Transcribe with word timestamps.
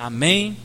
Amém. 0.00 0.56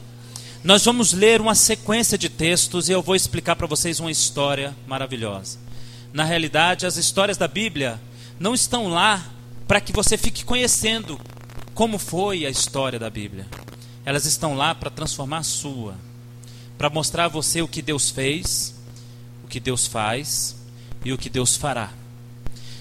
Nós 0.63 0.85
vamos 0.85 1.11
ler 1.11 1.41
uma 1.41 1.55
sequência 1.55 2.17
de 2.17 2.29
textos 2.29 2.87
e 2.87 2.93
eu 2.93 3.01
vou 3.01 3.17
explicar 3.17 3.57
para 3.57 3.67
vocês 3.67 3.99
uma 3.99 4.09
história 4.09 4.73
maravilhosa. 4.87 5.59
Na 6.13 6.23
realidade, 6.23 6.85
as 6.85 6.95
histórias 6.95 7.35
da 7.35 7.45
Bíblia 7.45 7.99
não 8.39 8.55
estão 8.55 8.87
lá 8.87 9.25
para 9.67 9.81
que 9.81 9.91
você 9.91 10.17
fique 10.17 10.45
conhecendo 10.45 11.19
como 11.73 11.99
foi 11.99 12.45
a 12.45 12.49
história 12.49 12.97
da 12.97 13.09
Bíblia. 13.09 13.45
Elas 14.05 14.23
estão 14.23 14.55
lá 14.55 14.73
para 14.73 14.89
transformar 14.89 15.39
a 15.39 15.43
sua, 15.43 15.95
para 16.77 16.89
mostrar 16.89 17.25
a 17.25 17.27
você 17.27 17.61
o 17.61 17.67
que 17.67 17.81
Deus 17.81 18.09
fez, 18.09 18.73
o 19.43 19.49
que 19.49 19.59
Deus 19.59 19.85
faz 19.85 20.55
e 21.03 21.11
o 21.11 21.17
que 21.17 21.29
Deus 21.29 21.57
fará. 21.57 21.91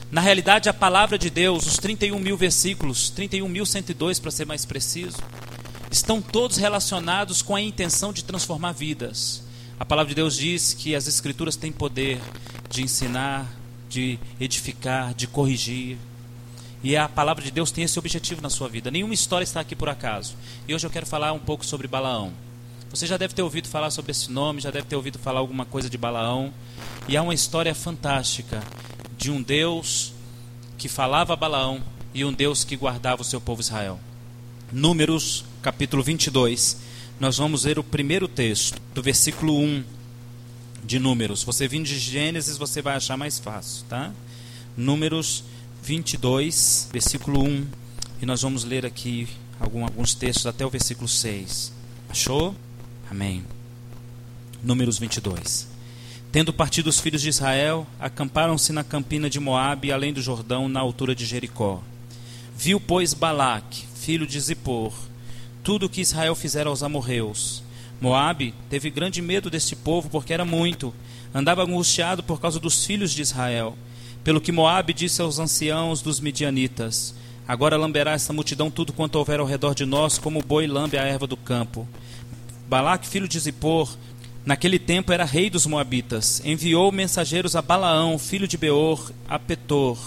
Na 0.09 0.21
realidade, 0.21 0.69
a 0.69 0.73
palavra 0.73 1.19
de 1.19 1.31
Deus, 1.31 1.67
os 1.67 1.79
31 1.79 2.17
mil 2.21 2.37
versículos, 2.37 3.13
31.102 3.17 4.21
para 4.21 4.31
ser 4.31 4.47
mais 4.47 4.65
preciso, 4.65 5.19
estão 5.95 6.21
todos 6.21 6.57
relacionados 6.57 7.41
com 7.41 7.55
a 7.55 7.61
intenção 7.61 8.13
de 8.13 8.25
transformar 8.25 8.73
vidas. 8.73 9.45
A 9.79 9.85
palavra 9.85 10.09
de 10.09 10.17
Deus 10.17 10.37
diz 10.37 10.75
que 10.75 10.93
as 10.93 11.07
Escrituras 11.07 11.55
têm 11.55 11.71
poder 11.71 12.21
de 12.69 12.83
ensinar, 12.83 13.49
de 13.89 14.19
edificar, 14.41 15.15
de 15.15 15.29
corrigir. 15.29 15.97
E 16.83 16.97
a 16.97 17.09
palavra 17.09 17.45
de 17.45 17.53
Deus 17.53 17.71
tem 17.71 17.85
esse 17.85 17.97
objetivo 17.97 18.43
na 18.43 18.51
sua 18.51 18.69
vida. 18.69 18.91
Nenhuma 18.91 19.15
história 19.15 19.45
está 19.45 19.61
aqui 19.61 19.77
por 19.77 19.89
acaso. 19.89 20.35
E 20.67 20.75
hoje 20.75 20.85
eu 20.85 20.91
quero 20.91 21.07
falar 21.07 21.33
um 21.33 21.39
pouco 21.39 21.65
sobre 21.65 21.87
Balaão. 21.87 22.33
Você 22.91 23.07
já 23.07 23.17
deve 23.17 23.33
ter 23.33 23.43
ouvido 23.43 23.69
falar 23.69 23.91
sobre 23.91 24.11
esse 24.11 24.33
nome, 24.33 24.61
já 24.61 24.73
deve 24.73 24.89
ter 24.89 24.97
ouvido 24.97 25.19
falar 25.19 25.39
alguma 25.39 25.65
coisa 25.65 25.89
de 25.89 25.97
Balaão. 25.97 26.53
E 27.07 27.17
há 27.17 27.23
uma 27.23 27.35
história 27.35 27.75
fantástica 27.75 28.61
de 29.17 29.31
um 29.31 29.41
Deus 29.41 30.13
que 30.77 30.89
falava 30.89 31.35
a 31.35 31.37
Balaão 31.37 31.81
e 32.13 32.25
um 32.25 32.33
Deus 32.33 32.65
que 32.65 32.77
guardava 32.77 33.23
o 33.23 33.25
seu 33.25 33.41
povo 33.41 33.61
Israel. 33.61 34.01
Números, 34.73 35.45
capítulo 35.65 36.03
22. 36.03 36.77
Nós 37.19 37.39
vamos 37.39 37.65
ler 37.65 37.79
o 37.79 37.83
primeiro 37.83 38.29
texto, 38.29 38.79
do 38.95 39.03
versículo 39.03 39.59
1 39.59 39.83
de 40.85 40.99
Números. 40.99 41.43
Você 41.43 41.67
vindo 41.67 41.87
de 41.87 41.99
Gênesis, 41.99 42.59
você 42.59 42.83
vai 42.83 42.95
achar 42.95 43.17
mais 43.17 43.39
fácil, 43.39 43.83
tá? 43.89 44.13
Números 44.77 45.43
22, 45.83 46.91
versículo 46.93 47.43
1. 47.43 47.67
E 48.21 48.27
nós 48.27 48.43
vamos 48.43 48.63
ler 48.63 48.85
aqui 48.85 49.27
alguns 49.59 50.15
textos 50.15 50.45
até 50.47 50.67
o 50.67 50.69
versículo 50.69 51.09
6. 51.09 51.73
Achou? 52.11 52.55
Amém. 53.11 53.43
Números 54.63 54.99
22. 54.99 55.67
Tendo 56.31 56.53
partido 56.53 56.89
os 56.89 57.01
filhos 57.01 57.23
de 57.23 57.31
Israel, 57.31 57.87
acamparam-se 57.99 58.71
na 58.71 58.85
campina 58.85 59.31
de 59.31 59.41
Moabe, 59.41 59.91
além 59.91 60.13
do 60.13 60.21
Jordão, 60.21 60.69
na 60.69 60.81
altura 60.81 61.15
de 61.15 61.25
Jericó. 61.25 61.83
Viu, 62.55 62.79
pois, 62.79 63.15
Balaque, 63.15 63.87
filho 63.95 64.27
de 64.27 64.39
Zippor, 64.39 64.93
tudo 65.65 65.87
o 65.87 65.89
que 65.89 66.03
Israel 66.03 66.35
fizera 66.35 66.69
aos 66.69 66.83
amorreus. 66.83 67.63
Moabe 67.99 68.53
teve 68.69 68.91
grande 68.91 69.23
medo 69.23 69.49
deste 69.49 69.75
povo, 69.75 70.11
porque 70.11 70.35
era 70.35 70.45
muito. 70.45 70.95
Andava 71.35 71.65
angustiado 71.65 72.23
por 72.23 72.39
causa 72.39 72.61
dos 72.61 72.85
filhos 72.85 73.13
de 73.13 73.23
Israel. 73.23 73.75
Pelo 74.23 74.43
que 74.43 74.53
Moabe 74.53 74.93
disse 74.93 75.23
aos 75.23 75.39
anciãos 75.39 76.03
dos 76.03 76.21
midianitas: 76.21 77.15
Agora 77.49 77.79
lamberá 77.79 78.13
esta 78.13 78.33
multidão 78.33 78.71
tudo 78.71 78.93
quanto 78.93 79.17
houver 79.17 79.41
ao 79.41 79.47
redor 79.47 79.75
de 79.75 79.87
nós, 79.87 80.19
como 80.19 80.41
o 80.41 80.45
boi 80.45 80.67
lambe 80.67 80.99
a 80.99 81.03
erva 81.03 81.27
do 81.27 81.37
campo. 81.37 81.89
Balaque, 82.69 83.09
filho 83.09 83.27
de 83.27 83.41
Zippor, 83.41 83.97
naquele 84.45 84.79
tempo 84.79 85.13
era 85.13 85.25
rei 85.25 85.49
dos 85.49 85.67
Moabitas, 85.67 86.43
enviou 86.45 86.93
mensageiros 86.93 87.57
a 87.57 87.63
Balaão, 87.63 88.19
filho 88.19 88.47
de 88.47 88.59
Beor, 88.59 89.11
a 89.29 89.39
Petor, 89.39 89.99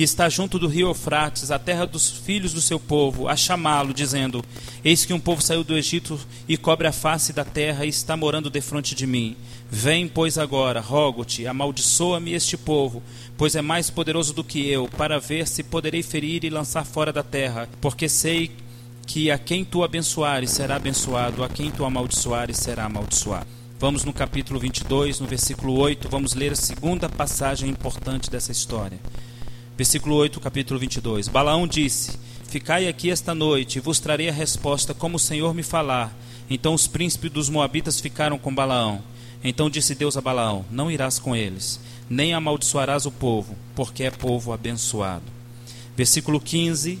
que 0.00 0.04
está 0.04 0.30
junto 0.30 0.58
do 0.58 0.66
rio 0.66 0.88
Eufrates, 0.88 1.50
a 1.50 1.58
terra 1.58 1.84
dos 1.84 2.08
filhos 2.08 2.54
do 2.54 2.60
seu 2.62 2.80
povo, 2.80 3.28
a 3.28 3.36
chamá-lo, 3.36 3.92
dizendo: 3.92 4.42
Eis 4.82 5.04
que 5.04 5.12
um 5.12 5.20
povo 5.20 5.42
saiu 5.42 5.62
do 5.62 5.76
Egito 5.76 6.18
e 6.48 6.56
cobre 6.56 6.88
a 6.88 6.92
face 6.92 7.34
da 7.34 7.44
terra 7.44 7.84
e 7.84 7.90
está 7.90 8.16
morando 8.16 8.48
defronte 8.48 8.94
de 8.94 9.06
mim. 9.06 9.36
Vem, 9.70 10.08
pois, 10.08 10.38
agora, 10.38 10.80
rogo-te, 10.80 11.46
amaldiçoa-me 11.46 12.32
este 12.32 12.56
povo, 12.56 13.02
pois 13.36 13.54
é 13.54 13.60
mais 13.60 13.90
poderoso 13.90 14.32
do 14.32 14.42
que 14.42 14.66
eu, 14.70 14.88
para 14.88 15.20
ver 15.20 15.46
se 15.46 15.62
poderei 15.62 16.02
ferir 16.02 16.44
e 16.44 16.48
lançar 16.48 16.86
fora 16.86 17.12
da 17.12 17.22
terra, 17.22 17.68
porque 17.78 18.08
sei 18.08 18.50
que 19.06 19.30
a 19.30 19.36
quem 19.36 19.66
tu 19.66 19.84
abençoares 19.84 20.50
será 20.50 20.76
abençoado, 20.76 21.44
a 21.44 21.48
quem 21.50 21.70
tu 21.70 21.84
amaldiçoares 21.84 22.56
será 22.56 22.86
amaldiçoado. 22.86 23.46
Vamos 23.78 24.02
no 24.02 24.14
capítulo 24.14 24.58
22, 24.58 25.20
no 25.20 25.26
versículo 25.26 25.78
8, 25.78 26.08
vamos 26.08 26.32
ler 26.32 26.52
a 26.52 26.56
segunda 26.56 27.06
passagem 27.06 27.68
importante 27.68 28.30
dessa 28.30 28.50
história. 28.50 28.98
Versículo 29.80 30.14
8, 30.16 30.38
capítulo 30.40 30.78
22. 30.78 31.26
Balaão 31.26 31.66
disse: 31.66 32.18
Ficai 32.46 32.86
aqui 32.86 33.10
esta 33.10 33.34
noite, 33.34 33.76
e 33.76 33.80
vos 33.80 33.98
trarei 33.98 34.28
a 34.28 34.32
resposta 34.32 34.92
como 34.92 35.16
o 35.16 35.18
Senhor 35.18 35.54
me 35.54 35.62
falar. 35.62 36.14
Então 36.50 36.74
os 36.74 36.86
príncipes 36.86 37.30
dos 37.30 37.48
Moabitas 37.48 37.98
ficaram 37.98 38.38
com 38.38 38.54
Balaão. 38.54 39.02
Então 39.42 39.70
disse 39.70 39.94
Deus 39.94 40.18
a 40.18 40.20
Balaão: 40.20 40.66
Não 40.70 40.90
irás 40.90 41.18
com 41.18 41.34
eles, 41.34 41.80
nem 42.10 42.34
amaldiçoarás 42.34 43.06
o 43.06 43.10
povo, 43.10 43.56
porque 43.74 44.02
é 44.04 44.10
povo 44.10 44.52
abençoado. 44.52 45.24
Versículo 45.96 46.38
15 46.38 46.98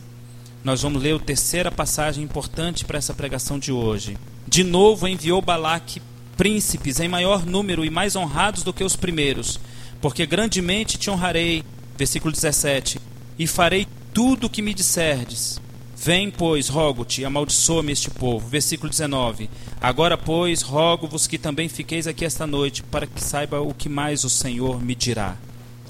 nós 0.64 0.80
vamos 0.80 1.02
ler 1.02 1.16
a 1.16 1.18
terceira 1.18 1.70
passagem 1.70 2.24
importante 2.24 2.86
para 2.86 2.96
essa 2.96 3.12
pregação 3.12 3.58
de 3.58 3.70
hoje. 3.70 4.16
De 4.48 4.64
novo 4.64 5.06
enviou 5.06 5.42
Balaque 5.42 6.00
príncipes 6.34 6.98
em 6.98 7.08
maior 7.08 7.44
número 7.44 7.84
e 7.84 7.90
mais 7.90 8.16
honrados 8.16 8.62
do 8.62 8.72
que 8.72 8.82
os 8.82 8.96
primeiros, 8.96 9.60
porque 10.00 10.24
grandemente 10.24 10.96
te 10.96 11.10
honrarei. 11.10 11.62
Versículo 12.00 12.32
17: 12.32 12.98
E 13.38 13.46
farei 13.46 13.86
tudo 14.14 14.46
o 14.46 14.50
que 14.50 14.62
me 14.62 14.72
disserdes. 14.72 15.60
Vem, 15.94 16.30
pois, 16.30 16.70
rogo-te, 16.70 17.26
amaldiçoa-me 17.26 17.92
este 17.92 18.08
povo. 18.08 18.48
Versículo 18.48 18.88
19: 18.88 19.50
Agora, 19.78 20.16
pois, 20.16 20.62
rogo-vos 20.62 21.26
que 21.26 21.36
também 21.36 21.68
fiqueis 21.68 22.06
aqui 22.06 22.24
esta 22.24 22.46
noite, 22.46 22.82
para 22.82 23.06
que 23.06 23.22
saiba 23.22 23.60
o 23.60 23.74
que 23.74 23.86
mais 23.86 24.24
o 24.24 24.30
Senhor 24.30 24.82
me 24.82 24.94
dirá. 24.94 25.36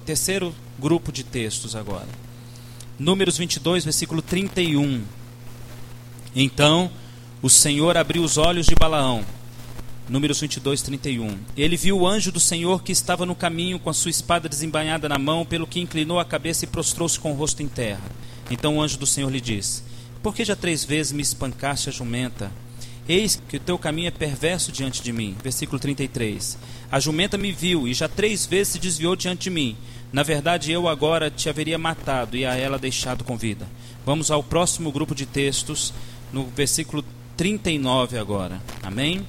Terceiro 0.05 0.53
grupo 0.81 1.13
de 1.13 1.23
textos 1.23 1.77
agora. 1.77 2.09
Números 2.99 3.39
22, 3.39 3.85
versículo 3.85 4.21
31. 4.21 5.05
Então 6.35 6.91
o 7.41 7.49
Senhor 7.49 7.97
abriu 7.97 8.25
os 8.25 8.37
olhos 8.37 8.67
de 8.67 8.75
Balaão. 8.75 9.25
Números 10.11 10.41
22, 10.41 10.83
31. 10.83 11.39
Ele 11.57 11.77
viu 11.77 11.99
o 11.99 12.07
anjo 12.07 12.33
do 12.33 12.41
Senhor 12.41 12.83
que 12.83 12.91
estava 12.91 13.25
no 13.25 13.33
caminho 13.33 13.79
com 13.79 13.89
a 13.89 13.95
sua 13.95 14.11
espada 14.11 14.49
desembainhada 14.49 15.09
na 15.09 15.17
mão, 15.17 15.47
pelo 15.47 15.69
que 15.69 15.79
inclinou 15.79 16.19
a 16.19 16.25
cabeça 16.25 16.65
e 16.65 16.69
prostrou-se 16.69 17.17
com 17.21 17.31
o 17.31 17.37
rosto 17.37 17.63
em 17.63 17.69
terra. 17.69 18.03
Então 18.51 18.77
o 18.77 18.83
anjo 18.83 18.99
do 18.99 19.07
Senhor 19.07 19.31
lhe 19.31 19.41
disse: 19.41 19.85
Por 20.21 20.35
que 20.35 20.45
já 20.45 20.57
três 20.57 20.85
vezes 20.85 21.13
me 21.13 21.23
espancaste 21.23 21.91
a 21.91 21.93
jumenta? 21.93 22.51
Eis 23.09 23.41
que 23.49 23.57
o 23.57 23.61
teu 23.61 23.79
caminho 23.79 24.09
é 24.09 24.11
perverso 24.11 24.73
diante 24.73 25.01
de 25.01 25.13
mim. 25.13 25.37
Versículo 25.45 25.79
33. 25.79 26.59
A 26.91 26.99
jumenta 26.99 27.39
me 27.39 27.53
viu 27.53 27.87
e 27.87 27.95
já 27.95 28.09
três 28.09 28.45
vezes 28.45 28.73
se 28.73 28.79
desviou 28.81 29.15
diante 29.15 29.43
de 29.43 29.51
mim. 29.51 29.77
Na 30.13 30.25
verdade, 30.25 30.73
eu 30.73 30.89
agora 30.89 31.31
te 31.31 31.49
haveria 31.49 31.79
matado 31.79 32.37
e 32.37 32.45
a 32.45 32.57
ela 32.57 32.81
deixado 32.81 33.23
com 33.23 33.37
vida. 33.37 33.65
Vamos 34.05 34.29
ao 34.29 34.43
próximo 34.43 34.91
grupo 34.91 35.15
de 35.15 35.25
textos, 35.25 35.95
no 36.33 36.47
versículo 36.47 37.05
39 37.37 38.19
agora. 38.19 38.61
Amém? 38.83 39.25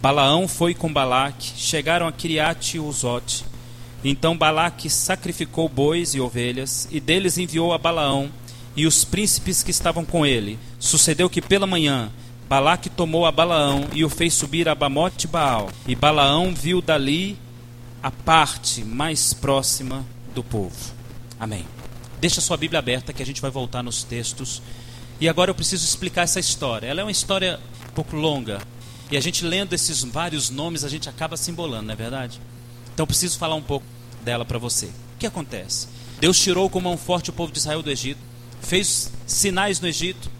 Balaão 0.00 0.46
foi 0.46 0.74
com 0.74 0.92
Balaque, 0.92 1.52
chegaram 1.56 2.06
a 2.06 2.12
Kiriate 2.12 2.78
Uzote. 2.78 3.44
Então 4.04 4.38
Balaque 4.38 4.88
sacrificou 4.88 5.68
bois 5.68 6.14
e 6.14 6.20
ovelhas, 6.20 6.86
e 6.90 7.00
deles 7.00 7.36
enviou 7.36 7.72
a 7.72 7.78
Balaão 7.78 8.30
e 8.76 8.86
os 8.86 9.04
príncipes 9.04 9.62
que 9.62 9.72
estavam 9.72 10.04
com 10.04 10.24
ele. 10.24 10.56
Sucedeu 10.78 11.28
que 11.28 11.42
pela 11.42 11.66
manhã 11.66 12.12
Balaque 12.48 12.88
tomou 12.88 13.26
a 13.26 13.32
Balaão 13.32 13.88
e 13.92 14.04
o 14.04 14.08
fez 14.08 14.34
subir 14.34 14.68
a 14.68 14.74
Bamote 14.74 15.26
Baal. 15.26 15.68
E 15.86 15.96
Balaão 15.96 16.54
viu 16.54 16.80
dali 16.80 17.36
a 18.00 18.10
parte 18.10 18.84
mais 18.84 19.34
próxima 19.34 20.06
do 20.32 20.44
povo. 20.44 20.94
Amém. 21.40 21.66
Deixa 22.20 22.40
sua 22.40 22.56
Bíblia 22.56 22.78
aberta 22.78 23.12
que 23.12 23.22
a 23.22 23.26
gente 23.26 23.42
vai 23.42 23.50
voltar 23.50 23.82
nos 23.82 24.04
textos. 24.04 24.62
E 25.20 25.28
agora 25.28 25.50
eu 25.50 25.54
preciso 25.54 25.84
explicar 25.84 26.22
essa 26.22 26.38
história. 26.38 26.86
Ela 26.86 27.00
é 27.00 27.04
uma 27.04 27.10
história 27.10 27.58
um 27.90 27.92
pouco 27.92 28.16
longa. 28.16 28.62
E 29.10 29.16
a 29.16 29.20
gente 29.20 29.44
lendo 29.44 29.72
esses 29.72 30.02
vários 30.04 30.50
nomes, 30.50 30.84
a 30.84 30.88
gente 30.88 31.08
acaba 31.08 31.36
se 31.36 31.50
embolando, 31.50 31.84
não 31.84 31.92
é 31.92 31.96
verdade? 31.96 32.40
Então 32.92 33.06
preciso 33.06 33.38
falar 33.38 33.54
um 33.54 33.62
pouco 33.62 33.86
dela 34.22 34.44
para 34.44 34.58
você. 34.58 34.86
O 34.86 35.18
que 35.18 35.26
acontece? 35.26 35.88
Deus 36.20 36.38
tirou 36.38 36.68
com 36.68 36.80
mão 36.80 36.96
forte 36.96 37.30
o 37.30 37.32
povo 37.32 37.52
de 37.52 37.58
Israel 37.58 37.82
do 37.82 37.90
Egito, 37.90 38.20
fez 38.60 39.10
sinais 39.26 39.80
no 39.80 39.88
Egito 39.88 40.30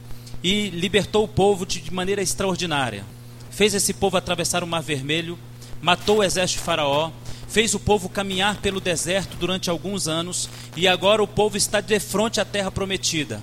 e 0.43 0.71
libertou 0.71 1.25
o 1.25 1.29
povo 1.29 1.65
de 1.65 1.93
maneira 1.93 2.21
extraordinária. 2.21 3.05
Fez 3.51 3.75
esse 3.75 3.95
povo 3.95 4.17
atravessar 4.17 4.63
o 4.63 4.67
Mar 4.67 4.83
Vermelho, 4.83 5.39
matou 5.81 6.19
o 6.19 6.23
exército 6.23 6.61
de 6.61 6.65
Faraó, 6.65 7.11
fez 7.49 7.75
o 7.75 7.81
povo 7.81 8.09
caminhar 8.09 8.57
pelo 8.59 8.81
deserto 8.81 9.37
durante 9.37 9.71
alguns 9.71 10.07
anos 10.07 10.49
e 10.77 10.87
agora 10.87 11.23
o 11.23 11.27
povo 11.27 11.57
está 11.57 11.81
de 11.81 11.99
frente 11.99 12.41
à 12.41 12.45
terra 12.45 12.71
prometida, 12.71 13.43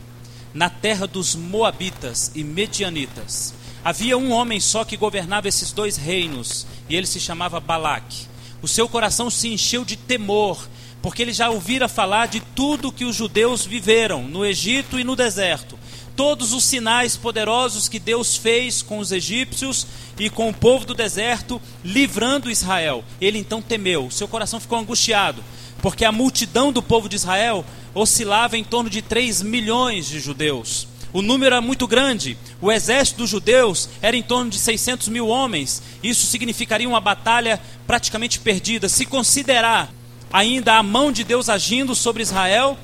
na 0.54 0.70
terra 0.70 1.08
dos 1.08 1.36
Moabitas 1.36 2.32
e 2.36 2.44
Medianitas. 2.44 3.54
Havia 3.86 4.18
um 4.18 4.32
homem 4.32 4.60
só 4.60 4.84
que 4.84 4.98
governava 4.98 5.48
esses 5.48 5.72
dois 5.72 5.96
reinos 5.96 6.66
e 6.90 6.96
ele 6.96 7.06
se 7.06 7.20
chamava 7.20 7.60
Balaque. 7.60 8.26
O 8.62 8.68
seu 8.68 8.90
coração 8.90 9.30
se 9.30 9.48
encheu 9.48 9.86
de 9.86 9.96
temor, 9.96 10.68
porque 11.04 11.22
ele 11.22 11.32
já 11.32 11.52
ouvira 11.52 11.88
falar 11.88 12.28
de 12.28 12.40
tudo 12.40 12.92
que 12.92 13.06
os 13.06 13.16
judeus 13.16 13.64
viveram 13.64 14.24
no 14.24 14.44
Egito 14.44 15.00
e 15.00 15.04
no 15.04 15.16
deserto 15.16 15.78
todos 16.16 16.54
os 16.54 16.64
sinais 16.64 17.18
poderosos 17.18 17.90
que 17.90 18.00
Deus 18.00 18.38
fez 18.38 18.82
com 18.82 19.00
os 19.00 19.12
egípcios 19.12 19.86
e 20.18 20.30
com 20.30 20.50
o 20.50 20.54
povo 20.54 20.86
do 20.86 20.94
deserto, 20.94 21.62
livrando 21.84 22.50
Israel. 22.50 23.04
Ele 23.20 23.38
então 23.38 23.62
temeu, 23.62 24.10
seu 24.10 24.28
coração 24.28 24.60
ficou 24.60 24.80
angustiado, 24.80 25.44
porque 25.82 26.06
a 26.06 26.12
multidão 26.12 26.72
do 26.72 26.82
povo 26.82 27.10
de 27.10 27.18
Israel 27.18 27.66
oscilava 27.94 28.58
em 28.58 28.64
torno 28.64 28.90
de 28.90 29.02
3 29.02 29.42
milhões 29.42 30.08
de 30.08 30.20
judeus. 30.20 30.88
O 31.16 31.22
número 31.22 31.56
era 31.56 31.62
muito 31.62 31.88
grande. 31.88 32.38
O 32.60 32.70
exército 32.70 33.20
dos 33.20 33.30
judeus 33.30 33.88
era 34.02 34.18
em 34.18 34.22
torno 34.22 34.52
de 34.52 34.60
600 34.60 35.08
mil 35.08 35.30
homens. 35.30 35.82
Isso 36.04 36.28
significaria 36.28 36.90
uma 36.90 37.00
batalha 37.00 37.58
praticamente 37.88 38.38
perdida. 38.38 38.90
Se 38.90 39.06
considerar 39.06 39.94
ainda 40.30 40.74
a 40.74 40.84
mão 40.84 41.14
de 41.14 41.24
Deus 41.24 41.48
agindo 41.48 41.96
sobre 41.96 42.22
Israel, 42.22 42.78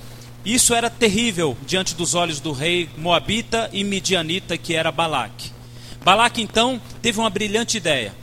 isso 0.46 0.74
era 0.74 0.90
terrível 0.90 1.58
diante 1.68 1.94
dos 1.94 2.16
olhos 2.16 2.40
do 2.40 2.54
rei 2.54 2.90
Moabita 2.98 3.70
e 3.74 3.84
Midianita, 3.84 4.58
que 4.58 4.76
era 4.76 4.94
Balaque. 4.94 5.52
Balaque 6.02 6.42
então 6.42 6.80
teve 7.02 7.20
uma 7.20 7.30
brilhante 7.30 7.76
ideia. 7.76 8.16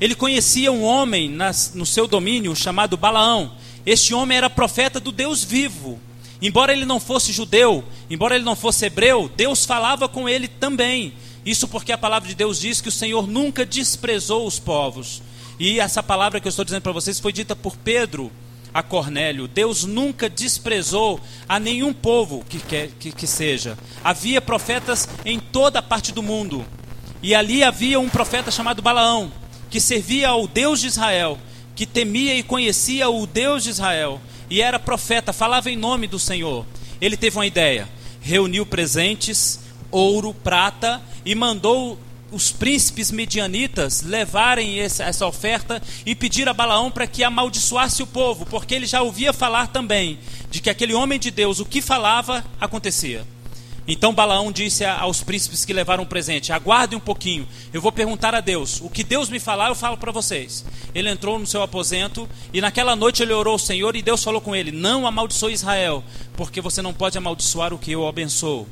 Ele 0.00 0.14
conhecia 0.14 0.70
um 0.70 0.84
homem 0.84 1.28
nas, 1.28 1.72
no 1.74 1.84
seu 1.84 2.06
domínio 2.06 2.54
chamado 2.54 2.96
Balaão. 2.96 3.50
Este 3.84 4.14
homem 4.14 4.38
era 4.38 4.48
profeta 4.48 5.00
do 5.00 5.10
Deus 5.10 5.42
vivo. 5.42 6.00
Embora 6.40 6.72
ele 6.72 6.84
não 6.84 7.00
fosse 7.00 7.32
judeu, 7.32 7.84
embora 8.10 8.34
ele 8.34 8.44
não 8.44 8.56
fosse 8.56 8.84
hebreu, 8.84 9.30
Deus 9.34 9.64
falava 9.64 10.08
com 10.08 10.28
ele 10.28 10.48
também. 10.48 11.14
Isso 11.44 11.66
porque 11.68 11.92
a 11.92 11.98
palavra 11.98 12.28
de 12.28 12.34
Deus 12.34 12.60
diz 12.60 12.80
que 12.80 12.88
o 12.88 12.92
Senhor 12.92 13.26
nunca 13.26 13.64
desprezou 13.64 14.46
os 14.46 14.58
povos. 14.58 15.22
E 15.58 15.80
essa 15.80 16.02
palavra 16.02 16.40
que 16.40 16.46
eu 16.46 16.50
estou 16.50 16.64
dizendo 16.64 16.82
para 16.82 16.92
vocês 16.92 17.18
foi 17.18 17.32
dita 17.32 17.56
por 17.56 17.76
Pedro 17.76 18.30
a 18.74 18.82
Cornélio. 18.82 19.48
Deus 19.48 19.84
nunca 19.84 20.28
desprezou 20.28 21.18
a 21.48 21.58
nenhum 21.58 21.94
povo 21.94 22.44
que, 22.46 22.58
quer, 22.58 22.90
que, 22.98 23.10
que 23.10 23.26
seja. 23.26 23.78
Havia 24.04 24.40
profetas 24.40 25.08
em 25.24 25.38
toda 25.38 25.78
a 25.78 25.82
parte 25.82 26.12
do 26.12 26.22
mundo. 26.22 26.66
E 27.22 27.34
ali 27.34 27.64
havia 27.64 27.98
um 27.98 28.08
profeta 28.08 28.50
chamado 28.50 28.82
Balaão, 28.82 29.32
que 29.70 29.80
servia 29.80 30.28
ao 30.28 30.46
Deus 30.46 30.80
de 30.80 30.88
Israel, 30.88 31.38
que 31.74 31.86
temia 31.86 32.34
e 32.34 32.42
conhecia 32.42 33.08
o 33.08 33.26
Deus 33.26 33.64
de 33.64 33.70
Israel 33.70 34.20
e 34.48 34.60
era 34.60 34.78
profeta, 34.78 35.32
falava 35.32 35.70
em 35.70 35.76
nome 35.76 36.06
do 36.06 36.18
Senhor. 36.18 36.64
Ele 37.00 37.16
teve 37.16 37.36
uma 37.36 37.46
ideia, 37.46 37.88
reuniu 38.20 38.64
presentes, 38.64 39.60
ouro, 39.90 40.34
prata 40.34 41.02
e 41.24 41.34
mandou 41.34 41.98
os 42.30 42.50
príncipes 42.50 43.10
medianitas 43.10 44.02
levarem 44.02 44.80
essa 44.80 45.26
oferta 45.26 45.80
e 46.04 46.14
pedir 46.14 46.48
a 46.48 46.54
Balaão 46.54 46.90
para 46.90 47.06
que 47.06 47.22
amaldiçoasse 47.22 48.02
o 48.02 48.06
povo, 48.06 48.44
porque 48.46 48.74
ele 48.74 48.86
já 48.86 49.00
ouvia 49.02 49.32
falar 49.32 49.68
também 49.68 50.18
de 50.50 50.60
que 50.60 50.70
aquele 50.70 50.94
homem 50.94 51.18
de 51.18 51.30
Deus, 51.30 51.60
o 51.60 51.64
que 51.64 51.80
falava, 51.80 52.44
acontecia. 52.60 53.24
Então 53.88 54.12
Balaão 54.12 54.50
disse 54.50 54.84
aos 54.84 55.22
príncipes 55.22 55.64
que 55.64 55.72
levaram 55.72 56.02
o 56.02 56.06
presente: 56.06 56.52
Aguardem 56.52 56.98
um 56.98 57.00
pouquinho, 57.00 57.46
eu 57.72 57.80
vou 57.80 57.92
perguntar 57.92 58.34
a 58.34 58.40
Deus. 58.40 58.80
O 58.80 58.90
que 58.90 59.04
Deus 59.04 59.28
me 59.28 59.38
falar, 59.38 59.68
eu 59.68 59.74
falo 59.74 59.96
para 59.96 60.10
vocês. 60.10 60.64
Ele 60.94 61.08
entrou 61.08 61.38
no 61.38 61.46
seu 61.46 61.62
aposento 61.62 62.28
e 62.52 62.60
naquela 62.60 62.96
noite 62.96 63.22
ele 63.22 63.32
orou 63.32 63.52
ao 63.52 63.58
Senhor 63.58 63.94
e 63.94 64.02
Deus 64.02 64.24
falou 64.24 64.40
com 64.40 64.56
ele: 64.56 64.72
Não 64.72 65.06
amaldiçoe 65.06 65.52
Israel, 65.52 66.02
porque 66.36 66.60
você 66.60 66.82
não 66.82 66.92
pode 66.92 67.16
amaldiçoar 67.16 67.72
o 67.72 67.78
que 67.78 67.92
eu 67.92 68.06
abençoo. 68.08 68.66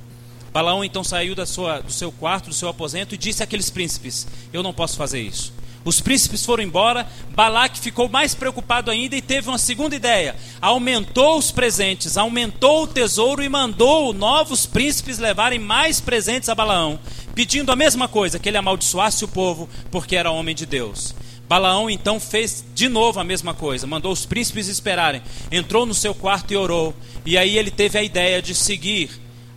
Balaão 0.52 0.84
então 0.84 1.02
saiu 1.02 1.34
da 1.34 1.46
sua, 1.46 1.80
do 1.80 1.92
seu 1.92 2.12
quarto, 2.12 2.48
do 2.48 2.54
seu 2.54 2.68
aposento 2.68 3.14
e 3.14 3.18
disse 3.18 3.42
àqueles 3.42 3.70
príncipes: 3.70 4.26
Eu 4.52 4.62
não 4.62 4.72
posso 4.72 4.96
fazer 4.96 5.20
isso. 5.20 5.52
Os 5.84 6.00
príncipes 6.00 6.44
foram 6.44 6.62
embora, 6.62 7.06
Balaque 7.34 7.78
ficou 7.78 8.08
mais 8.08 8.34
preocupado 8.34 8.90
ainda 8.90 9.14
e 9.16 9.20
teve 9.20 9.48
uma 9.48 9.58
segunda 9.58 9.94
ideia. 9.94 10.34
Aumentou 10.60 11.36
os 11.36 11.52
presentes, 11.52 12.16
aumentou 12.16 12.84
o 12.84 12.86
tesouro 12.86 13.42
e 13.42 13.48
mandou 13.48 14.14
novos 14.14 14.64
príncipes 14.64 15.18
levarem 15.18 15.58
mais 15.58 16.00
presentes 16.00 16.48
a 16.48 16.54
Balaão, 16.54 16.98
pedindo 17.34 17.70
a 17.70 17.76
mesma 17.76 18.08
coisa, 18.08 18.38
que 18.38 18.48
ele 18.48 18.56
amaldiçoasse 18.56 19.24
o 19.24 19.28
povo, 19.28 19.68
porque 19.90 20.16
era 20.16 20.30
homem 20.30 20.54
de 20.54 20.64
Deus. 20.64 21.14
Balaão 21.46 21.90
então 21.90 22.18
fez 22.18 22.64
de 22.74 22.88
novo 22.88 23.20
a 23.20 23.24
mesma 23.24 23.52
coisa, 23.52 23.86
mandou 23.86 24.10
os 24.10 24.24
príncipes 24.24 24.68
esperarem, 24.68 25.22
entrou 25.52 25.84
no 25.84 25.92
seu 25.92 26.14
quarto 26.14 26.52
e 26.52 26.56
orou, 26.56 26.94
e 27.26 27.36
aí 27.36 27.58
ele 27.58 27.70
teve 27.70 27.98
a 27.98 28.02
ideia 28.02 28.40
de 28.40 28.54
seguir 28.54 29.10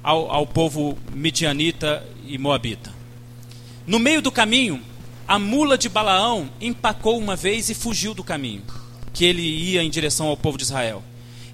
ao, 0.04 0.30
ao 0.30 0.46
povo 0.46 0.98
midianita 1.14 2.06
e 2.26 2.38
moabita. 2.38 2.94
No 3.86 4.00
meio 4.00 4.22
do 4.22 4.30
caminho, 4.30 4.82
a 5.28 5.38
mula 5.38 5.78
de 5.78 5.90
Balaão 5.90 6.50
empacou 6.62 7.18
uma 7.18 7.36
vez 7.36 7.70
e 7.70 7.74
fugiu 7.74 8.14
do 8.14 8.24
caminho 8.24 8.64
que 9.14 9.26
ele 9.26 9.42
ia 9.42 9.82
em 9.82 9.90
direção 9.90 10.28
ao 10.28 10.38
povo 10.38 10.60
de 10.60 10.64
Israel. 10.64 11.04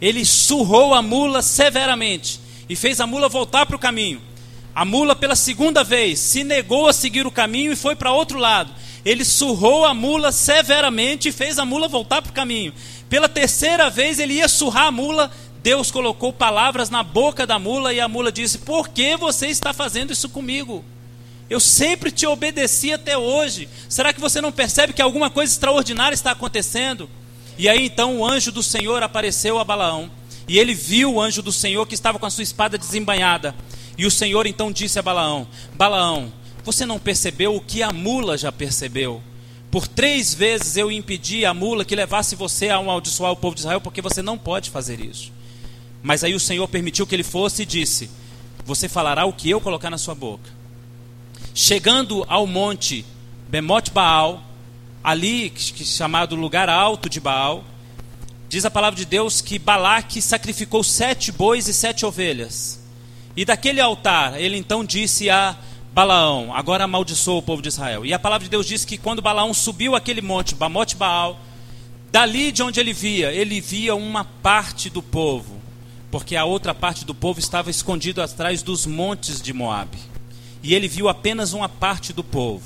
Ele 0.01 0.25
surrou 0.25 0.93
a 0.93 1.01
mula 1.01 1.41
severamente 1.41 2.37
e 2.67 2.75
fez 2.75 2.99
a 2.99 3.07
mula 3.07 3.29
voltar 3.29 3.65
para 3.65 3.77
o 3.77 3.79
caminho. 3.79 4.21
A 4.75 4.83
mula, 4.83 5.15
pela 5.15 5.35
segunda 5.35 5.81
vez, 5.81 6.19
se 6.19 6.43
negou 6.43 6.89
a 6.89 6.93
seguir 6.93 7.25
o 7.25 7.31
caminho 7.31 7.71
e 7.71 7.75
foi 7.77 7.95
para 7.95 8.11
outro 8.11 8.37
lado. 8.37 8.73
Ele 9.05 9.23
surrou 9.23 9.85
a 9.85 9.93
mula 9.93 10.31
severamente 10.33 11.29
e 11.29 11.31
fez 11.31 11.57
a 11.57 11.63
mula 11.63 11.87
voltar 11.87 12.21
para 12.21 12.31
o 12.31 12.33
caminho. 12.33 12.73
Pela 13.07 13.29
terceira 13.29 13.89
vez, 13.89 14.19
ele 14.19 14.33
ia 14.33 14.49
surrar 14.49 14.87
a 14.87 14.91
mula. 14.91 15.31
Deus 15.61 15.89
colocou 15.89 16.33
palavras 16.33 16.89
na 16.89 17.01
boca 17.01 17.47
da 17.47 17.57
mula 17.57 17.93
e 17.93 18.01
a 18.01 18.09
mula 18.09 18.29
disse: 18.29 18.57
Por 18.57 18.89
que 18.89 19.15
você 19.15 19.47
está 19.47 19.71
fazendo 19.71 20.11
isso 20.11 20.27
comigo? 20.27 20.83
Eu 21.49 21.59
sempre 21.59 22.11
te 22.11 22.25
obedeci 22.25 22.93
até 22.93 23.17
hoje. 23.17 23.69
Será 23.89 24.13
que 24.13 24.21
você 24.21 24.41
não 24.41 24.51
percebe 24.51 24.93
que 24.93 25.01
alguma 25.01 25.29
coisa 25.29 25.51
extraordinária 25.51 26.15
está 26.15 26.31
acontecendo? 26.31 27.09
E 27.57 27.69
aí 27.69 27.85
então 27.85 28.17
o 28.19 28.25
anjo 28.25 28.51
do 28.51 28.63
Senhor 28.63 29.03
apareceu 29.03 29.59
a 29.59 29.63
Balaão. 29.63 30.09
E 30.47 30.57
ele 30.57 30.73
viu 30.73 31.13
o 31.13 31.21
anjo 31.21 31.41
do 31.41 31.51
Senhor 31.51 31.85
que 31.85 31.93
estava 31.93 32.19
com 32.19 32.25
a 32.25 32.29
sua 32.29 32.43
espada 32.43 32.77
desembainhada. 32.77 33.55
E 33.97 34.05
o 34.05 34.11
Senhor 34.11 34.45
então 34.47 34.71
disse 34.71 34.99
a 34.99 35.01
Balaão: 35.01 35.47
Balaão, 35.75 36.31
você 36.63 36.85
não 36.85 36.99
percebeu 36.99 37.55
o 37.55 37.61
que 37.61 37.83
a 37.83 37.91
mula 37.91 38.37
já 38.37 38.51
percebeu? 38.51 39.21
Por 39.69 39.87
três 39.87 40.33
vezes 40.33 40.77
eu 40.77 40.91
impedi 40.91 41.45
a 41.45 41.53
mula 41.53 41.83
que 41.83 41.95
levasse 41.95 42.35
você 42.35 42.69
a 42.69 42.75
amaldiçoar 42.75 43.31
o 43.31 43.35
povo 43.35 43.55
de 43.55 43.61
Israel, 43.61 43.81
porque 43.81 44.01
você 44.01 44.21
não 44.21 44.37
pode 44.37 44.69
fazer 44.69 44.99
isso. 44.99 45.31
Mas 46.01 46.23
aí 46.23 46.35
o 46.35 46.39
Senhor 46.39 46.67
permitiu 46.67 47.07
que 47.07 47.15
ele 47.15 47.23
fosse 47.23 47.63
e 47.63 47.65
disse: 47.65 48.09
Você 48.65 48.89
falará 48.89 49.25
o 49.25 49.33
que 49.33 49.49
eu 49.49 49.61
colocar 49.61 49.89
na 49.89 49.97
sua 49.97 50.13
boca. 50.13 50.62
Chegando 51.55 52.25
ao 52.27 52.47
monte 52.47 53.05
Bemote 53.47 53.91
Baal, 53.91 54.41
ali 55.03 55.53
chamado 55.55 56.35
lugar 56.35 56.67
alto 56.67 57.07
de 57.07 57.19
Baal, 57.19 57.63
diz 58.49 58.65
a 58.65 58.71
palavra 58.71 58.97
de 58.97 59.05
Deus 59.05 59.39
que 59.39 59.59
Balaque 59.59 60.19
sacrificou 60.19 60.83
sete 60.83 61.31
bois 61.31 61.67
e 61.67 61.73
sete 61.73 62.07
ovelhas. 62.07 62.81
E 63.37 63.45
daquele 63.45 63.79
altar 63.79 64.41
ele 64.41 64.57
então 64.57 64.83
disse 64.83 65.29
a 65.29 65.55
Balaão, 65.93 66.51
agora 66.55 66.85
amaldiçoou 66.85 67.37
o 67.37 67.43
povo 67.43 67.61
de 67.61 67.67
Israel. 67.67 68.03
E 68.03 68.15
a 68.15 68.19
palavra 68.19 68.45
de 68.45 68.49
Deus 68.49 68.65
diz 68.65 68.83
que 68.83 68.97
quando 68.97 69.21
Balaão 69.21 69.53
subiu 69.53 69.95
aquele 69.95 70.23
monte, 70.23 70.55
Bamote 70.55 70.95
Baal, 70.95 71.39
dali 72.11 72.51
de 72.51 72.63
onde 72.63 72.79
ele 72.79 72.93
via, 72.93 73.31
ele 73.31 73.61
via 73.61 73.93
uma 73.93 74.23
parte 74.23 74.89
do 74.89 75.03
povo, 75.03 75.61
porque 76.09 76.35
a 76.35 76.45
outra 76.45 76.73
parte 76.73 77.05
do 77.05 77.13
povo 77.13 77.39
estava 77.39 77.69
escondido 77.69 78.23
atrás 78.23 78.63
dos 78.63 78.87
montes 78.87 79.39
de 79.39 79.53
Moabe 79.53 80.12
e 80.63 80.73
ele 80.73 80.87
viu 80.87 81.09
apenas 81.09 81.53
uma 81.53 81.67
parte 81.67 82.13
do 82.13 82.23
povo. 82.23 82.63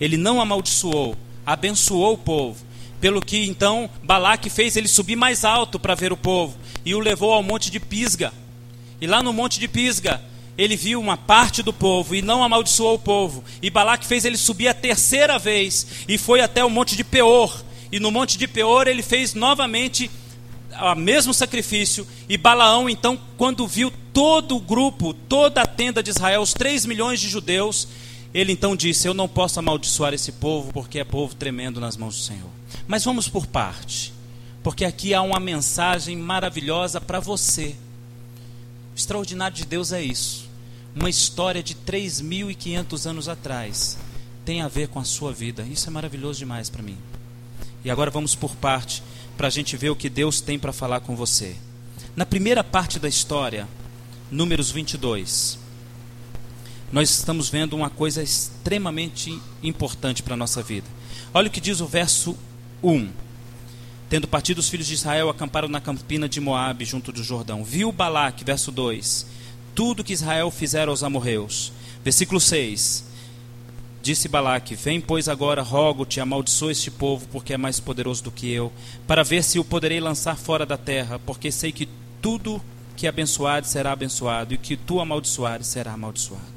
Ele 0.00 0.16
não 0.16 0.40
amaldiçoou, 0.40 1.14
abençoou 1.44 2.14
o 2.14 2.18
povo. 2.18 2.64
Pelo 3.00 3.20
que 3.20 3.46
então 3.46 3.90
Balaque 4.02 4.48
fez 4.48 4.74
ele 4.74 4.88
subir 4.88 5.16
mais 5.16 5.44
alto 5.44 5.78
para 5.78 5.94
ver 5.94 6.12
o 6.12 6.16
povo 6.16 6.56
e 6.84 6.94
o 6.94 6.98
levou 6.98 7.32
ao 7.32 7.42
monte 7.42 7.70
de 7.70 7.78
Pisga. 7.78 8.32
E 9.00 9.06
lá 9.06 9.22
no 9.22 9.32
monte 9.32 9.60
de 9.60 9.68
Pisga, 9.68 10.22
ele 10.56 10.76
viu 10.76 10.98
uma 10.98 11.16
parte 11.16 11.62
do 11.62 11.72
povo 11.72 12.14
e 12.14 12.22
não 12.22 12.42
amaldiçoou 12.42 12.94
o 12.94 12.98
povo. 12.98 13.44
E 13.60 13.68
Balaque 13.68 14.06
fez 14.06 14.24
ele 14.24 14.38
subir 14.38 14.68
a 14.68 14.74
terceira 14.74 15.38
vez 15.38 15.86
e 16.08 16.16
foi 16.16 16.40
até 16.40 16.64
o 16.64 16.70
monte 16.70 16.96
de 16.96 17.04
Peor. 17.04 17.62
E 17.92 18.00
no 18.00 18.10
monte 18.10 18.38
de 18.38 18.48
Peor 18.48 18.88
ele 18.88 19.02
fez 19.02 19.34
novamente 19.34 20.10
o 20.82 20.94
mesmo 20.94 21.32
sacrifício. 21.34 22.06
E 22.28 22.36
Balaão, 22.36 22.88
então, 22.88 23.18
quando 23.36 23.66
viu 23.66 23.92
todo 24.12 24.56
o 24.56 24.60
grupo, 24.60 25.12
toda 25.12 25.62
a 25.62 25.66
tenda 25.66 26.02
de 26.02 26.10
Israel, 26.10 26.42
os 26.42 26.52
3 26.52 26.86
milhões 26.86 27.20
de 27.20 27.28
judeus, 27.28 27.88
ele 28.32 28.52
então 28.52 28.76
disse: 28.76 29.08
Eu 29.08 29.14
não 29.14 29.28
posso 29.28 29.58
amaldiçoar 29.58 30.14
esse 30.14 30.32
povo, 30.32 30.72
porque 30.72 30.98
é 30.98 31.04
povo 31.04 31.34
tremendo 31.34 31.80
nas 31.80 31.96
mãos 31.96 32.16
do 32.16 32.22
Senhor. 32.22 32.50
Mas 32.86 33.04
vamos 33.04 33.28
por 33.28 33.46
parte, 33.46 34.12
porque 34.62 34.84
aqui 34.84 35.14
há 35.14 35.22
uma 35.22 35.40
mensagem 35.40 36.16
maravilhosa 36.16 37.00
para 37.00 37.20
você. 37.20 37.74
O 38.94 38.96
extraordinário 38.96 39.56
de 39.56 39.64
Deus 39.64 39.92
é 39.92 40.02
isso. 40.02 40.48
Uma 40.94 41.10
história 41.10 41.62
de 41.62 41.74
3.500 41.74 43.06
anos 43.06 43.28
atrás 43.28 43.98
tem 44.44 44.62
a 44.62 44.68
ver 44.68 44.88
com 44.88 44.98
a 44.98 45.04
sua 45.04 45.32
vida. 45.32 45.62
Isso 45.62 45.88
é 45.88 45.90
maravilhoso 45.90 46.38
demais 46.38 46.70
para 46.70 46.82
mim. 46.82 46.96
E 47.84 47.90
agora 47.90 48.10
vamos 48.10 48.34
por 48.34 48.56
parte 48.56 49.02
para 49.36 49.48
a 49.48 49.50
gente 49.50 49.76
ver 49.76 49.90
o 49.90 49.96
que 49.96 50.08
Deus 50.08 50.40
tem 50.40 50.58
para 50.58 50.72
falar 50.72 51.00
com 51.00 51.14
você. 51.14 51.56
Na 52.14 52.24
primeira 52.24 52.64
parte 52.64 52.98
da 52.98 53.08
história, 53.08 53.68
Números 54.30 54.70
22, 54.70 55.58
nós 56.90 57.10
estamos 57.10 57.48
vendo 57.48 57.76
uma 57.76 57.90
coisa 57.90 58.22
extremamente 58.22 59.40
importante 59.62 60.22
para 60.22 60.34
a 60.34 60.36
nossa 60.36 60.62
vida. 60.62 60.86
Olha 61.32 61.48
o 61.48 61.50
que 61.50 61.60
diz 61.60 61.80
o 61.80 61.86
verso 61.86 62.36
1. 62.82 63.08
Tendo 64.08 64.26
partido 64.26 64.58
os 64.58 64.68
filhos 64.68 64.86
de 64.86 64.94
Israel, 64.94 65.28
acamparam 65.28 65.68
na 65.68 65.80
campina 65.80 66.28
de 66.28 66.40
Moabe, 66.40 66.84
junto 66.84 67.12
do 67.12 67.22
Jordão. 67.22 67.64
Viu 67.64 67.92
Balaque, 67.92 68.44
verso 68.44 68.72
2, 68.72 69.26
tudo 69.74 70.02
que 70.02 70.12
Israel 70.12 70.50
fizera 70.50 70.90
aos 70.90 71.02
amorreus. 71.02 71.72
Versículo 72.02 72.40
6. 72.40 73.04
Disse 74.06 74.28
Balaque: 74.28 74.76
Vem, 74.76 75.00
pois, 75.00 75.28
agora, 75.28 75.62
rogo-te, 75.62 76.20
amaldiçoa 76.20 76.70
este 76.70 76.92
povo, 76.92 77.26
porque 77.26 77.54
é 77.54 77.56
mais 77.56 77.80
poderoso 77.80 78.22
do 78.22 78.30
que 78.30 78.48
eu, 78.48 78.72
para 79.04 79.24
ver 79.24 79.42
se 79.42 79.58
o 79.58 79.64
poderei 79.64 79.98
lançar 79.98 80.36
fora 80.36 80.64
da 80.64 80.76
terra, 80.76 81.18
porque 81.18 81.50
sei 81.50 81.72
que 81.72 81.88
tudo 82.22 82.62
que 82.96 83.08
abençoares 83.08 83.68
será 83.68 83.90
abençoado, 83.90 84.54
e 84.54 84.58
que 84.58 84.76
tu 84.76 85.00
amaldiçoares 85.00 85.66
será 85.66 85.94
amaldiçoado. 85.94 86.54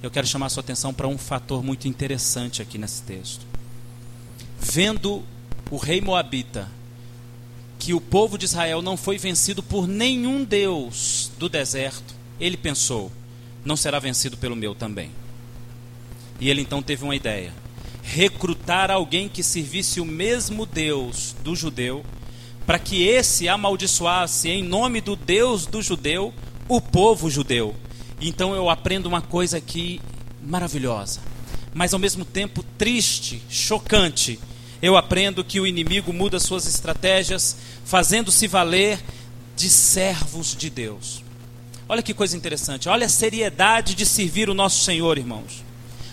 Eu 0.00 0.08
quero 0.08 0.28
chamar 0.28 0.50
sua 0.50 0.60
atenção 0.60 0.94
para 0.94 1.08
um 1.08 1.18
fator 1.18 1.64
muito 1.64 1.88
interessante 1.88 2.62
aqui 2.62 2.78
nesse 2.78 3.02
texto. 3.02 3.44
Vendo 4.60 5.24
o 5.72 5.78
rei 5.78 6.00
Moabita 6.00 6.70
que 7.76 7.92
o 7.92 8.00
povo 8.00 8.38
de 8.38 8.44
Israel 8.44 8.82
não 8.82 8.96
foi 8.96 9.18
vencido 9.18 9.64
por 9.64 9.88
nenhum 9.88 10.44
Deus 10.44 11.32
do 11.40 11.48
deserto, 11.48 12.14
ele 12.38 12.56
pensou: 12.56 13.10
não 13.64 13.76
será 13.76 13.98
vencido 13.98 14.36
pelo 14.36 14.54
meu 14.54 14.76
também. 14.76 15.10
E 16.40 16.48
ele 16.48 16.62
então 16.62 16.82
teve 16.82 17.04
uma 17.04 17.16
ideia: 17.16 17.52
recrutar 18.02 18.90
alguém 18.90 19.28
que 19.28 19.42
servisse 19.42 20.00
o 20.00 20.04
mesmo 20.04 20.64
Deus 20.64 21.34
do 21.42 21.54
judeu, 21.54 22.04
para 22.66 22.78
que 22.78 23.02
esse 23.06 23.48
amaldiçoasse 23.48 24.48
em 24.48 24.62
nome 24.62 25.00
do 25.00 25.16
Deus 25.16 25.66
do 25.66 25.82
judeu 25.82 26.32
o 26.68 26.80
povo 26.80 27.30
judeu. 27.30 27.74
Então 28.20 28.54
eu 28.54 28.68
aprendo 28.68 29.06
uma 29.06 29.22
coisa 29.22 29.58
aqui 29.58 30.00
maravilhosa, 30.42 31.20
mas 31.74 31.92
ao 31.92 32.00
mesmo 32.00 32.24
tempo 32.24 32.64
triste, 32.76 33.42
chocante. 33.48 34.38
Eu 34.80 34.96
aprendo 34.96 35.42
que 35.42 35.58
o 35.58 35.66
inimigo 35.66 36.12
muda 36.12 36.38
suas 36.38 36.66
estratégias, 36.66 37.56
fazendo-se 37.84 38.46
valer 38.46 39.00
de 39.56 39.68
servos 39.68 40.54
de 40.54 40.70
Deus. 40.70 41.24
Olha 41.88 42.02
que 42.02 42.14
coisa 42.14 42.36
interessante, 42.36 42.88
olha 42.88 43.06
a 43.06 43.08
seriedade 43.08 43.94
de 43.94 44.06
servir 44.06 44.48
o 44.48 44.54
nosso 44.54 44.84
Senhor, 44.84 45.18
irmãos. 45.18 45.64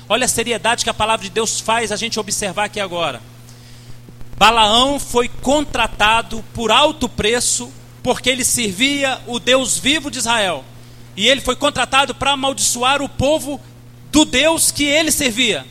Olha 0.07 0.25
a 0.25 0.27
seriedade 0.27 0.83
que 0.83 0.89
a 0.89 0.93
palavra 0.93 1.23
de 1.23 1.31
Deus 1.31 1.59
faz 1.59 1.91
a 1.91 1.95
gente 1.95 2.19
observar 2.19 2.65
aqui 2.65 2.79
agora. 2.79 3.21
Balaão 4.37 4.99
foi 4.99 5.27
contratado 5.27 6.43
por 6.53 6.71
alto 6.71 7.09
preço 7.09 7.71
porque 8.03 8.29
ele 8.29 8.45
servia 8.45 9.19
o 9.25 9.39
Deus 9.39 9.77
vivo 9.77 10.11
de 10.11 10.19
Israel. 10.19 10.63
E 11.17 11.27
ele 11.27 11.41
foi 11.41 11.55
contratado 11.55 12.13
para 12.13 12.31
amaldiçoar 12.31 13.01
o 13.01 13.09
povo 13.09 13.59
do 14.11 14.25
Deus 14.25 14.71
que 14.71 14.83
ele 14.83 15.11
servia. 15.11 15.65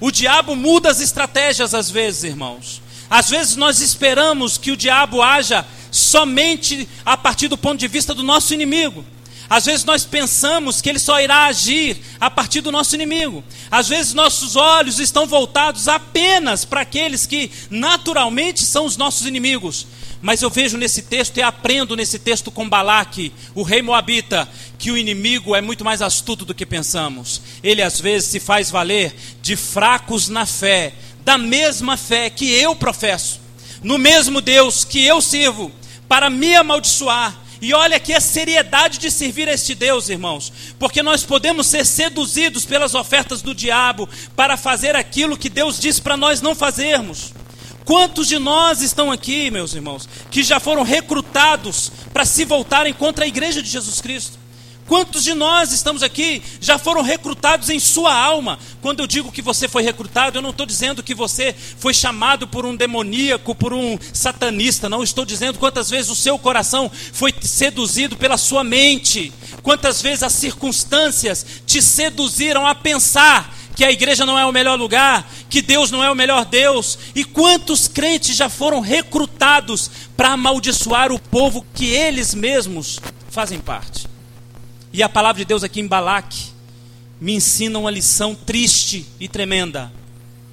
O 0.00 0.10
diabo 0.10 0.54
muda 0.54 0.90
as 0.90 1.00
estratégias 1.00 1.72
às 1.72 1.90
vezes, 1.90 2.24
irmãos. 2.24 2.82
Às 3.08 3.30
vezes 3.30 3.56
nós 3.56 3.80
esperamos 3.80 4.58
que 4.58 4.72
o 4.72 4.76
diabo 4.76 5.22
haja 5.22 5.64
somente 5.90 6.88
a 7.04 7.16
partir 7.16 7.48
do 7.48 7.56
ponto 7.56 7.78
de 7.78 7.86
vista 7.86 8.12
do 8.12 8.22
nosso 8.22 8.52
inimigo. 8.52 9.04
Às 9.52 9.66
vezes 9.66 9.84
nós 9.84 10.02
pensamos 10.02 10.80
que 10.80 10.88
ele 10.88 10.98
só 10.98 11.20
irá 11.20 11.44
agir 11.44 12.00
a 12.18 12.30
partir 12.30 12.62
do 12.62 12.72
nosso 12.72 12.94
inimigo. 12.94 13.44
Às 13.70 13.86
vezes 13.86 14.14
nossos 14.14 14.56
olhos 14.56 14.98
estão 14.98 15.26
voltados 15.26 15.88
apenas 15.88 16.64
para 16.64 16.80
aqueles 16.80 17.26
que 17.26 17.50
naturalmente 17.68 18.62
são 18.62 18.86
os 18.86 18.96
nossos 18.96 19.26
inimigos. 19.26 19.86
Mas 20.22 20.40
eu 20.40 20.48
vejo 20.48 20.78
nesse 20.78 21.02
texto 21.02 21.36
e 21.36 21.42
aprendo 21.42 21.94
nesse 21.94 22.18
texto 22.18 22.50
com 22.50 22.66
Balaque, 22.66 23.30
o 23.54 23.62
rei 23.62 23.82
Moabita, 23.82 24.48
que 24.78 24.90
o 24.90 24.96
inimigo 24.96 25.54
é 25.54 25.60
muito 25.60 25.84
mais 25.84 26.00
astuto 26.00 26.46
do 26.46 26.54
que 26.54 26.64
pensamos. 26.64 27.42
Ele 27.62 27.82
às 27.82 28.00
vezes 28.00 28.30
se 28.30 28.40
faz 28.40 28.70
valer 28.70 29.14
de 29.42 29.54
fracos 29.54 30.30
na 30.30 30.46
fé, 30.46 30.94
da 31.26 31.36
mesma 31.36 31.98
fé 31.98 32.30
que 32.30 32.50
eu 32.50 32.74
professo, 32.74 33.38
no 33.82 33.98
mesmo 33.98 34.40
Deus 34.40 34.82
que 34.82 35.04
eu 35.04 35.20
sirvo, 35.20 35.70
para 36.08 36.30
me 36.30 36.56
amaldiçoar 36.56 37.41
e 37.62 37.72
olha 37.72 37.96
aqui 37.96 38.12
a 38.12 38.20
seriedade 38.20 38.98
de 38.98 39.08
servir 39.08 39.48
a 39.48 39.52
este 39.52 39.72
Deus, 39.72 40.08
irmãos, 40.08 40.52
porque 40.80 41.00
nós 41.00 41.22
podemos 41.22 41.68
ser 41.68 41.86
seduzidos 41.86 42.64
pelas 42.64 42.92
ofertas 42.92 43.40
do 43.40 43.54
diabo 43.54 44.08
para 44.34 44.56
fazer 44.56 44.96
aquilo 44.96 45.38
que 45.38 45.48
Deus 45.48 45.78
disse 45.78 46.02
para 46.02 46.16
nós 46.16 46.40
não 46.40 46.56
fazermos. 46.56 47.32
Quantos 47.84 48.26
de 48.26 48.36
nós 48.36 48.82
estão 48.82 49.12
aqui, 49.12 49.48
meus 49.48 49.74
irmãos, 49.74 50.08
que 50.28 50.42
já 50.42 50.58
foram 50.58 50.82
recrutados 50.82 51.92
para 52.12 52.24
se 52.24 52.44
voltarem 52.44 52.92
contra 52.92 53.24
a 53.24 53.28
igreja 53.28 53.62
de 53.62 53.70
Jesus 53.70 54.00
Cristo? 54.00 54.41
Quantos 54.92 55.24
de 55.24 55.32
nós 55.32 55.72
estamos 55.72 56.02
aqui 56.02 56.42
já 56.60 56.76
foram 56.76 57.00
recrutados 57.00 57.70
em 57.70 57.80
sua 57.80 58.14
alma? 58.14 58.58
Quando 58.82 59.00
eu 59.00 59.06
digo 59.06 59.32
que 59.32 59.40
você 59.40 59.66
foi 59.66 59.82
recrutado, 59.82 60.36
eu 60.36 60.42
não 60.42 60.50
estou 60.50 60.66
dizendo 60.66 61.02
que 61.02 61.14
você 61.14 61.56
foi 61.78 61.94
chamado 61.94 62.46
por 62.46 62.66
um 62.66 62.76
demoníaco, 62.76 63.54
por 63.54 63.72
um 63.72 63.98
satanista. 64.12 64.90
Não 64.90 65.02
estou 65.02 65.24
dizendo 65.24 65.58
quantas 65.58 65.88
vezes 65.88 66.10
o 66.10 66.14
seu 66.14 66.38
coração 66.38 66.90
foi 67.10 67.32
seduzido 67.40 68.18
pela 68.18 68.36
sua 68.36 68.62
mente. 68.62 69.32
Quantas 69.62 70.02
vezes 70.02 70.24
as 70.24 70.34
circunstâncias 70.34 71.46
te 71.64 71.80
seduziram 71.80 72.66
a 72.66 72.74
pensar 72.74 73.56
que 73.74 73.86
a 73.86 73.90
igreja 73.90 74.26
não 74.26 74.38
é 74.38 74.44
o 74.44 74.52
melhor 74.52 74.78
lugar, 74.78 75.26
que 75.48 75.62
Deus 75.62 75.90
não 75.90 76.04
é 76.04 76.10
o 76.10 76.14
melhor 76.14 76.44
Deus. 76.44 76.98
E 77.14 77.24
quantos 77.24 77.88
crentes 77.88 78.36
já 78.36 78.50
foram 78.50 78.80
recrutados 78.80 79.90
para 80.14 80.32
amaldiçoar 80.32 81.10
o 81.10 81.18
povo 81.18 81.64
que 81.72 81.86
eles 81.86 82.34
mesmos 82.34 83.00
fazem 83.30 83.58
parte? 83.58 84.11
E 84.92 85.02
a 85.02 85.08
palavra 85.08 85.40
de 85.40 85.46
Deus 85.46 85.64
aqui 85.64 85.80
em 85.80 85.86
Balaque 85.86 86.50
me 87.20 87.32
ensina 87.34 87.78
uma 87.78 87.90
lição 87.90 88.34
triste 88.34 89.06
e 89.18 89.26
tremenda. 89.26 89.92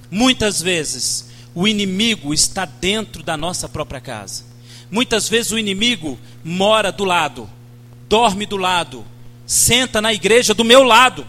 Muitas 0.10 0.62
vezes 0.62 1.30
o 1.54 1.68
inimigo 1.68 2.34
está 2.34 2.64
dentro 2.64 3.22
da 3.22 3.36
nossa 3.36 3.68
própria 3.68 4.00
casa. 4.00 4.46
Muitas 4.90 5.28
vezes 5.28 5.52
o 5.52 5.60
inimigo 5.60 6.18
mora 6.44 6.92
do 6.92 7.04
lado, 7.04 7.50
dorme 8.08 8.46
do 8.46 8.56
lado, 8.56 9.06
senta 9.46 10.02
na 10.02 10.14
igreja 10.14 10.54
do 10.54 10.64
meu 10.64 10.84
lado. 10.84 11.28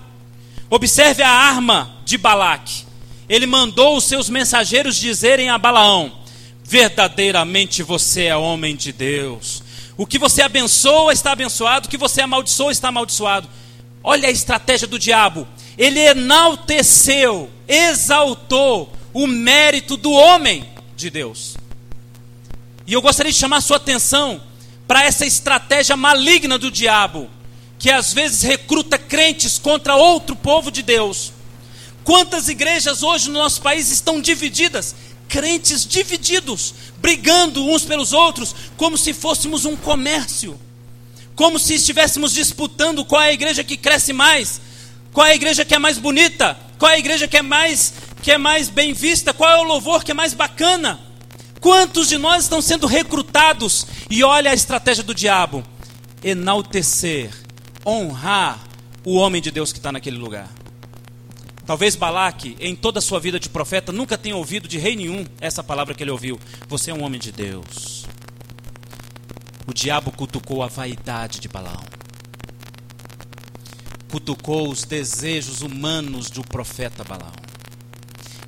Observe 0.69 1.23
a 1.23 1.31
arma 1.31 1.97
de 2.05 2.17
Balaque. 2.17 2.85
Ele 3.29 3.47
mandou 3.47 3.97
os 3.97 4.05
seus 4.05 4.31
mensageiros 4.31 4.97
dizerem 4.97 5.51
a 5.51 5.59
Balaão: 5.59 6.13
Verdadeiramente 6.63 7.83
você 7.83 8.25
é 8.25 8.37
homem 8.37 8.77
de 8.77 8.93
Deus. 8.93 9.63
O 10.01 10.07
que 10.07 10.19
você 10.19 10.41
abençoa 10.41 11.13
está 11.13 11.33
abençoado, 11.33 11.87
o 11.87 11.91
que 11.91 11.99
você 11.99 12.23
amaldiçoa 12.23 12.73
está 12.73 12.89
amaldiçoado. 12.89 13.47
Olha 14.03 14.29
a 14.31 14.33
estratégia 14.33 14.89
do 14.89 14.99
diabo. 14.99 15.47
Ele 15.77 16.01
enalteceu, 16.01 17.51
exaltou 17.69 18.91
o 19.13 19.27
mérito 19.27 19.99
do 19.99 20.11
homem 20.11 20.67
de 20.97 21.11
Deus. 21.11 21.55
E 22.87 22.95
eu 22.95 23.03
gostaria 23.03 23.31
de 23.31 23.37
chamar 23.37 23.59
a 23.59 23.61
sua 23.61 23.77
atenção 23.77 24.41
para 24.89 25.05
essa 25.05 25.27
estratégia 25.27 25.99
maligna 25.99 26.57
do 26.57 26.71
diabo, 26.71 27.29
que 27.79 27.91
às 27.91 28.15
vezes 28.15 28.41
recruta 28.41 28.97
crentes 28.97 29.59
contra 29.59 29.97
outro 29.97 30.35
povo 30.35 30.71
de 30.71 30.81
Deus. 30.81 31.31
Quantas 32.05 32.49
igrejas 32.49 33.03
hoje 33.03 33.29
no 33.29 33.39
nosso 33.39 33.61
país 33.61 33.91
estão 33.91 34.19
divididas? 34.19 34.97
Crentes 35.31 35.87
divididos, 35.87 36.75
brigando 36.99 37.65
uns 37.65 37.85
pelos 37.85 38.13
outros, 38.13 38.55
como 38.77 38.99
se 38.99 39.15
fôssemos 39.15 39.65
um 39.65 39.77
comércio, 39.77 40.61
como 41.35 41.59
se 41.59 41.75
estivéssemos 41.75 42.33
disputando 42.33 43.05
qual 43.05 43.23
é 43.23 43.29
a 43.29 43.33
igreja 43.33 43.65
que 43.65 43.77
cresce 43.77 44.13
mais, 44.13 44.61
qual 45.13 45.27
é 45.27 45.31
a 45.31 45.35
igreja 45.37 45.65
que 45.65 45.75
é 45.75 45.79
mais 45.79 45.99
bonita, 45.99 46.59
qual 46.79 46.91
é 46.91 46.97
a 46.97 46.99
igreja 46.99 47.29
que 47.29 47.37
é 47.37 47.43
mais 47.43 47.95
que 48.23 48.31
é 48.33 48.37
mais 48.37 48.69
bem 48.69 48.93
vista, 48.93 49.33
qual 49.33 49.51
é 49.51 49.57
o 49.61 49.63
louvor 49.63 50.05
que 50.05 50.11
é 50.11 50.15
mais 50.15 50.35
bacana. 50.35 51.01
Quantos 51.61 52.09
de 52.09 52.19
nós 52.19 52.43
estão 52.43 52.61
sendo 52.61 52.87
recrutados? 52.87 53.87
E 54.11 54.25
olha 54.25 54.51
a 54.51 54.55
estratégia 54.55 55.05
do 55.05 55.15
diabo: 55.15 55.63
enaltecer, 56.23 57.31
honrar 57.87 58.59
o 59.05 59.15
homem 59.15 59.41
de 59.41 59.51
Deus 59.51 59.73
que 59.73 59.79
está 59.79 59.93
naquele 59.93 60.19
lugar. 60.19 60.60
Talvez 61.71 61.95
Balaque, 61.95 62.57
em 62.59 62.75
toda 62.75 62.99
a 62.99 63.01
sua 63.01 63.21
vida 63.21 63.39
de 63.39 63.49
profeta, 63.49 63.93
nunca 63.93 64.19
tenha 64.19 64.37
ouvido 64.37 64.67
de 64.67 64.77
rei 64.77 64.97
nenhum 64.97 65.25
essa 65.41 65.63
palavra 65.63 65.95
que 65.95 66.03
ele 66.03 66.11
ouviu. 66.11 66.37
Você 66.67 66.91
é 66.91 66.95
um 66.95 67.05
homem 67.05 67.21
de 67.21 67.31
Deus. 67.31 68.07
O 69.69 69.73
diabo 69.73 70.11
cutucou 70.11 70.65
a 70.65 70.67
vaidade 70.67 71.39
de 71.39 71.47
Balaão. 71.47 71.85
Cutucou 74.11 74.69
os 74.69 74.83
desejos 74.83 75.63
humanos 75.63 76.29
do 76.29 76.43
profeta 76.43 77.05
Balaão. 77.05 77.31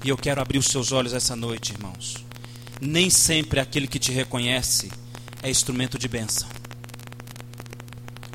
E 0.02 0.08
eu 0.08 0.16
quero 0.16 0.42
abrir 0.42 0.58
os 0.58 0.66
seus 0.66 0.90
olhos 0.90 1.12
essa 1.12 1.36
noite, 1.36 1.74
irmãos. 1.74 2.24
Nem 2.80 3.08
sempre 3.08 3.60
aquele 3.60 3.86
que 3.86 4.00
te 4.00 4.10
reconhece 4.10 4.90
é 5.44 5.48
instrumento 5.48 5.96
de 5.96 6.08
bênção. 6.08 6.48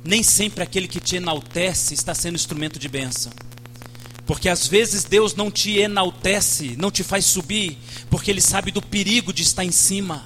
Nem 0.02 0.24
sempre 0.24 0.64
aquele 0.64 0.88
que 0.88 1.02
te 1.02 1.18
enaltece 1.18 1.94
está 1.94 2.16
sendo 2.16 2.36
instrumento 2.36 2.80
de 2.80 2.88
bênção. 2.88 3.34
Porque 4.28 4.50
às 4.50 4.68
vezes 4.68 5.06
Deus 5.06 5.34
não 5.34 5.50
te 5.50 5.80
enaltece, 5.80 6.76
não 6.78 6.92
te 6.92 7.02
faz 7.02 7.26
subir, 7.26 7.78
porque 8.10 8.30
Ele 8.30 8.42
sabe 8.42 8.72
do 8.72 8.82
perigo 8.82 9.32
de 9.32 9.42
estar 9.42 9.64
em 9.64 9.72
cima. 9.72 10.26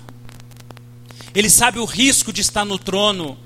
Ele 1.35 1.49
sabe 1.49 1.77
o 1.79 1.85
risco 1.85 2.33
de 2.33 2.41
estar 2.41 2.65
no 2.65 2.79
trono. 2.79 3.37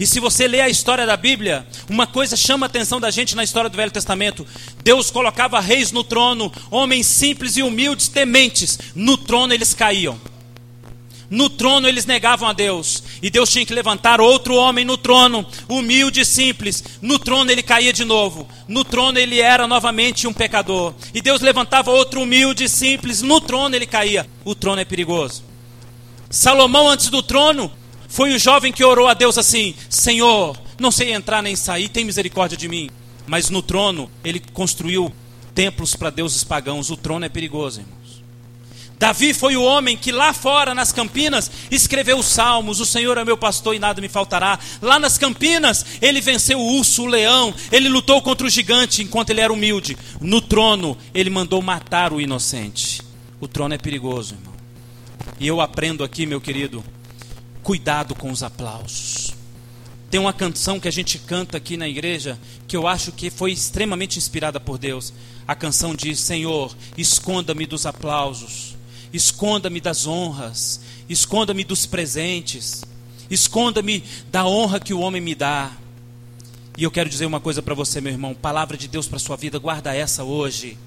E 0.00 0.06
se 0.06 0.18
você 0.18 0.48
lê 0.48 0.60
a 0.60 0.68
história 0.68 1.06
da 1.06 1.16
Bíblia, 1.16 1.64
uma 1.88 2.06
coisa 2.06 2.36
chama 2.36 2.66
a 2.66 2.68
atenção 2.68 3.00
da 3.00 3.10
gente 3.10 3.36
na 3.36 3.44
história 3.44 3.70
do 3.70 3.76
Velho 3.76 3.92
Testamento: 3.92 4.44
Deus 4.82 5.10
colocava 5.10 5.60
reis 5.60 5.92
no 5.92 6.02
trono, 6.02 6.52
homens 6.68 7.06
simples 7.06 7.56
e 7.56 7.62
humildes, 7.62 8.08
tementes, 8.08 8.78
no 8.96 9.16
trono 9.16 9.54
eles 9.54 9.72
caíam. 9.72 10.20
No 11.32 11.48
trono 11.48 11.88
eles 11.88 12.04
negavam 12.04 12.46
a 12.46 12.52
Deus. 12.52 13.02
E 13.22 13.30
Deus 13.30 13.48
tinha 13.48 13.64
que 13.64 13.72
levantar 13.72 14.20
outro 14.20 14.54
homem 14.54 14.84
no 14.84 14.98
trono, 14.98 15.46
humilde 15.66 16.20
e 16.20 16.26
simples. 16.26 16.84
No 17.00 17.18
trono 17.18 17.50
ele 17.50 17.62
caía 17.62 17.90
de 17.90 18.04
novo. 18.04 18.46
No 18.68 18.84
trono 18.84 19.18
ele 19.18 19.40
era 19.40 19.66
novamente 19.66 20.26
um 20.28 20.32
pecador. 20.34 20.92
E 21.14 21.22
Deus 21.22 21.40
levantava 21.40 21.90
outro 21.90 22.20
humilde 22.20 22.64
e 22.64 22.68
simples. 22.68 23.22
No 23.22 23.40
trono 23.40 23.74
ele 23.74 23.86
caía. 23.86 24.28
O 24.44 24.54
trono 24.54 24.82
é 24.82 24.84
perigoso. 24.84 25.42
Salomão, 26.28 26.86
antes 26.86 27.08
do 27.08 27.22
trono, 27.22 27.72
foi 28.08 28.34
o 28.34 28.38
jovem 28.38 28.70
que 28.70 28.84
orou 28.84 29.08
a 29.08 29.14
Deus 29.14 29.38
assim: 29.38 29.74
Senhor, 29.88 30.54
não 30.78 30.90
sei 30.90 31.14
entrar 31.14 31.42
nem 31.42 31.56
sair, 31.56 31.88
tem 31.88 32.04
misericórdia 32.04 32.58
de 32.58 32.68
mim. 32.68 32.90
Mas 33.26 33.48
no 33.48 33.62
trono, 33.62 34.10
ele 34.22 34.38
construiu 34.52 35.10
templos 35.54 35.96
para 35.96 36.10
deuses 36.10 36.44
pagãos. 36.44 36.90
O 36.90 36.96
trono 36.98 37.24
é 37.24 37.30
perigoso, 37.30 37.80
irmãos. 37.80 38.01
Davi 39.02 39.34
foi 39.34 39.56
o 39.56 39.64
homem 39.64 39.96
que 39.96 40.12
lá 40.12 40.32
fora, 40.32 40.76
nas 40.76 40.92
campinas, 40.92 41.50
escreveu 41.72 42.20
os 42.20 42.26
salmos: 42.26 42.78
O 42.78 42.86
Senhor 42.86 43.18
é 43.18 43.24
meu 43.24 43.36
pastor 43.36 43.74
e 43.74 43.80
nada 43.80 44.00
me 44.00 44.08
faltará. 44.08 44.56
Lá 44.80 44.96
nas 44.96 45.18
campinas, 45.18 45.84
ele 46.00 46.20
venceu 46.20 46.60
o 46.60 46.76
urso, 46.78 47.02
o 47.02 47.06
leão, 47.06 47.52
ele 47.72 47.88
lutou 47.88 48.22
contra 48.22 48.46
o 48.46 48.50
gigante 48.50 49.02
enquanto 49.02 49.30
ele 49.30 49.40
era 49.40 49.52
humilde. 49.52 49.98
No 50.20 50.40
trono, 50.40 50.96
ele 51.12 51.30
mandou 51.30 51.60
matar 51.60 52.12
o 52.12 52.20
inocente. 52.20 53.02
O 53.40 53.48
trono 53.48 53.74
é 53.74 53.78
perigoso, 53.78 54.36
irmão. 54.36 54.54
E 55.40 55.48
eu 55.48 55.60
aprendo 55.60 56.04
aqui, 56.04 56.24
meu 56.24 56.40
querido, 56.40 56.84
cuidado 57.60 58.14
com 58.14 58.30
os 58.30 58.44
aplausos. 58.44 59.34
Tem 60.12 60.20
uma 60.20 60.32
canção 60.32 60.78
que 60.78 60.86
a 60.86 60.92
gente 60.92 61.18
canta 61.18 61.56
aqui 61.56 61.76
na 61.76 61.88
igreja 61.88 62.38
que 62.68 62.76
eu 62.76 62.86
acho 62.86 63.10
que 63.10 63.30
foi 63.30 63.50
extremamente 63.50 64.16
inspirada 64.16 64.60
por 64.60 64.78
Deus. 64.78 65.12
A 65.48 65.56
canção 65.56 65.92
diz: 65.92 66.20
Senhor, 66.20 66.72
esconda-me 66.96 67.66
dos 67.66 67.84
aplausos, 67.84 68.71
esconda-me 69.12 69.80
das 69.80 70.06
honras, 70.06 70.80
esconda-me 71.08 71.64
dos 71.64 71.86
presentes, 71.86 72.82
esconda-me 73.30 74.02
da 74.30 74.46
honra 74.46 74.80
que 74.80 74.94
o 74.94 75.00
homem 75.00 75.20
me 75.20 75.34
dá. 75.34 75.72
E 76.76 76.84
eu 76.84 76.90
quero 76.90 77.10
dizer 77.10 77.26
uma 77.26 77.40
coisa 77.40 77.60
para 77.62 77.74
você, 77.74 78.00
meu 78.00 78.12
irmão: 78.12 78.34
palavra 78.34 78.76
de 78.76 78.88
Deus 78.88 79.06
para 79.06 79.18
sua 79.18 79.36
vida, 79.36 79.58
guarda 79.58 79.94
essa 79.94 80.24
hoje. 80.24 80.78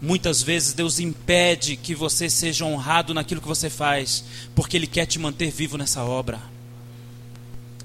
Muitas 0.00 0.42
vezes 0.42 0.72
Deus 0.72 0.98
impede 0.98 1.76
que 1.76 1.94
você 1.94 2.28
seja 2.28 2.64
honrado 2.64 3.14
naquilo 3.14 3.40
que 3.40 3.46
você 3.46 3.70
faz, 3.70 4.24
porque 4.54 4.76
Ele 4.76 4.86
quer 4.86 5.06
te 5.06 5.18
manter 5.18 5.50
vivo 5.50 5.78
nessa 5.78 6.02
obra. 6.02 6.40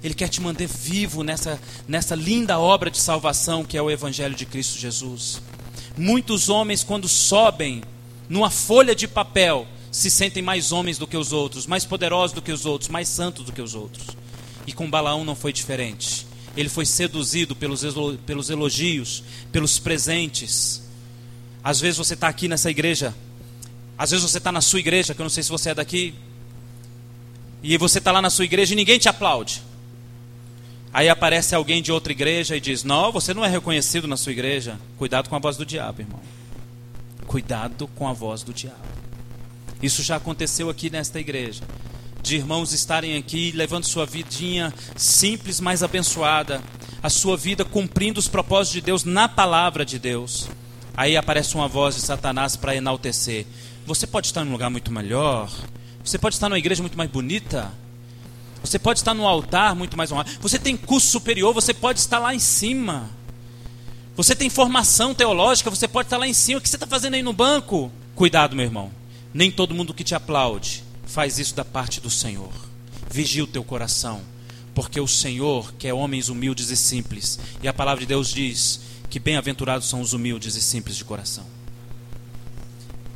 Ele 0.04 0.14
quer 0.14 0.28
te 0.28 0.42
manter 0.42 0.68
vivo 0.68 1.24
nessa, 1.24 1.60
nessa 1.88 2.16
linda 2.16 2.58
obra 2.58 2.90
de 2.90 2.98
salvação 2.98 3.64
que 3.64 3.78
é 3.78 3.82
o 3.82 3.92
Evangelho 3.92 4.36
de 4.36 4.46
Cristo 4.46 4.80
Jesus. 4.80 5.42
Muitos 5.98 6.50
homens, 6.50 6.84
quando 6.84 7.08
sobem 7.08 7.84
numa 8.30 8.50
folha 8.50 8.96
de 8.96 9.08
papel, 9.08 9.68
se 9.92 10.10
sentem 10.10 10.44
mais 10.44 10.72
homens 10.72 10.98
do 10.98 11.08
que 11.08 11.18
os 11.18 11.32
outros, 11.32 11.66
mais 11.66 11.86
poderosos 11.86 12.34
do 12.34 12.42
que 12.42 12.52
os 12.52 12.66
outros, 12.66 12.90
mais 12.90 13.08
santos 13.08 13.46
do 13.46 13.52
que 13.52 13.62
os 13.62 13.74
outros. 13.74 14.08
E 14.66 14.74
com 14.74 14.90
Balaão 14.90 15.24
não 15.24 15.36
foi 15.36 15.54
diferente. 15.54 16.28
Ele 16.56 16.70
foi 16.70 16.86
seduzido 16.86 17.56
pelos, 17.56 17.84
pelos 18.26 18.50
elogios, 18.50 19.24
pelos 19.52 19.80
presentes 19.80 20.88
às 21.68 21.82
vezes 21.82 21.98
você 21.98 22.14
está 22.14 22.30
aqui 22.30 22.48
nessa 22.48 22.72
igreja, 22.72 23.14
às 23.98 24.12
vezes 24.12 24.24
você 24.24 24.38
está 24.38 24.54
na 24.54 24.62
sua 24.62 24.80
igreja, 24.80 25.14
que 25.14 25.20
eu 25.20 25.26
não 25.26 25.30
sei 25.30 25.44
se 25.44 25.50
você 25.50 25.72
é 25.72 25.76
daqui, 25.76 26.16
e 27.62 27.78
você 27.78 27.98
está 27.98 28.10
lá 28.10 28.22
na 28.22 28.30
sua 28.30 28.46
igreja 28.46 28.72
e 28.72 28.78
ninguém 28.78 28.98
te 28.98 29.10
aplaude. 29.10 29.62
Aí 30.94 31.10
aparece 31.10 31.54
alguém 31.54 31.82
de 31.82 31.92
outra 31.92 32.14
igreja 32.14 32.56
e 32.56 32.62
diz: 32.62 32.86
Não, 32.86 33.12
você 33.12 33.34
não 33.34 33.44
é 33.44 33.50
reconhecido 33.50 34.08
na 34.08 34.16
sua 34.16 34.32
igreja. 34.32 34.80
Cuidado 34.98 35.28
com 35.28 35.36
a 35.36 35.40
voz 35.40 35.58
do 35.58 35.66
diabo, 35.66 36.02
irmão. 36.02 36.22
Cuidado 37.28 37.88
com 37.88 38.08
a 38.08 38.14
voz 38.14 38.42
do 38.42 38.54
diabo. 38.54 38.78
Isso 39.84 40.02
já 40.02 40.16
aconteceu 40.16 40.70
aqui 40.70 40.90
nesta 40.90 41.20
igreja. 41.20 41.62
De 42.24 42.38
irmãos 42.38 42.72
estarem 42.74 43.16
aqui 43.18 43.52
levando 43.52 43.84
sua 43.84 44.06
vidinha 44.06 44.74
simples, 44.96 45.60
mas 45.60 45.84
abençoada. 45.84 46.62
A 47.04 47.10
sua 47.10 47.38
vida 47.38 47.64
cumprindo 47.64 48.20
os 48.20 48.28
propósitos 48.30 48.74
de 48.74 48.82
Deus 48.82 49.04
na 49.04 49.28
palavra 49.28 49.86
de 49.86 50.00
Deus. 50.00 50.48
Aí 50.96 51.16
aparece 51.16 51.54
uma 51.54 51.68
voz 51.68 51.96
de 51.96 52.02
Satanás 52.02 52.56
para 52.56 52.76
enaltecer. 52.76 53.46
Você 53.86 54.08
pode 54.08 54.28
estar 54.28 54.44
num 54.44 54.54
lugar 54.54 54.70
muito 54.70 54.92
melhor. 54.92 55.52
Você 56.04 56.18
pode 56.18 56.36
estar 56.36 56.48
numa 56.50 56.58
igreja 56.58 56.82
muito 56.82 56.98
mais 56.98 57.12
bonita. 57.12 57.72
Você 58.64 58.80
pode 58.80 59.00
estar 59.00 59.14
num 59.14 59.28
altar 59.28 59.76
muito 59.76 59.98
mais 59.98 60.12
honrado. 60.12 60.32
Você 60.42 60.58
tem 60.58 60.76
curso 60.76 61.08
superior, 61.08 61.54
você 61.54 61.74
pode 61.74 62.00
estar 62.00 62.20
lá 62.20 62.34
em 62.34 62.40
cima. 62.40 63.10
Você 64.18 64.36
tem 64.36 64.50
formação 64.50 65.14
teológica, 65.14 65.70
você 65.70 65.88
pode 65.88 66.08
estar 66.08 66.18
lá 66.18 66.28
em 66.28 66.34
cima. 66.34 66.58
O 66.58 66.62
que 66.62 66.68
você 66.68 66.76
está 66.76 66.88
fazendo 66.88 67.14
aí 67.14 67.22
no 67.22 67.34
banco? 67.34 67.92
Cuidado, 68.16 68.56
meu 68.56 68.66
irmão. 68.66 68.92
Nem 69.32 69.52
todo 69.52 69.76
mundo 69.76 69.94
que 69.94 70.04
te 70.04 70.16
aplaude 70.16 70.84
faz 71.06 71.38
isso 71.38 71.54
da 71.54 71.64
parte 71.64 72.02
do 72.02 72.10
Senhor. 72.10 72.52
Vigia 73.12 73.44
o 73.44 73.48
teu 73.48 73.64
coração, 73.64 74.22
porque 74.74 75.00
o 75.00 75.08
Senhor 75.08 75.72
quer 75.78 75.94
homens 75.94 76.30
humildes 76.30 76.72
e 76.72 76.76
simples. 76.76 77.38
E 77.62 77.68
a 77.68 77.74
palavra 77.74 78.00
de 78.00 78.08
Deus 78.08 78.30
diz 78.30 78.80
que 79.08 79.20
bem-aventurados 79.20 79.88
são 79.88 80.02
os 80.02 80.14
humildes 80.14 80.56
e 80.56 80.62
simples 80.62 80.98
de 80.98 81.06
coração. 81.06 81.46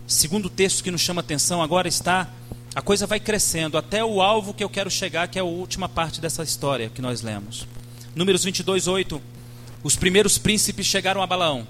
Segundo 0.06 0.52
texto 0.52 0.84
que 0.84 0.92
nos 0.92 1.02
chama 1.02 1.22
atenção 1.22 1.64
agora 1.64 1.88
está 1.88 2.30
a 2.76 2.82
coisa 2.82 3.08
vai 3.08 3.20
crescendo 3.20 3.78
até 3.78 4.06
o 4.06 4.22
alvo 4.22 4.54
que 4.54 4.64
eu 4.64 4.70
quero 4.70 4.90
chegar, 4.90 5.28
que 5.28 5.40
é 5.40 5.42
a 5.42 5.46
última 5.46 5.90
parte 5.90 6.22
dessa 6.22 6.44
história 6.44 6.90
que 6.90 7.02
nós 7.02 7.22
lemos. 7.22 7.68
Números 8.16 8.44
22, 8.44 8.88
8. 8.88 9.41
Os 9.84 9.96
primeiros 9.96 10.38
príncipes 10.38 10.86
chegaram 10.86 11.22
a 11.22 11.28
Balaão 11.28 11.68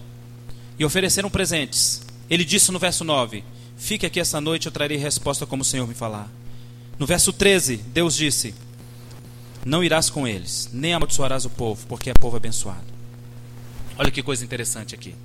e 0.78 0.84
ofereceram 0.84 1.30
presentes. 1.30 2.02
Ele 2.30 2.44
disse 2.44 2.72
no 2.72 2.80
verso 2.80 3.04
9: 3.04 3.44
Fique 3.78 4.06
aqui 4.06 4.20
essa 4.20 4.42
noite, 4.42 4.66
eu 4.66 4.72
trarei 4.72 4.98
resposta 4.98 5.46
como 5.46 5.62
o 5.62 5.66
Senhor 5.66 5.88
me 5.88 5.94
falar. 5.94 6.30
No 7.00 7.06
verso 7.06 7.32
13, 7.32 7.78
Deus 7.78 8.16
disse: 8.16 8.54
Não 9.66 9.84
irás 9.84 10.10
com 10.10 10.28
eles, 10.28 10.70
nem 10.74 10.94
amaldiçoarás 10.94 11.46
o 11.46 11.50
povo, 11.50 11.86
porque 11.88 12.10
é 12.10 12.14
povo 12.14 12.38
abençoado. 12.38 12.92
Olha 13.98 14.12
que 14.12 14.24
coisa 14.24 14.44
interessante 14.44 14.94
aqui. 14.94 15.16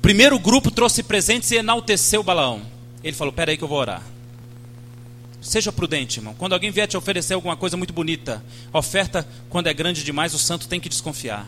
Primeiro 0.00 0.38
grupo 0.38 0.70
trouxe 0.70 1.02
presentes 1.02 1.50
e 1.50 1.56
enalteceu 1.56 2.22
Balaão. 2.22 2.62
Ele 3.02 3.16
falou: 3.16 3.32
Pera 3.32 3.50
aí 3.50 3.56
que 3.56 3.64
eu 3.64 3.68
vou 3.68 3.78
orar. 3.78 4.02
Seja 5.40 5.70
prudente, 5.70 6.18
irmão. 6.18 6.34
Quando 6.34 6.54
alguém 6.54 6.70
vier 6.70 6.88
te 6.88 6.96
oferecer 6.96 7.34
alguma 7.34 7.56
coisa 7.56 7.76
muito 7.76 7.92
bonita, 7.92 8.44
oferta, 8.72 9.26
quando 9.48 9.68
é 9.68 9.74
grande 9.74 10.02
demais, 10.02 10.34
o 10.34 10.38
santo 10.38 10.66
tem 10.66 10.80
que 10.80 10.88
desconfiar. 10.88 11.46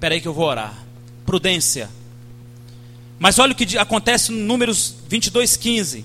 Pera 0.00 0.14
aí 0.14 0.20
que 0.20 0.28
eu 0.28 0.34
vou 0.34 0.46
orar. 0.46 0.84
Prudência. 1.24 1.88
Mas 3.18 3.38
olha 3.38 3.52
o 3.52 3.54
que 3.54 3.78
acontece 3.78 4.32
no 4.32 4.38
Números 4.44 4.94
22, 5.08 5.56
15. 5.56 6.04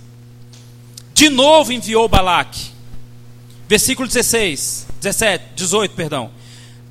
De 1.13 1.30
novo 1.30 1.73
enviou 1.73 2.08
Balaque. 2.08 2.71
Versículo 3.67 4.08
16, 4.08 4.88
17, 5.02 5.45
18, 5.56 5.95
perdão. 5.95 6.32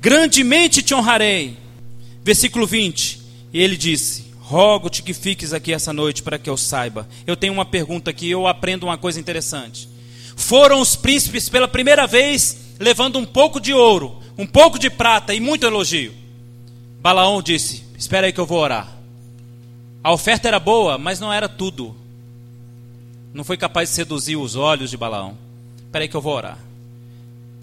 Grandemente 0.01 0.81
te 0.81 0.93
honrarei 0.93 1.57
Versículo 2.23 2.67
20. 2.67 3.21
E 3.53 3.59
ele 3.59 3.75
disse: 3.75 4.25
Rogo-te 4.39 5.01
que 5.01 5.13
fiques 5.13 5.53
aqui 5.53 5.73
essa 5.73 5.93
noite 5.93 6.21
para 6.21 6.37
que 6.37 6.49
eu 6.49 6.57
saiba. 6.57 7.07
Eu 7.25 7.35
tenho 7.35 7.53
uma 7.53 7.65
pergunta 7.65 8.11
aqui, 8.11 8.29
eu 8.29 8.45
aprendo 8.47 8.83
uma 8.85 8.97
coisa 8.97 9.19
interessante. 9.19 9.89
Foram 10.35 10.79
os 10.79 10.95
príncipes 10.95 11.49
pela 11.49 11.67
primeira 11.67 12.05
vez 12.05 12.57
levando 12.79 13.17
um 13.17 13.25
pouco 13.25 13.59
de 13.59 13.73
ouro, 13.73 14.21
um 14.37 14.45
pouco 14.45 14.79
de 14.79 14.89
prata 14.89 15.33
e 15.33 15.39
muito 15.39 15.65
elogio. 15.65 16.13
Balaão 17.01 17.41
disse: 17.41 17.83
Espera 17.97 18.27
aí 18.27 18.33
que 18.33 18.39
eu 18.39 18.45
vou 18.45 18.59
orar. 18.59 18.89
A 20.03 20.13
oferta 20.13 20.47
era 20.47 20.59
boa, 20.59 20.97
mas 20.97 21.19
não 21.19 21.31
era 21.31 21.47
tudo. 21.47 21.95
Não 23.33 23.43
foi 23.43 23.57
capaz 23.57 23.89
de 23.89 23.95
seduzir 23.95 24.35
os 24.35 24.55
olhos 24.55 24.89
de 24.89 24.97
Balaão. 24.97 25.37
Espera 25.77 26.03
aí 26.03 26.09
que 26.09 26.15
eu 26.15 26.21
vou 26.21 26.35
orar. 26.35 26.57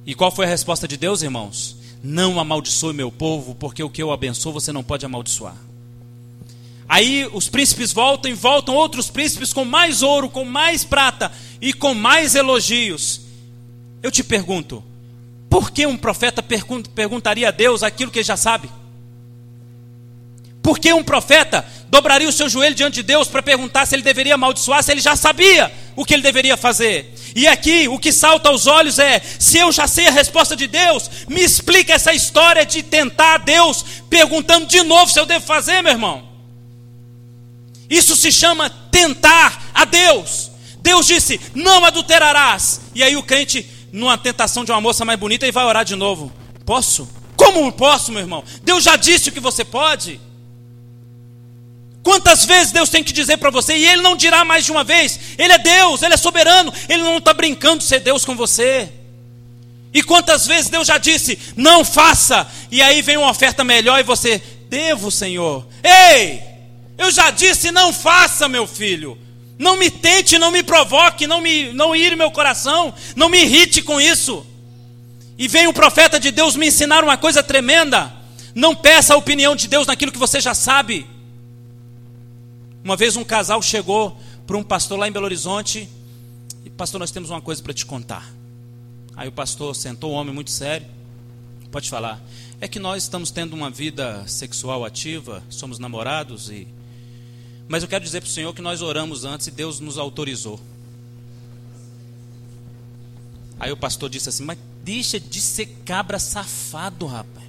E 0.07 0.15
qual 0.15 0.31
foi 0.31 0.47
a 0.47 0.49
resposta 0.49 0.87
de 0.87 0.97
Deus, 0.97 1.23
irmãos? 1.23 1.77
Não 2.03 2.39
amaldiçoe 2.39 2.95
meu 2.95 3.11
povo, 3.11 3.55
porque 3.55 3.83
o 3.83 3.91
que 3.91 4.03
eu 4.03 4.13
abençoo 4.13 4.53
você 4.53 4.73
não 4.73 4.85
pode 4.85 5.05
amaldiçoar. 5.05 5.57
Aí 6.89 7.29
os 7.33 7.49
príncipes 7.49 7.93
voltam 7.93 8.31
e 8.31 8.35
voltam 8.35 8.75
outros 8.75 9.11
príncipes 9.11 9.53
com 9.53 9.65
mais 9.65 10.03
ouro, 10.03 10.31
com 10.31 10.45
mais 10.45 10.85
prata 10.85 11.33
e 11.61 11.73
com 11.73 11.95
mais 11.95 12.35
elogios. 12.35 13.23
Eu 14.03 14.11
te 14.11 14.23
pergunto, 14.23 14.85
por 15.51 15.73
que 15.73 15.85
um 15.87 15.97
profeta 15.97 16.43
perguntaria 16.95 17.49
a 17.49 17.51
Deus 17.51 17.83
aquilo 17.83 18.11
que 18.11 18.21
ele 18.21 18.25
já 18.25 18.37
sabe? 18.37 18.71
Por 20.67 20.81
que 20.81 20.93
um 20.93 21.05
profeta 21.05 21.65
dobraria 21.89 22.29
o 22.29 22.33
seu 22.33 22.49
joelho 22.49 22.75
diante 22.75 22.95
de 22.95 23.05
Deus 23.05 23.29
para 23.29 23.41
perguntar 23.41 23.87
se 23.87 23.95
ele 23.95 24.03
deveria 24.03 24.35
amaldiçoar, 24.35 24.83
se 24.83 24.91
ele 24.91 25.01
já 25.01 25.15
sabia 25.15 25.73
o 25.95 26.05
que 26.05 26.13
ele 26.13 26.25
deveria 26.25 26.57
fazer? 26.57 27.15
E 27.37 27.47
aqui 27.47 27.87
o 27.87 28.01
que 28.01 28.11
salta 28.11 28.49
aos 28.49 28.67
olhos 28.67 28.99
é: 28.99 29.23
se 29.39 29.59
eu 29.59 29.71
já 29.71 29.87
sei 29.87 30.09
a 30.09 30.11
resposta 30.11 30.57
de 30.57 30.67
Deus, 30.67 31.09
me 31.29 31.41
explica 31.41 31.93
essa 31.93 32.13
história 32.13 32.67
de 32.67 32.83
tentar 32.83 33.39
Deus, 33.39 33.85
perguntando 34.11 34.67
de 34.67 34.83
novo 34.83 35.09
se 35.09 35.21
eu 35.21 35.25
devo 35.25 35.47
fazer, 35.47 35.83
meu 35.83 35.93
irmão. 35.93 36.29
Isso 37.89 38.17
se 38.17 38.33
chama 38.33 38.69
tentar 38.69 39.71
a 39.73 39.85
Deus. 39.85 40.51
Deus 40.83 41.07
disse: 41.07 41.41
não 41.55 41.85
adulterarás. 41.85 42.81
E 42.93 43.05
aí 43.05 43.17
o 43.17 43.23
crente, 43.23 43.65
numa 43.93 44.19
tentação 44.19 44.65
de 44.65 44.73
uma 44.73 44.81
moça 44.81 45.05
mais 45.05 45.17
bonita, 45.17 45.45
ele 45.45 45.53
vai 45.53 45.65
orar 45.65 45.85
de 45.85 45.95
novo: 45.95 46.33
posso? 46.65 47.09
Como 47.37 47.71
posso, 47.71 48.11
meu 48.11 48.21
irmão? 48.21 48.43
Deus 48.65 48.83
já 48.83 48.97
disse 48.97 49.29
o 49.29 49.33
que 49.33 49.39
você 49.39 49.65
pode. 49.65 50.27
Quantas 52.07 52.45
vezes 52.45 52.71
Deus 52.71 52.89
tem 52.89 53.03
que 53.03 53.13
dizer 53.13 53.37
para 53.37 53.51
você, 53.51 53.77
e 53.77 53.85
Ele 53.85 54.01
não 54.01 54.15
dirá 54.15 54.45
mais 54.45 54.65
de 54.65 54.71
uma 54.71 54.85
vez, 54.85 55.19
Ele 55.37 55.53
é 55.53 55.59
Deus, 55.59 56.03
Ele 56.03 56.15
é 56.15 56.17
soberano, 56.17 56.73
Ele 56.89 57.03
não 57.03 57.19
está 57.19 57.35
brincando 57.35 57.79
de 57.79 57.85
ser 57.85 57.99
Deus 57.99 58.25
com 58.25 58.37
você. 58.37 58.89
E 59.93 60.05
quantas 60.05 60.47
vezes 60.47 60.71
Deus 60.71 60.87
já 60.87 60.99
disse, 60.99 61.37
não 61.57 61.85
faça, 61.85 62.47
e 62.71 62.81
aí 62.81 63.03
vem 63.03 63.17
uma 63.17 63.29
oferta 63.29 63.65
melhor 63.65 63.99
e 63.99 64.05
você, 64.05 64.41
devo, 64.71 65.11
Senhor. 65.11 65.67
Ei, 65.83 66.41
eu 66.97 67.11
já 67.11 67.33
disse, 67.33 67.73
não 67.73 67.93
faça, 67.93 68.49
meu 68.49 68.69
filho. 68.69 69.19
Não 69.59 69.77
me 69.77 69.91
tente, 69.91 70.39
não 70.39 70.53
me 70.53 70.63
provoque, 70.63 71.27
não 71.27 71.41
me 71.41 71.73
não 71.73 71.97
ire 71.97 72.15
meu 72.15 72.31
coração, 72.31 72.95
não 73.17 73.29
me 73.29 73.43
irrite 73.43 73.83
com 73.83 74.01
isso. 74.01 74.47
E 75.37 75.49
vem 75.49 75.67
o 75.67 75.73
profeta 75.73 76.21
de 76.21 76.31
Deus 76.31 76.55
me 76.55 76.69
ensinar 76.69 77.03
uma 77.03 77.17
coisa 77.17 77.43
tremenda. 77.43 78.13
Não 78.55 78.77
peça 78.77 79.13
a 79.13 79.17
opinião 79.17 79.57
de 79.57 79.67
Deus 79.67 79.89
naquilo 79.89 80.13
que 80.13 80.19
você 80.19 80.41
já 80.41 80.55
sabe. 80.55 81.16
Uma 82.87 82.95
vez 82.95 83.17
um 83.17 83.25
casal 83.25 83.61
chegou 83.61 84.17
para 84.47 84.57
um 84.57 84.63
pastor 84.63 84.97
lá 84.97 85.09
em 85.09 85.11
Belo 85.11 85.25
Horizonte 85.25 85.89
e 86.65 86.71
pastor, 86.71 87.01
nós 87.01 87.11
temos 87.11 87.31
uma 87.31 87.41
coisa 87.41 87.61
para 87.61 87.75
te 87.75 87.85
contar. 87.85 88.33
Aí 89.17 89.27
o 89.27 89.33
pastor 89.33 89.75
sentou, 89.75 90.13
um 90.13 90.15
homem 90.15 90.33
muito 90.33 90.53
sério. 90.53 90.87
Pode 91.73 91.91
falar. 91.91 92.23
É 92.61 92.69
que 92.69 92.79
nós 92.79 93.03
estamos 93.03 93.33
tendo 93.33 93.55
uma 93.55 93.71
vida 93.71 94.23
sexual 94.29 94.85
ativa, 94.85 95.43
somos 95.51 95.81
namorados 95.81 96.49
e 96.49 96.69
mas 97.67 97.83
eu 97.83 97.89
quero 97.89 98.05
dizer 98.05 98.21
para 98.21 98.29
o 98.29 98.31
Senhor 98.31 98.55
que 98.55 98.63
nós 98.63 98.81
oramos 98.81 99.25
antes 99.25 99.49
e 99.49 99.51
Deus 99.51 99.81
nos 99.81 99.99
autorizou. 99.99 100.61
Aí 103.59 103.73
o 103.73 103.77
pastor 103.77 104.09
disse 104.09 104.29
assim: 104.29 104.45
Mas 104.45 104.59
deixa 104.85 105.19
de 105.19 105.41
ser 105.41 105.67
cabra 105.85 106.21
safado, 106.21 107.05
rapaz. 107.05 107.46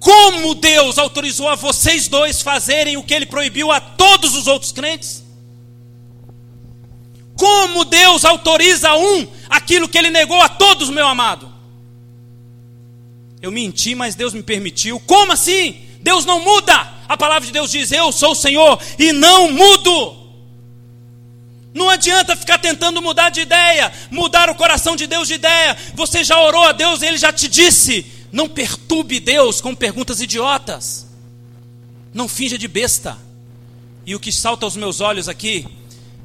Como 0.00 0.54
Deus 0.54 0.98
autorizou 0.98 1.48
a 1.48 1.54
vocês 1.54 2.08
dois 2.08 2.42
fazerem 2.42 2.96
o 2.96 3.02
que 3.02 3.14
ele 3.14 3.26
proibiu 3.26 3.72
a 3.72 3.80
todos 3.80 4.34
os 4.34 4.46
outros 4.46 4.72
crentes? 4.72 5.24
Como 7.36 7.84
Deus 7.84 8.24
autoriza 8.24 8.90
a 8.90 8.96
um 8.96 9.26
aquilo 9.48 9.88
que 9.88 9.98
ele 9.98 10.10
negou 10.10 10.40
a 10.40 10.48
todos, 10.48 10.88
meu 10.88 11.06
amado? 11.06 11.52
Eu 13.42 13.50
menti, 13.50 13.94
mas 13.94 14.14
Deus 14.14 14.32
me 14.32 14.42
permitiu. 14.42 15.00
Como 15.00 15.32
assim? 15.32 15.84
Deus 16.00 16.24
não 16.24 16.40
muda. 16.40 16.92
A 17.08 17.16
palavra 17.16 17.46
de 17.46 17.52
Deus 17.52 17.70
diz: 17.70 17.92
Eu 17.92 18.12
sou 18.12 18.32
o 18.32 18.36
Senhor 18.36 18.80
e 18.98 19.12
não 19.12 19.50
mudo. 19.50 20.24
Não 21.74 21.90
adianta 21.90 22.36
ficar 22.36 22.58
tentando 22.58 23.02
mudar 23.02 23.30
de 23.30 23.40
ideia, 23.40 23.92
mudar 24.10 24.48
o 24.48 24.54
coração 24.54 24.94
de 24.94 25.08
Deus 25.08 25.26
de 25.26 25.34
ideia. 25.34 25.76
Você 25.94 26.22
já 26.22 26.40
orou 26.40 26.62
a 26.64 26.72
Deus, 26.72 27.02
ele 27.02 27.18
já 27.18 27.32
te 27.32 27.48
disse. 27.48 28.06
Não 28.34 28.48
perturbe 28.48 29.20
Deus 29.20 29.60
com 29.60 29.76
perguntas 29.76 30.20
idiotas. 30.20 31.06
Não 32.12 32.26
finja 32.26 32.58
de 32.58 32.66
besta. 32.66 33.16
E 34.04 34.12
o 34.12 34.18
que 34.18 34.32
salta 34.32 34.66
aos 34.66 34.74
meus 34.74 35.00
olhos 35.00 35.28
aqui 35.28 35.64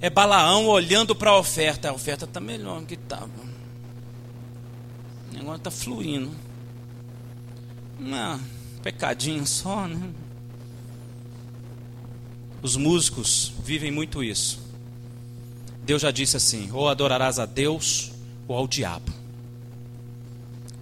é 0.02 0.10
Balaão 0.10 0.66
olhando 0.66 1.16
para 1.16 1.30
a 1.30 1.38
oferta. 1.38 1.88
A 1.88 1.94
oferta 1.94 2.26
está 2.26 2.40
melhor 2.40 2.80
do 2.80 2.88
que 2.88 2.96
estava. 2.96 3.30
O 5.30 5.34
negócio 5.38 5.58
está 5.58 5.70
fluindo. 5.70 6.32
Um 8.00 8.40
pecadinho 8.82 9.46
só, 9.46 9.88
né? 9.88 10.10
Os 12.60 12.76
músicos 12.76 13.54
vivem 13.64 13.92
muito 13.92 14.24
isso. 14.24 14.60
Deus 15.84 16.02
já 16.02 16.10
disse 16.10 16.36
assim: 16.36 16.72
ou 16.74 16.90
adorarás 16.90 17.38
a 17.38 17.46
Deus 17.46 18.12
ou 18.48 18.58
ao 18.58 18.68
diabo. 18.68 19.19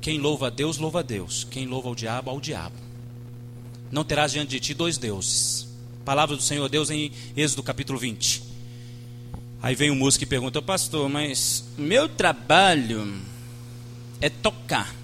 Quem 0.07 0.19
louva 0.19 0.47
a 0.47 0.49
Deus, 0.49 0.77
louva 0.77 1.01
a 1.01 1.03
Deus. 1.03 1.45
Quem 1.51 1.65
louva 1.67 1.89
ao 1.89 1.93
diabo, 1.93 2.29
ao 2.29 2.39
diabo. 2.39 2.77
Não 3.91 4.05
terás 4.05 4.31
diante 4.31 4.51
de 4.51 4.59
ti 4.61 4.73
dois 4.73 4.97
deuses. 4.97 5.67
Palavra 6.05 6.33
do 6.33 6.41
Senhor 6.41 6.69
Deus 6.69 6.89
em 6.89 7.11
Êxodo 7.35 7.61
capítulo 7.61 7.99
20. 7.99 8.41
Aí 9.61 9.75
vem 9.75 9.91
o 9.91 9.95
músico 9.97 10.23
e 10.23 10.25
pergunta, 10.25 10.61
pastor, 10.61 11.09
mas 11.09 11.65
meu 11.77 12.07
trabalho 12.07 13.19
é 14.21 14.29
tocar. 14.29 14.95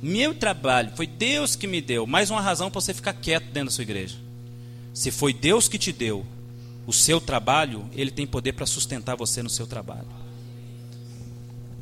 Meu 0.00 0.32
trabalho 0.32 0.92
foi 0.94 1.08
Deus 1.08 1.56
que 1.56 1.66
me 1.66 1.80
deu. 1.80 2.06
Mais 2.06 2.30
uma 2.30 2.40
razão 2.40 2.70
para 2.70 2.80
você 2.80 2.94
ficar 2.94 3.12
quieto 3.12 3.46
dentro 3.46 3.70
da 3.70 3.72
sua 3.72 3.82
igreja. 3.82 4.16
Se 4.94 5.10
foi 5.10 5.34
Deus 5.34 5.66
que 5.66 5.78
te 5.78 5.90
deu 5.90 6.24
o 6.86 6.92
seu 6.92 7.20
trabalho, 7.20 7.90
Ele 7.92 8.12
tem 8.12 8.24
poder 8.24 8.52
para 8.52 8.66
sustentar 8.66 9.16
você 9.16 9.42
no 9.42 9.50
seu 9.50 9.66
trabalho. 9.66 10.15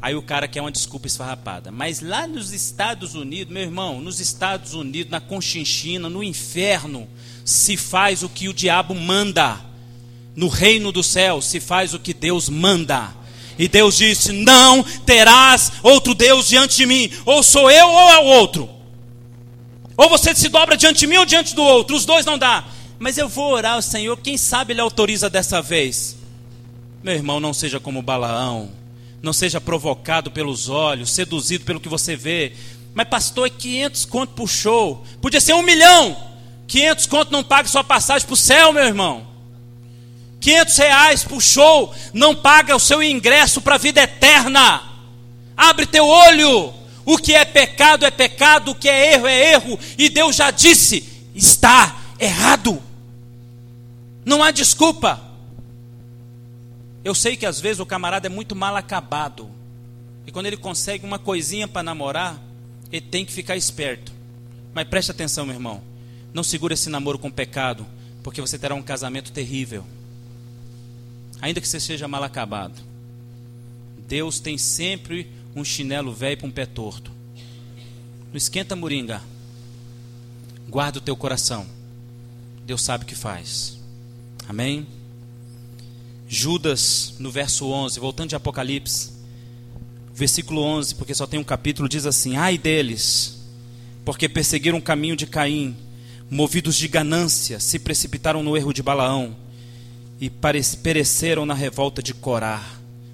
Aí 0.04 0.14
o 0.14 0.20
cara 0.20 0.46
quer 0.46 0.60
uma 0.60 0.70
desculpa 0.70 1.06
esfarrapada. 1.06 1.70
Mas 1.70 2.02
lá 2.02 2.26
nos 2.26 2.52
Estados 2.52 3.14
Unidos, 3.14 3.50
meu 3.50 3.62
irmão, 3.62 4.02
nos 4.02 4.20
Estados 4.20 4.74
Unidos, 4.74 5.10
na 5.10 5.18
Conchinchina, 5.18 6.10
no 6.10 6.22
inferno, 6.22 7.08
se 7.42 7.74
faz 7.74 8.22
o 8.22 8.28
que 8.28 8.46
o 8.46 8.52
diabo 8.52 8.94
manda. 8.94 9.58
No 10.36 10.48
reino 10.48 10.92
do 10.92 11.02
céu 11.02 11.40
se 11.40 11.58
faz 11.58 11.94
o 11.94 11.98
que 11.98 12.12
Deus 12.12 12.50
manda. 12.50 13.14
E 13.58 13.66
Deus 13.66 13.96
disse: 13.96 14.30
Não 14.30 14.82
terás 14.82 15.72
outro 15.82 16.14
Deus 16.14 16.48
diante 16.48 16.76
de 16.76 16.84
mim. 16.84 17.10
Ou 17.24 17.42
sou 17.42 17.70
eu 17.70 17.88
ou 17.88 18.10
é 18.10 18.18
o 18.18 18.26
outro. 18.26 18.68
Ou 19.96 20.10
você 20.10 20.34
se 20.34 20.50
dobra 20.50 20.76
diante 20.76 20.98
de 20.98 21.06
mim 21.06 21.16
ou 21.16 21.24
diante 21.24 21.54
do 21.54 21.62
outro. 21.62 21.96
Os 21.96 22.04
dois 22.04 22.26
não 22.26 22.36
dá. 22.36 22.62
Mas 22.98 23.16
eu 23.16 23.26
vou 23.26 23.54
orar 23.54 23.72
ao 23.72 23.82
Senhor. 23.82 24.18
Quem 24.18 24.36
sabe 24.36 24.74
Ele 24.74 24.82
autoriza 24.82 25.30
dessa 25.30 25.62
vez. 25.62 26.14
Meu 27.02 27.14
irmão, 27.14 27.40
não 27.40 27.54
seja 27.54 27.80
como 27.80 28.02
Balaão 28.02 28.83
não 29.24 29.32
seja 29.32 29.60
provocado 29.60 30.30
pelos 30.30 30.68
olhos, 30.68 31.10
seduzido 31.10 31.64
pelo 31.64 31.80
que 31.80 31.88
você 31.88 32.14
vê. 32.14 32.52
Mas, 32.94 33.08
pastor, 33.08 33.46
é 33.46 33.50
500 33.50 34.04
conto 34.04 34.34
por 34.34 34.48
show. 34.48 35.04
Podia 35.20 35.40
ser 35.40 35.54
um 35.54 35.62
milhão. 35.62 36.16
500 36.68 37.06
conto 37.06 37.32
não 37.32 37.42
paga 37.42 37.68
sua 37.68 37.82
passagem 37.82 38.26
para 38.26 38.34
o 38.34 38.36
céu, 38.36 38.72
meu 38.72 38.84
irmão. 38.84 39.26
500 40.40 40.76
reais 40.76 41.24
por 41.24 41.40
show 41.40 41.94
não 42.12 42.34
paga 42.34 42.76
o 42.76 42.80
seu 42.80 43.02
ingresso 43.02 43.62
para 43.62 43.76
a 43.76 43.78
vida 43.78 44.02
eterna. 44.02 44.82
Abre 45.56 45.86
teu 45.86 46.06
olho. 46.06 46.74
O 47.06 47.16
que 47.16 47.34
é 47.34 47.44
pecado 47.44 48.04
é 48.04 48.10
pecado, 48.10 48.70
o 48.70 48.74
que 48.74 48.88
é 48.88 49.14
erro 49.14 49.26
é 49.26 49.52
erro. 49.52 49.78
E 49.96 50.10
Deus 50.10 50.36
já 50.36 50.50
disse: 50.50 51.02
está 51.34 51.96
errado. 52.20 52.80
Não 54.24 54.42
há 54.42 54.50
desculpa. 54.50 55.23
Eu 57.04 57.14
sei 57.14 57.36
que 57.36 57.44
às 57.44 57.60
vezes 57.60 57.80
o 57.80 57.86
camarada 57.86 58.26
é 58.26 58.30
muito 58.30 58.56
mal 58.56 58.74
acabado. 58.74 59.50
E 60.26 60.32
quando 60.32 60.46
ele 60.46 60.56
consegue 60.56 61.04
uma 61.04 61.18
coisinha 61.18 61.68
para 61.68 61.82
namorar, 61.82 62.42
ele 62.90 63.02
tem 63.02 63.26
que 63.26 63.32
ficar 63.32 63.56
esperto. 63.56 64.10
Mas 64.72 64.88
preste 64.88 65.10
atenção, 65.10 65.44
meu 65.44 65.54
irmão. 65.54 65.82
Não 66.32 66.42
segure 66.42 66.72
esse 66.72 66.88
namoro 66.88 67.18
com 67.18 67.30
pecado, 67.30 67.86
porque 68.22 68.40
você 68.40 68.58
terá 68.58 68.74
um 68.74 68.82
casamento 68.82 69.32
terrível. 69.32 69.84
Ainda 71.42 71.60
que 71.60 71.68
você 71.68 71.78
seja 71.78 72.08
mal 72.08 72.24
acabado. 72.24 72.80
Deus 74.08 74.40
tem 74.40 74.56
sempre 74.56 75.30
um 75.54 75.62
chinelo 75.62 76.12
velho 76.12 76.38
para 76.38 76.46
um 76.46 76.50
pé 76.50 76.64
torto. 76.64 77.12
Não 78.30 78.36
esquenta 78.36 78.74
moringa. 78.74 79.22
Guarda 80.68 80.98
o 80.98 81.02
teu 81.02 81.14
coração. 81.14 81.66
Deus 82.64 82.82
sabe 82.82 83.04
o 83.04 83.06
que 83.06 83.14
faz. 83.14 83.78
Amém? 84.48 84.86
Judas, 86.28 87.14
no 87.18 87.30
verso 87.30 87.66
11, 87.68 88.00
voltando 88.00 88.30
de 88.30 88.36
Apocalipse, 88.36 89.12
versículo 90.14 90.62
11, 90.62 90.94
porque 90.94 91.14
só 91.14 91.26
tem 91.26 91.38
um 91.38 91.44
capítulo, 91.44 91.88
diz 91.88 92.06
assim: 92.06 92.36
Ai 92.36 92.56
deles, 92.56 93.44
porque 94.04 94.28
perseguiram 94.28 94.78
o 94.78 94.82
caminho 94.82 95.16
de 95.16 95.26
Caim, 95.26 95.76
movidos 96.30 96.76
de 96.76 96.88
ganância, 96.88 97.60
se 97.60 97.78
precipitaram 97.78 98.42
no 98.42 98.56
erro 98.56 98.72
de 98.72 98.82
Balaão 98.82 99.36
e 100.20 100.30
pereceram 100.82 101.44
na 101.44 101.54
revolta 101.54 102.02
de 102.02 102.14
Corá. 102.14 102.62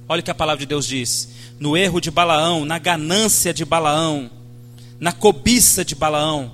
Olha 0.08 0.20
o 0.20 0.22
que 0.22 0.30
a 0.30 0.34
palavra 0.34 0.60
de 0.60 0.66
Deus 0.66 0.86
diz: 0.86 1.28
no 1.58 1.76
erro 1.76 2.00
de 2.00 2.10
Balaão, 2.10 2.64
na 2.64 2.78
ganância 2.78 3.52
de 3.52 3.64
Balaão, 3.64 4.30
na 4.98 5.12
cobiça 5.12 5.84
de 5.84 5.94
Balaão. 5.94 6.52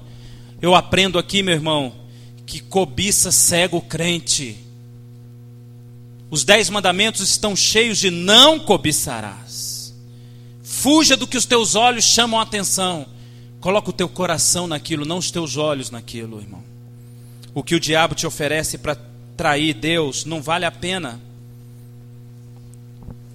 Eu 0.61 0.75
aprendo 0.75 1.19
aqui, 1.19 1.43
meu 1.43 1.55
irmão, 1.55 1.93
que 2.47 2.61
cobiça 2.61 3.31
cega 3.31 3.77
o 3.77 3.81
crente. 3.81 4.66
Os 6.31 6.45
dez 6.45 6.69
mandamentos 6.69 7.21
estão 7.21 7.55
cheios 7.55 7.99
de 7.99 8.11
não 8.11 8.59
cobiçarás. 8.59 9.95
Fuja 10.63 11.17
do 11.17 11.27
que 11.27 11.37
os 11.37 11.47
teus 11.47 11.75
olhos 11.75 12.05
chamam 12.05 12.41
a 12.41 12.43
atenção. 12.43 13.07
Coloca 13.61 13.91
o 13.91 13.93
teu 13.93 14.09
coração 14.09 14.67
naquilo, 14.67 15.05
não 15.05 15.19
os 15.19 15.31
teus 15.31 15.57
olhos 15.57 15.91
naquilo, 15.91 16.41
irmão. 16.41 16.63
O 17.55 17.63
que 17.63 17.75
o 17.75 17.81
diabo 17.81 18.15
te 18.15 18.27
oferece 18.27 18.77
para 18.77 18.99
trair 19.37 19.75
Deus 19.75 20.25
não 20.25 20.43
vale 20.43 20.65
a 20.65 20.71
pena. 20.71 21.21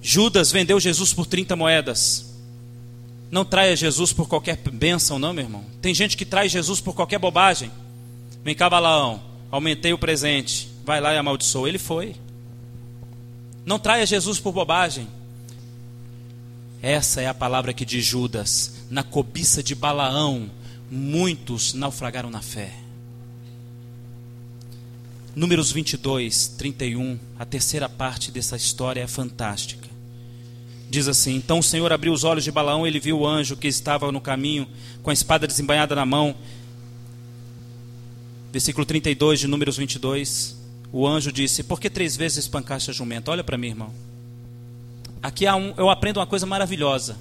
Judas 0.00 0.50
vendeu 0.50 0.78
Jesus 0.78 1.14
por 1.14 1.26
30 1.26 1.56
moedas. 1.56 2.32
Não 3.30 3.44
traia 3.44 3.74
Jesus 3.74 4.12
por 4.12 4.28
qualquer 4.28 4.56
bênção, 4.56 5.18
não, 5.18 5.32
meu 5.32 5.44
irmão. 5.44 5.64
Tem 5.80 5.94
gente 5.94 6.16
que 6.16 6.24
traz 6.24 6.52
Jesus 6.52 6.80
por 6.80 6.94
qualquer 6.94 7.18
bobagem. 7.18 7.70
Vem 8.44 8.54
cá, 8.54 8.68
Balaão, 8.68 9.22
aumentei 9.50 9.92
o 9.92 9.98
presente. 9.98 10.68
Vai 10.84 11.00
lá 11.00 11.14
e 11.14 11.18
amaldiçoa. 11.18 11.68
Ele 11.68 11.78
foi. 11.78 12.14
Não 13.64 13.78
traia 13.78 14.04
Jesus 14.04 14.40
por 14.40 14.52
bobagem. 14.52 15.06
Essa 16.82 17.20
é 17.20 17.28
a 17.28 17.34
palavra 17.34 17.72
que 17.72 17.84
diz 17.84 18.04
Judas. 18.04 18.74
Na 18.90 19.04
cobiça 19.04 19.62
de 19.62 19.74
Balaão, 19.74 20.50
muitos 20.90 21.72
naufragaram 21.72 22.28
na 22.28 22.42
fé. 22.42 22.74
Números 25.34 25.72
22, 25.72 26.48
31, 26.58 27.18
a 27.38 27.46
terceira 27.46 27.88
parte 27.88 28.30
dessa 28.30 28.56
história 28.56 29.00
é 29.00 29.06
fantástica. 29.06 29.88
Diz 30.90 31.08
assim: 31.08 31.36
Então 31.36 31.60
o 31.60 31.62
Senhor 31.62 31.90
abriu 31.90 32.12
os 32.12 32.24
olhos 32.24 32.44
de 32.44 32.52
Balaão, 32.52 32.86
ele 32.86 33.00
viu 33.00 33.20
o 33.20 33.26
anjo 33.26 33.56
que 33.56 33.68
estava 33.68 34.12
no 34.12 34.20
caminho, 34.20 34.68
com 35.02 35.08
a 35.08 35.12
espada 35.12 35.46
desembainhada 35.46 35.94
na 35.94 36.04
mão. 36.04 36.34
Versículo 38.52 38.84
32 38.84 39.40
de 39.40 39.46
Números 39.46 39.78
22. 39.78 40.61
O 40.92 41.06
anjo 41.08 41.32
disse: 41.32 41.62
Por 41.62 41.80
que 41.80 41.88
três 41.88 42.16
vezes 42.16 42.38
espancaste 42.38 42.90
a 42.90 42.92
jumenta? 42.92 43.30
Olha 43.30 43.42
para 43.42 43.56
mim, 43.56 43.68
irmão. 43.68 43.92
Aqui 45.22 45.48
um, 45.48 45.72
eu 45.76 45.88
aprendo 45.88 46.20
uma 46.20 46.26
coisa 46.26 46.44
maravilhosa. 46.44 47.16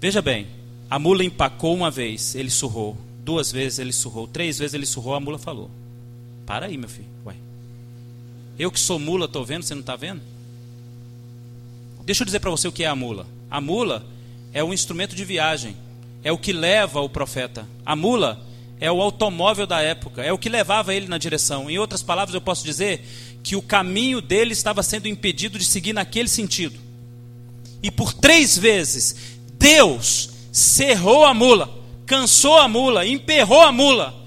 Veja 0.00 0.22
bem: 0.22 0.46
a 0.88 0.98
mula 0.98 1.22
empacou 1.22 1.74
uma 1.74 1.90
vez, 1.90 2.34
ele 2.34 2.50
surrou. 2.50 2.96
Duas 3.22 3.52
vezes 3.52 3.78
ele 3.78 3.92
surrou. 3.92 4.26
Três 4.26 4.58
vezes 4.58 4.74
ele 4.74 4.86
surrou, 4.86 5.14
a 5.14 5.20
mula 5.20 5.38
falou. 5.38 5.70
Para 6.46 6.66
aí, 6.66 6.76
meu 6.76 6.88
filho. 6.88 7.08
Ué. 7.26 7.34
Eu 8.58 8.70
que 8.70 8.78
sou 8.78 8.98
mula, 8.98 9.26
estou 9.26 9.44
vendo, 9.44 9.62
você 9.62 9.74
não 9.74 9.80
está 9.80 9.96
vendo? 9.96 10.22
Deixa 12.04 12.22
eu 12.22 12.26
dizer 12.26 12.40
para 12.40 12.50
você 12.50 12.68
o 12.68 12.72
que 12.72 12.84
é 12.84 12.86
a 12.86 12.94
mula. 12.94 13.26
A 13.50 13.60
mula 13.60 14.04
é 14.52 14.62
um 14.62 14.74
instrumento 14.74 15.16
de 15.16 15.24
viagem. 15.24 15.74
É 16.22 16.30
o 16.30 16.38
que 16.38 16.52
leva 16.52 17.00
o 17.00 17.08
profeta. 17.08 17.66
A 17.84 17.96
mula 17.96 18.40
é 18.80 18.90
o 18.90 19.00
automóvel 19.00 19.66
da 19.66 19.80
época. 19.80 20.22
É 20.22 20.32
o 20.32 20.38
que 20.38 20.48
levava 20.48 20.94
ele 20.94 21.08
na 21.08 21.18
direção. 21.18 21.70
Em 21.70 21.78
outras 21.78 22.02
palavras, 22.02 22.34
eu 22.34 22.40
posso 22.40 22.64
dizer 22.64 23.04
que 23.42 23.56
o 23.56 23.62
caminho 23.62 24.20
dele 24.20 24.52
estava 24.52 24.82
sendo 24.82 25.08
impedido 25.08 25.58
de 25.58 25.64
seguir 25.64 25.92
naquele 25.92 26.28
sentido. 26.28 26.78
E 27.82 27.90
por 27.90 28.12
três 28.12 28.56
vezes, 28.56 29.16
Deus 29.58 30.30
cerrou 30.50 31.24
a 31.24 31.34
mula, 31.34 31.70
cansou 32.06 32.58
a 32.58 32.68
mula, 32.68 33.06
emperrou 33.06 33.62
a 33.62 33.72
mula 33.72 34.24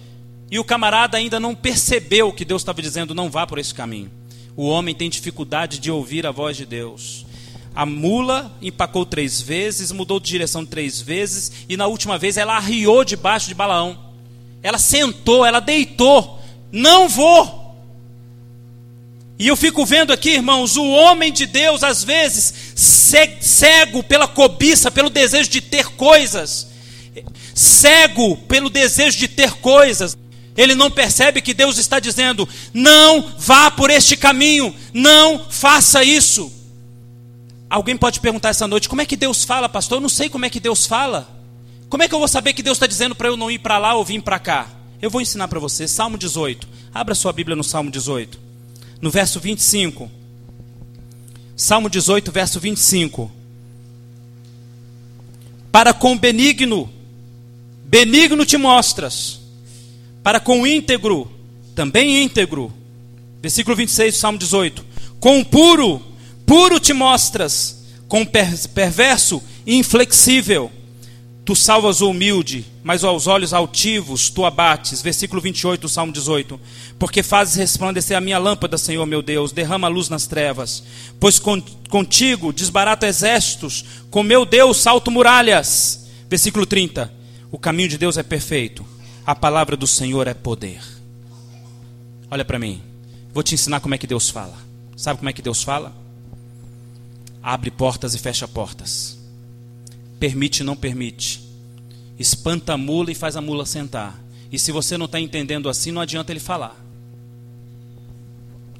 e 0.49 0.59
o 0.59 0.63
camarada 0.63 1.17
ainda 1.17 1.39
não 1.39 1.53
percebeu 1.53 2.31
que 2.31 2.45
Deus 2.45 2.61
estava 2.61 2.81
dizendo: 2.81 3.13
não 3.13 3.29
vá 3.29 3.45
por 3.45 3.59
esse 3.59 3.73
caminho. 3.73 4.11
O 4.55 4.67
homem 4.67 4.95
tem 4.95 5.09
dificuldade 5.09 5.79
de 5.79 5.91
ouvir 5.91 6.25
a 6.25 6.31
voz 6.31 6.57
de 6.57 6.65
Deus. 6.65 7.25
A 7.75 7.85
mula 7.85 8.51
empacou 8.59 9.05
três 9.05 9.39
vezes, 9.39 9.91
mudou 9.91 10.19
de 10.19 10.29
direção 10.29 10.65
três 10.65 10.99
vezes, 10.99 11.51
e 11.69 11.77
na 11.77 11.85
última 11.85 12.17
vez 12.17 12.37
ela 12.37 12.57
arriou 12.57 13.03
debaixo 13.03 13.47
de 13.47 13.53
Balaão. 13.53 14.06
Ela 14.67 14.77
sentou, 14.77 15.45
ela 15.45 15.61
deitou. 15.61 16.41
Não 16.73 17.07
vou. 17.07 17.73
E 19.39 19.47
eu 19.47 19.55
fico 19.55 19.85
vendo 19.85 20.11
aqui, 20.11 20.31
irmãos, 20.31 20.75
o 20.75 20.85
homem 20.85 21.31
de 21.31 21.45
Deus, 21.45 21.83
às 21.83 22.03
vezes, 22.03 22.53
cego 22.75 24.03
pela 24.03 24.27
cobiça, 24.27 24.91
pelo 24.91 25.09
desejo 25.09 25.49
de 25.49 25.61
ter 25.61 25.87
coisas, 25.91 26.67
cego 27.55 28.35
pelo 28.35 28.69
desejo 28.69 29.17
de 29.17 29.29
ter 29.29 29.53
coisas, 29.53 30.17
ele 30.57 30.75
não 30.75 30.91
percebe 30.91 31.41
que 31.41 31.53
Deus 31.53 31.77
está 31.77 31.97
dizendo: 31.97 32.45
não 32.73 33.31
vá 33.37 33.71
por 33.71 33.89
este 33.89 34.17
caminho, 34.17 34.75
não 34.93 35.45
faça 35.49 36.03
isso. 36.03 36.51
Alguém 37.69 37.95
pode 37.95 38.19
perguntar 38.19 38.49
essa 38.49 38.67
noite: 38.67 38.89
como 38.89 39.01
é 39.01 39.05
que 39.05 39.15
Deus 39.15 39.45
fala, 39.45 39.69
pastor? 39.69 39.99
Eu 39.99 40.01
não 40.01 40.09
sei 40.09 40.27
como 40.27 40.45
é 40.45 40.49
que 40.49 40.59
Deus 40.59 40.85
fala. 40.85 41.36
Como 41.89 42.03
é 42.03 42.07
que 42.07 42.13
eu 42.13 42.19
vou 42.19 42.27
saber 42.27 42.53
que 42.53 42.63
Deus 42.63 42.77
está 42.77 42.87
dizendo 42.87 43.15
para 43.15 43.27
eu 43.27 43.37
não 43.37 43.49
ir 43.49 43.59
para 43.59 43.77
lá 43.77 43.95
ou 43.95 44.03
vir 44.03 44.21
para 44.21 44.39
cá? 44.39 44.69
Eu 45.01 45.09
vou 45.09 45.21
ensinar 45.21 45.47
para 45.47 45.59
você. 45.59 45.87
Salmo 45.87 46.17
18. 46.17 46.67
Abra 46.93 47.15
sua 47.15 47.31
Bíblia 47.31 47.55
no 47.55 47.63
Salmo 47.63 47.91
18. 47.91 48.39
No 49.01 49.09
verso 49.09 49.39
25. 49.39 50.09
Salmo 51.55 51.89
18, 51.89 52.31
verso 52.31 52.59
25. 52.59 53.31
Para 55.71 55.93
com 55.93 56.17
benigno, 56.17 56.89
benigno 57.85 58.45
te 58.45 58.57
mostras 58.57 59.39
para 60.27 60.41
com 60.41 60.67
íntegro, 60.67 61.31
também 61.73 62.21
íntegro. 62.21 62.73
Versículo 63.41 63.77
26 63.77 64.13
do 64.13 64.17
Salmo 64.17 64.37
18. 64.37 64.83
Com 65.21 65.41
puro, 65.41 66.01
puro 66.45 66.81
te 66.81 66.91
mostras, 66.91 67.85
com 68.09 68.25
perverso, 68.25 69.41
inflexível. 69.65 70.69
Tu 71.47 71.55
salvas 71.55 72.01
o 72.01 72.11
humilde, 72.11 72.63
mas 72.83 73.03
aos 73.03 73.25
olhos 73.25 73.53
altivos 73.53 74.29
tu 74.29 74.45
abates. 74.45 75.01
Versículo 75.01 75.41
28 75.41 75.81
do 75.81 75.89
Salmo 75.89 76.13
18. 76.13 76.59
Porque 76.99 77.23
fazes 77.23 77.55
resplandecer 77.55 78.15
a 78.15 78.21
minha 78.21 78.37
lâmpada, 78.37 78.77
Senhor 78.77 79.05
meu 79.07 79.23
Deus, 79.23 79.51
derrama 79.51 79.87
luz 79.87 80.09
nas 80.09 80.27
trevas. 80.27 80.83
Pois 81.19 81.41
contigo 81.89 82.53
desbarato 82.53 83.07
exércitos, 83.07 83.83
com 84.11 84.21
meu 84.21 84.45
Deus 84.45 84.77
salto 84.77 85.09
muralhas. 85.09 86.07
Versículo 86.29 86.67
30. 86.67 87.11
O 87.49 87.57
caminho 87.57 87.89
de 87.89 87.97
Deus 87.97 88.17
é 88.17 88.23
perfeito 88.23 88.85
a 89.27 89.35
palavra 89.35 89.75
do 89.75 89.85
Senhor 89.85 90.25
é 90.25 90.33
poder. 90.33 90.81
Olha 92.31 92.45
para 92.45 92.57
mim. 92.57 92.81
Vou 93.33 93.43
te 93.43 93.53
ensinar 93.53 93.81
como 93.81 93.93
é 93.93 93.97
que 93.97 94.07
Deus 94.07 94.29
fala. 94.29 94.57
Sabe 94.95 95.17
como 95.19 95.29
é 95.29 95.33
que 95.33 95.41
Deus 95.41 95.61
fala? 95.61 95.93
Abre 97.43 97.69
portas 97.69 98.15
e 98.15 98.19
fecha 98.19 98.47
portas. 98.47 99.16
Permite 100.19 100.63
não 100.63 100.75
permite. 100.75 101.41
Espanta 102.17 102.73
a 102.73 102.77
mula 102.77 103.11
e 103.11 103.15
faz 103.15 103.35
a 103.35 103.41
mula 103.41 103.65
sentar. 103.65 104.19
E 104.51 104.57
se 104.57 104.71
você 104.71 104.97
não 104.97 105.05
está 105.05 105.19
entendendo 105.19 105.69
assim, 105.69 105.91
não 105.91 106.01
adianta 106.01 106.31
ele 106.31 106.39
falar. 106.39 106.75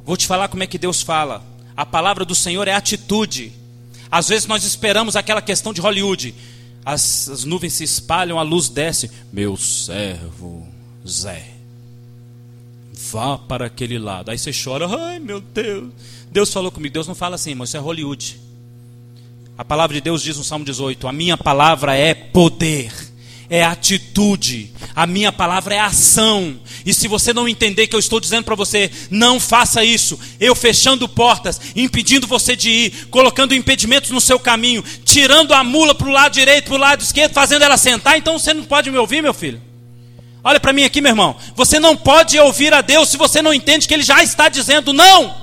Vou 0.05 0.17
te 0.17 0.25
falar 0.25 0.47
como 0.47 0.63
é 0.63 0.67
que 0.67 0.77
Deus 0.77 1.01
fala. 1.01 1.45
A 1.75 1.85
palavra 1.85 2.25
do 2.25 2.33
Senhor 2.33 2.67
é 2.67 2.73
atitude. 2.73 3.51
Às 4.09 4.29
vezes 4.29 4.47
nós 4.47 4.63
esperamos 4.63 5.15
aquela 5.15 5.41
questão 5.41 5.73
de 5.73 5.81
Hollywood 5.81 6.33
as, 6.87 7.27
as 7.27 7.43
nuvens 7.43 7.73
se 7.73 7.83
espalham, 7.83 8.39
a 8.39 8.43
luz 8.43 8.69
desce. 8.69 9.11
Meu 9.33 9.57
servo 9.57 10.65
Zé, 11.05 11.45
vá 13.11 13.37
para 13.37 13.65
aquele 13.65 13.99
lado. 13.99 14.31
Aí 14.31 14.37
você 14.37 14.51
chora, 14.53 14.87
ai 14.87 15.19
meu 15.19 15.41
Deus. 15.41 15.91
Deus 16.31 16.53
falou 16.53 16.71
comigo. 16.71 16.93
Deus 16.93 17.05
não 17.05 17.13
fala 17.13 17.35
assim, 17.35 17.53
mas 17.55 17.69
isso 17.69 17.77
é 17.77 17.79
Hollywood. 17.81 18.39
A 19.57 19.65
palavra 19.65 19.95
de 19.95 20.01
Deus 20.01 20.21
diz 20.21 20.37
no 20.37 20.43
Salmo 20.43 20.63
18: 20.63 21.07
A 21.07 21.11
minha 21.11 21.37
palavra 21.37 21.95
é 21.95 22.13
poder 22.13 22.91
é 23.49 23.63
atitude, 23.63 24.71
a 24.95 25.07
minha 25.07 25.31
palavra 25.31 25.75
é 25.75 25.79
ação. 25.79 26.59
E 26.85 26.93
se 26.93 27.07
você 27.07 27.33
não 27.33 27.47
entender 27.47 27.87
que 27.87 27.95
eu 27.95 27.99
estou 27.99 28.19
dizendo 28.19 28.43
para 28.43 28.55
você, 28.55 28.91
não 29.09 29.39
faça 29.39 29.83
isso, 29.83 30.19
eu 30.39 30.53
fechando 30.53 31.07
portas, 31.07 31.59
impedindo 31.75 32.27
você 32.27 32.55
de 32.55 32.69
ir, 32.69 33.07
colocando 33.09 33.55
impedimentos 33.55 34.11
no 34.11 34.21
seu 34.21 34.39
caminho, 34.39 34.83
tirando 35.03 35.53
a 35.53 35.63
mula 35.63 35.95
para 35.95 36.07
o 36.07 36.11
lado 36.11 36.33
direito, 36.33 36.65
para 36.65 36.75
o 36.75 36.79
lado 36.79 37.01
esquerdo, 37.01 37.33
fazendo 37.33 37.63
ela 37.63 37.77
sentar, 37.77 38.17
então 38.17 38.37
você 38.37 38.53
não 38.53 38.63
pode 38.63 38.91
me 38.91 38.97
ouvir, 38.97 39.21
meu 39.21 39.33
filho. 39.33 39.61
Olha 40.43 40.59
para 40.59 40.73
mim 40.73 40.83
aqui, 40.83 41.01
meu 41.01 41.11
irmão. 41.11 41.35
Você 41.55 41.79
não 41.79 41.95
pode 41.95 42.37
ouvir 42.39 42.73
a 42.73 42.81
Deus 42.81 43.09
se 43.09 43.17
você 43.17 43.41
não 43.41 43.53
entende 43.53 43.87
que 43.87 43.93
Ele 43.93 44.03
já 44.03 44.23
está 44.23 44.47
dizendo 44.49 44.93
não. 44.93 45.35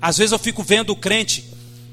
Às 0.00 0.18
vezes 0.18 0.32
eu 0.32 0.38
fico 0.38 0.62
vendo 0.62 0.90
o 0.90 0.96
crente, 0.96 1.44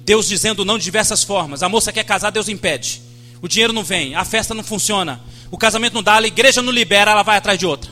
Deus 0.08 0.26
dizendo 0.26 0.64
não 0.64 0.78
de 0.78 0.86
diversas 0.86 1.22
formas. 1.22 1.62
A 1.62 1.68
moça 1.68 1.92
quer 1.92 2.06
casar, 2.06 2.30
Deus 2.30 2.48
impede. 2.48 3.02
O 3.42 3.48
dinheiro 3.48 3.74
não 3.74 3.84
vem, 3.84 4.16
a 4.16 4.24
festa 4.24 4.54
não 4.54 4.64
funciona, 4.64 5.20
o 5.52 5.58
casamento 5.58 5.96
não 5.96 6.02
dá, 6.02 6.16
a 6.16 6.26
igreja 6.26 6.62
não 6.62 6.72
libera, 6.72 7.12
ela 7.12 7.24
vai 7.24 7.36
atrás 7.36 7.60
de 7.60 7.66
outra. 7.66 7.92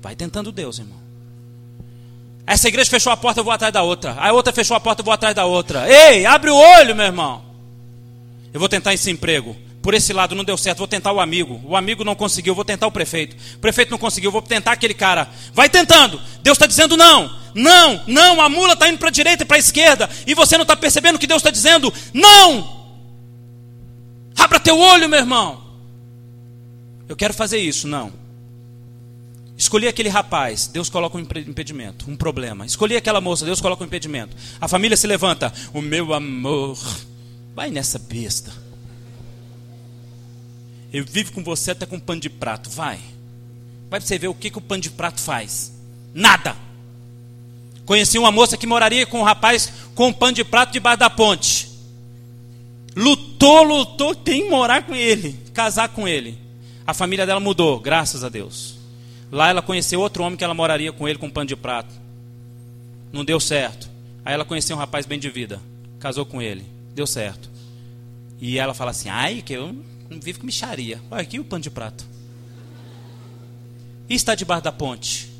Vai 0.00 0.14
tentando 0.14 0.52
Deus, 0.52 0.78
irmão. 0.78 0.96
Essa 2.46 2.68
igreja 2.68 2.88
fechou 2.88 3.12
a 3.12 3.16
porta, 3.16 3.40
eu 3.40 3.44
vou 3.44 3.52
atrás 3.52 3.72
da 3.72 3.82
outra. 3.82 4.12
A 4.12 4.32
outra 4.32 4.52
fechou 4.52 4.76
a 4.76 4.80
porta, 4.80 5.00
eu 5.00 5.04
vou 5.04 5.12
atrás 5.12 5.34
da 5.34 5.44
outra. 5.44 5.90
Ei, 5.90 6.24
abre 6.24 6.50
o 6.50 6.56
olho, 6.56 6.94
meu 6.94 7.06
irmão. 7.06 7.42
Eu 8.54 8.60
vou 8.60 8.68
tentar 8.68 8.94
esse 8.94 9.10
emprego. 9.10 9.56
Por 9.82 9.94
esse 9.94 10.12
lado 10.12 10.34
não 10.34 10.44
deu 10.44 10.58
certo, 10.58 10.78
vou 10.78 10.86
tentar 10.86 11.12
o 11.12 11.20
amigo. 11.20 11.60
O 11.64 11.74
amigo 11.74 12.04
não 12.04 12.14
conseguiu, 12.14 12.54
vou 12.54 12.64
tentar 12.64 12.86
o 12.86 12.92
prefeito. 12.92 13.34
O 13.56 13.58
prefeito 13.58 13.90
não 13.90 13.98
conseguiu, 13.98 14.30
vou 14.30 14.42
tentar 14.42 14.72
aquele 14.72 14.92
cara. 14.92 15.28
Vai 15.54 15.70
tentando. 15.70 16.20
Deus 16.42 16.56
está 16.56 16.66
dizendo 16.66 16.96
não, 16.96 17.34
não, 17.54 18.02
não. 18.06 18.40
A 18.40 18.48
mula 18.48 18.74
está 18.74 18.88
indo 18.88 18.98
para 18.98 19.08
a 19.08 19.12
direita 19.12 19.42
e 19.42 19.46
para 19.46 19.56
a 19.56 19.60
esquerda. 19.60 20.10
E 20.26 20.34
você 20.34 20.56
não 20.58 20.62
está 20.62 20.76
percebendo 20.76 21.18
que 21.18 21.26
Deus 21.26 21.40
está 21.40 21.50
dizendo 21.50 21.92
não. 22.12 22.78
Abra 24.36 24.60
teu 24.60 24.78
olho, 24.78 25.08
meu 25.08 25.18
irmão. 25.18 25.62
Eu 27.08 27.16
quero 27.16 27.32
fazer 27.32 27.58
isso, 27.58 27.88
não. 27.88 28.12
Escolhi 29.56 29.88
aquele 29.88 30.08
rapaz, 30.08 30.66
Deus 30.66 30.88
coloca 30.88 31.18
um 31.18 31.20
impedimento, 31.20 32.10
um 32.10 32.16
problema. 32.16 32.64
Escolhi 32.64 32.96
aquela 32.96 33.20
moça, 33.20 33.44
Deus 33.44 33.60
coloca 33.60 33.82
um 33.82 33.86
impedimento. 33.86 34.34
A 34.58 34.66
família 34.66 34.96
se 34.96 35.06
levanta, 35.06 35.52
o 35.74 35.82
meu 35.82 36.14
amor, 36.14 36.78
vai 37.54 37.70
nessa 37.70 37.98
besta. 37.98 38.69
Eu 40.92 41.04
vivo 41.04 41.32
com 41.32 41.42
você 41.42 41.70
até 41.70 41.86
com 41.86 41.98
pano 41.98 42.20
de 42.20 42.28
prato, 42.28 42.68
vai. 42.70 42.98
Vai 43.88 44.00
pra 44.00 44.06
você 44.06 44.18
ver 44.18 44.28
o 44.28 44.34
que, 44.34 44.50
que 44.50 44.58
o 44.58 44.62
pano 44.62 44.82
de 44.82 44.90
prato 44.90 45.20
faz. 45.20 45.72
Nada. 46.14 46.56
Conheci 47.86 48.18
uma 48.18 48.30
moça 48.30 48.56
que 48.56 48.66
moraria 48.66 49.06
com 49.06 49.20
um 49.20 49.24
rapaz 49.24 49.72
com 49.94 50.08
um 50.08 50.12
pano 50.12 50.32
de 50.32 50.44
prato 50.44 50.72
debaixo 50.72 50.98
da 50.98 51.10
ponte. 51.10 51.70
Lutou, 52.94 53.62
lutou, 53.62 54.14
tem 54.14 54.44
que 54.44 54.50
morar 54.50 54.84
com 54.84 54.94
ele, 54.94 55.38
casar 55.52 55.88
com 55.88 56.06
ele. 56.06 56.38
A 56.86 56.92
família 56.94 57.26
dela 57.26 57.40
mudou, 57.40 57.78
graças 57.78 58.24
a 58.24 58.28
Deus. 58.28 58.76
Lá 59.30 59.48
ela 59.48 59.62
conheceu 59.62 60.00
outro 60.00 60.24
homem 60.24 60.36
que 60.36 60.42
ela 60.42 60.54
moraria 60.54 60.92
com 60.92 61.08
ele 61.08 61.18
com 61.18 61.26
um 61.26 61.30
pano 61.30 61.46
de 61.46 61.56
prato. 61.56 61.94
Não 63.12 63.24
deu 63.24 63.38
certo. 63.38 63.88
Aí 64.24 64.34
ela 64.34 64.44
conheceu 64.44 64.76
um 64.76 64.78
rapaz 64.78 65.06
bem 65.06 65.18
de 65.18 65.30
vida. 65.30 65.60
Casou 65.98 66.26
com 66.26 66.42
ele. 66.42 66.64
Deu 66.94 67.06
certo. 67.06 67.48
E 68.40 68.58
ela 68.58 68.74
fala 68.74 68.90
assim: 68.90 69.08
ai, 69.08 69.42
que 69.42 69.52
eu 69.52 69.74
vivo 70.18 70.40
com 70.40 70.46
micharia. 70.46 71.00
Olha 71.10 71.22
aqui 71.22 71.38
o 71.38 71.44
pano 71.44 71.62
de 71.62 71.70
prato. 71.70 72.04
E 74.08 74.14
está 74.14 74.34
debaixo 74.34 74.64
da 74.64 74.72
ponte. 74.72 75.30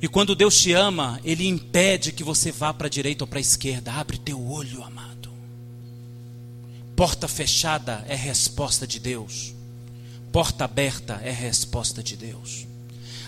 E 0.00 0.06
quando 0.06 0.36
Deus 0.36 0.60
te 0.60 0.72
ama, 0.72 1.18
Ele 1.24 1.46
impede 1.46 2.12
que 2.12 2.22
você 2.22 2.52
vá 2.52 2.72
para 2.72 2.86
a 2.86 2.90
direita 2.90 3.24
ou 3.24 3.28
para 3.28 3.38
a 3.38 3.40
esquerda. 3.40 3.92
Abre 3.92 4.18
teu 4.18 4.40
olho, 4.46 4.82
amado. 4.84 5.30
Porta 6.94 7.26
fechada 7.26 8.04
é 8.08 8.14
resposta 8.14 8.86
de 8.86 9.00
Deus. 9.00 9.54
Porta 10.30 10.64
aberta 10.64 11.20
é 11.24 11.30
resposta 11.30 12.02
de 12.02 12.16
Deus. 12.16 12.66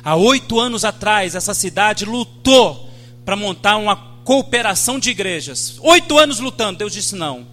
Há 0.04 0.14
oito 0.14 0.60
anos 0.60 0.84
atrás, 0.84 1.34
essa 1.34 1.54
cidade 1.54 2.04
lutou 2.04 2.88
para 3.24 3.34
montar 3.34 3.76
uma 3.76 3.96
cooperação 4.24 4.98
de 4.98 5.10
igrejas. 5.10 5.78
Oito 5.80 6.18
anos 6.18 6.38
lutando. 6.38 6.78
Deus 6.78 6.92
disse 6.92 7.16
não. 7.16 7.46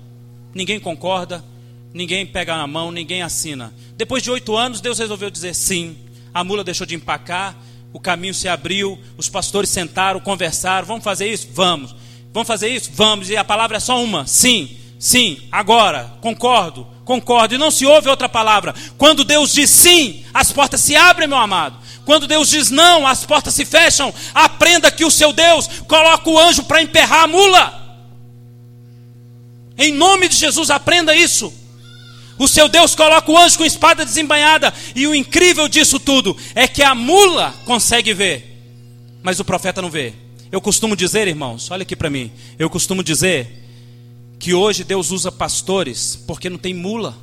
Ninguém 0.54 0.80
concorda, 0.80 1.44
ninguém 1.96 2.26
pega 2.26 2.58
na 2.58 2.68
mão, 2.68 2.92
ninguém 2.92 3.22
assina. 3.22 3.74
Depois 3.96 4.22
de 4.22 4.30
oito 4.30 4.54
anos, 4.58 4.82
Deus 4.82 5.00
resolveu 5.00 5.30
dizer 5.30 5.56
sim. 5.56 5.96
A 6.34 6.44
mula 6.44 6.62
deixou 6.62 6.86
de 6.86 6.94
empacar, 6.94 7.56
o 7.94 8.02
caminho 8.02 8.34
se 8.34 8.50
abriu, 8.50 9.00
os 9.16 9.30
pastores 9.30 9.70
sentaram, 9.70 10.20
conversaram. 10.20 10.86
Vamos 10.86 11.06
fazer 11.06 11.32
isso? 11.32 11.48
Vamos. 11.54 11.96
Vamos 12.34 12.48
fazer 12.48 12.68
isso? 12.68 12.92
Vamos. 12.94 13.30
E 13.30 13.38
a 13.38 13.46
palavra 13.46 13.78
é 13.78 13.80
só 13.80 14.04
uma: 14.04 14.28
sim, 14.28 14.78
sim, 15.00 15.40
agora, 15.50 16.14
concordo, 16.20 16.86
concordo. 17.06 17.56
E 17.56 17.58
não 17.58 17.72
se 17.72 17.86
ouve 17.86 18.10
outra 18.10 18.28
palavra. 18.28 18.76
Quando 18.98 19.24
Deus 19.24 19.54
diz 19.54 19.70
sim, 19.70 20.26
as 20.34 20.52
portas 20.52 20.82
se 20.82 20.98
abrem, 20.98 21.30
meu 21.30 21.38
amado. 21.38 21.78
Quando 22.04 22.28
Deus 22.28 22.50
diz 22.50 22.70
não, 22.70 23.08
as 23.08 23.26
portas 23.26 23.54
se 23.54 23.64
fecham. 23.64 24.14
Aprenda 24.34 24.92
que 24.92 25.06
o 25.06 25.10
seu 25.10 25.32
Deus 25.32 25.70
coloca 25.88 26.30
o 26.30 26.38
anjo 26.38 26.66
para 26.66 26.82
emperrar 26.82 27.24
a 27.24 27.28
mula. 27.28 27.86
Em 29.78 29.94
nome 29.94 30.28
de 30.28 30.36
Jesus, 30.36 30.70
aprenda 30.70 31.16
isso. 31.16 31.65
O 32.38 32.48
seu 32.48 32.68
Deus 32.68 32.96
coloca 32.96 33.32
o 33.32 33.38
anjo 33.38 33.58
com 33.58 33.66
espada 33.66 34.06
desembanhada. 34.06 34.74
E 34.96 35.08
o 35.08 35.16
incrível 35.16 35.68
disso 35.68 36.00
tudo 36.00 36.36
é 36.54 36.68
que 36.68 36.84
a 36.84 36.94
mula 36.94 37.54
consegue 37.66 38.14
ver, 38.14 38.62
mas 39.24 39.40
o 39.40 39.46
profeta 39.46 39.82
não 39.82 39.90
vê. 39.90 40.14
Eu 40.52 40.62
costumo 40.62 40.96
dizer, 40.96 41.28
irmãos, 41.28 41.72
olha 41.72 41.84
aqui 41.84 41.96
para 41.96 42.10
mim. 42.10 42.32
Eu 42.58 42.70
costumo 42.70 43.04
dizer 43.04 43.64
que 44.40 44.54
hoje 44.54 44.84
Deus 44.84 45.12
usa 45.12 45.32
pastores 45.32 46.16
porque 46.28 46.50
não 46.50 46.58
tem 46.58 46.74
mula. 46.74 47.18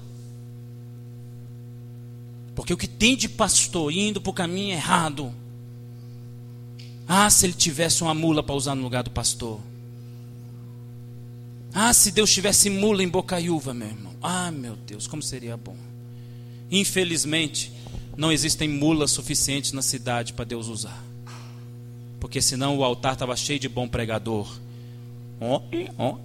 Porque 2.54 2.72
o 2.72 2.76
que 2.76 2.86
tem 2.86 3.16
de 3.16 3.28
pastor 3.28 3.92
indo 3.92 4.20
para 4.20 4.30
o 4.30 4.34
caminho 4.34 4.72
errado. 4.72 5.32
Ah, 7.06 7.28
se 7.28 7.46
ele 7.46 7.52
tivesse 7.52 8.02
uma 8.02 8.14
mula 8.14 8.42
para 8.42 8.54
usar 8.54 8.74
no 8.74 8.82
lugar 8.82 9.02
do 9.02 9.10
pastor. 9.10 9.60
Ah, 11.74 11.92
se 11.92 12.10
Deus 12.10 12.30
tivesse 12.30 12.68
mula 12.68 13.02
em 13.02 13.08
Bocaiúva, 13.08 13.72
meu 13.72 13.88
irmão. 13.88 14.11
Ah, 14.22 14.50
meu 14.50 14.76
Deus, 14.76 15.06
como 15.06 15.22
seria 15.22 15.56
bom. 15.56 15.76
Infelizmente, 16.70 17.72
não 18.16 18.30
existem 18.30 18.68
mulas 18.68 19.10
suficientes 19.10 19.72
na 19.72 19.82
cidade 19.82 20.32
para 20.32 20.44
Deus 20.44 20.68
usar. 20.68 21.02
Porque 22.20 22.40
senão 22.40 22.78
o 22.78 22.84
altar 22.84 23.14
estava 23.14 23.36
cheio 23.36 23.58
de 23.58 23.68
bom 23.68 23.88
pregador. 23.88 24.58
Oh, 25.40 25.60
oh. 25.98 26.18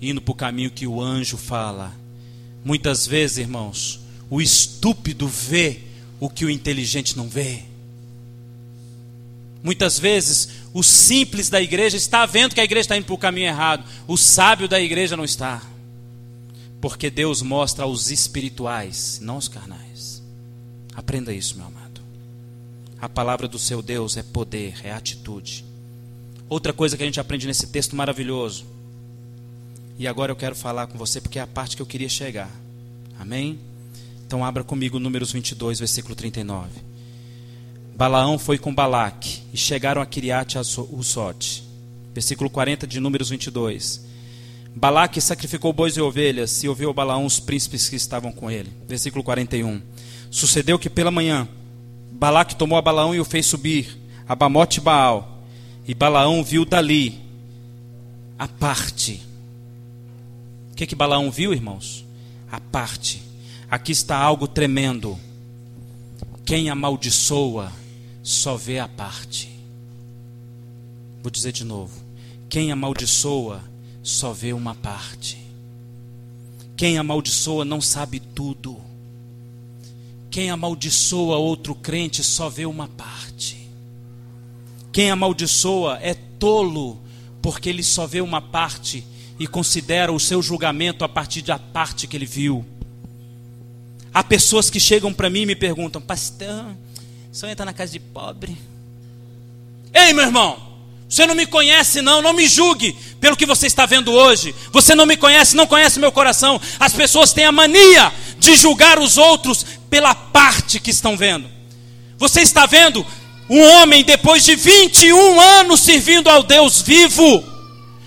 Indo 0.00 0.20
para 0.20 0.32
o 0.32 0.34
caminho 0.34 0.70
que 0.70 0.86
o 0.86 1.00
anjo 1.00 1.36
fala. 1.36 1.94
Muitas 2.64 3.06
vezes, 3.06 3.38
irmãos, 3.38 4.00
o 4.28 4.40
estúpido 4.40 5.28
vê 5.28 5.80
o 6.18 6.28
que 6.28 6.44
o 6.44 6.50
inteligente 6.50 7.16
não 7.16 7.28
vê. 7.28 7.62
Muitas 9.62 9.98
vezes, 9.98 10.48
o 10.74 10.82
simples 10.82 11.48
da 11.48 11.60
igreja 11.60 11.96
está 11.96 12.26
vendo 12.26 12.54
que 12.54 12.60
a 12.60 12.64
igreja 12.64 12.82
está 12.82 12.96
indo 12.96 13.04
para 13.04 13.14
o 13.14 13.18
caminho 13.18 13.46
errado. 13.46 13.84
O 14.08 14.16
sábio 14.16 14.66
da 14.68 14.80
igreja 14.80 15.16
não 15.16 15.24
está. 15.24 15.62
Porque 16.80 17.08
Deus 17.08 17.42
mostra 17.42 17.84
aos 17.84 18.10
espirituais, 18.10 19.20
não 19.22 19.34
aos 19.34 19.46
carnais. 19.46 20.22
Aprenda 20.94 21.32
isso, 21.32 21.56
meu 21.56 21.66
amado. 21.66 22.00
A 23.00 23.08
palavra 23.08 23.46
do 23.46 23.58
seu 23.58 23.80
Deus 23.80 24.16
é 24.16 24.22
poder, 24.22 24.74
é 24.82 24.92
atitude. 24.92 25.64
Outra 26.48 26.72
coisa 26.72 26.96
que 26.96 27.02
a 27.02 27.06
gente 27.06 27.20
aprende 27.20 27.46
nesse 27.46 27.68
texto 27.68 27.94
maravilhoso. 27.94 28.66
E 29.98 30.08
agora 30.08 30.32
eu 30.32 30.36
quero 30.36 30.56
falar 30.56 30.88
com 30.88 30.98
você 30.98 31.20
porque 31.20 31.38
é 31.38 31.42
a 31.42 31.46
parte 31.46 31.76
que 31.76 31.82
eu 31.82 31.86
queria 31.86 32.08
chegar. 32.08 32.50
Amém? 33.18 33.58
Então 34.26 34.44
abra 34.44 34.64
comigo 34.64 34.98
Números 34.98 35.30
22, 35.30 35.78
versículo 35.78 36.14
39. 36.14 36.91
Balaão 37.94 38.38
foi 38.38 38.58
com 38.58 38.74
Balaque 38.74 39.42
e 39.52 39.56
chegaram 39.56 40.00
a 40.00 40.06
Kiriat 40.06 40.56
Usote. 40.90 41.62
Versículo 42.14 42.48
40 42.50 42.86
de 42.86 42.98
Números 42.98 43.30
22. 43.30 44.06
Balaque 44.74 45.20
sacrificou 45.20 45.72
bois 45.72 45.96
e 45.96 46.00
ovelhas 46.00 46.64
e 46.64 46.68
ouviu 46.68 46.92
Balaão 46.92 47.26
os 47.26 47.38
príncipes 47.38 47.88
que 47.88 47.96
estavam 47.96 48.32
com 48.32 48.50
ele. 48.50 48.72
Versículo 48.88 49.22
41. 49.22 49.80
Sucedeu 50.30 50.78
que 50.78 50.88
pela 50.88 51.10
manhã 51.10 51.46
Balaque 52.10 52.56
tomou 52.56 52.78
a 52.78 52.82
Balaão 52.82 53.14
e 53.14 53.20
o 53.20 53.24
fez 53.24 53.46
subir 53.46 53.98
a 54.26 54.34
Bamote 54.34 54.80
Baal. 54.80 55.42
E 55.86 55.94
Balaão 55.94 56.42
viu 56.42 56.64
dali 56.64 57.20
a 58.38 58.48
parte. 58.48 59.20
O 60.70 60.74
que 60.74 60.86
que 60.86 60.94
Balaão 60.94 61.30
viu, 61.30 61.52
irmãos? 61.52 62.04
A 62.50 62.58
parte. 62.58 63.22
Aqui 63.70 63.92
está 63.92 64.16
algo 64.16 64.48
tremendo. 64.48 65.18
Quem 66.44 66.70
amaldiçoa 66.70 67.81
só 68.22 68.56
vê 68.56 68.78
a 68.78 68.88
parte. 68.88 69.50
Vou 71.22 71.30
dizer 71.30 71.52
de 71.52 71.64
novo. 71.64 72.00
Quem 72.48 72.70
amaldiçoa 72.70 73.62
só 74.02 74.32
vê 74.32 74.52
uma 74.52 74.74
parte. 74.74 75.38
Quem 76.76 76.98
amaldiçoa 76.98 77.64
não 77.64 77.80
sabe 77.80 78.20
tudo. 78.20 78.76
Quem 80.30 80.50
amaldiçoa 80.50 81.36
outro 81.36 81.74
crente 81.74 82.22
só 82.24 82.48
vê 82.48 82.64
uma 82.64 82.88
parte. 82.88 83.68
Quem 84.92 85.10
amaldiçoa 85.10 85.98
é 86.02 86.14
tolo, 86.14 87.00
porque 87.40 87.68
ele 87.68 87.82
só 87.82 88.06
vê 88.06 88.20
uma 88.20 88.40
parte 88.40 89.04
e 89.38 89.46
considera 89.46 90.12
o 90.12 90.20
seu 90.20 90.42
julgamento 90.42 91.04
a 91.04 91.08
partir 91.08 91.42
da 91.42 91.58
parte 91.58 92.06
que 92.06 92.16
ele 92.16 92.26
viu. 92.26 92.64
Há 94.12 94.22
pessoas 94.22 94.68
que 94.68 94.78
chegam 94.78 95.12
para 95.12 95.30
mim 95.30 95.40
e 95.40 95.46
me 95.46 95.56
perguntam, 95.56 96.00
pastor, 96.00 96.76
só 97.32 97.48
entra 97.48 97.64
na 97.64 97.72
casa 97.72 97.92
de 97.92 97.98
pobre. 97.98 98.54
Ei, 99.94 100.12
meu 100.12 100.26
irmão, 100.26 100.60
você 101.08 101.26
não 101.26 101.34
me 101.34 101.46
conhece, 101.46 102.02
não, 102.02 102.20
não 102.20 102.34
me 102.34 102.46
julgue 102.46 102.94
pelo 103.20 103.36
que 103.36 103.46
você 103.46 103.66
está 103.66 103.86
vendo 103.86 104.12
hoje. 104.12 104.54
Você 104.70 104.94
não 104.94 105.06
me 105.06 105.16
conhece, 105.16 105.56
não 105.56 105.66
conhece 105.66 105.98
meu 105.98 106.12
coração. 106.12 106.60
As 106.78 106.92
pessoas 106.92 107.32
têm 107.32 107.46
a 107.46 107.52
mania 107.52 108.12
de 108.38 108.54
julgar 108.54 108.98
os 108.98 109.16
outros 109.16 109.64
pela 109.88 110.14
parte 110.14 110.78
que 110.78 110.90
estão 110.90 111.16
vendo. 111.16 111.48
Você 112.18 112.42
está 112.42 112.66
vendo 112.66 113.04
um 113.48 113.62
homem 113.62 114.04
depois 114.04 114.44
de 114.44 114.54
21 114.54 115.40
anos 115.40 115.80
servindo 115.80 116.28
ao 116.28 116.42
Deus 116.42 116.82
vivo. 116.82 117.42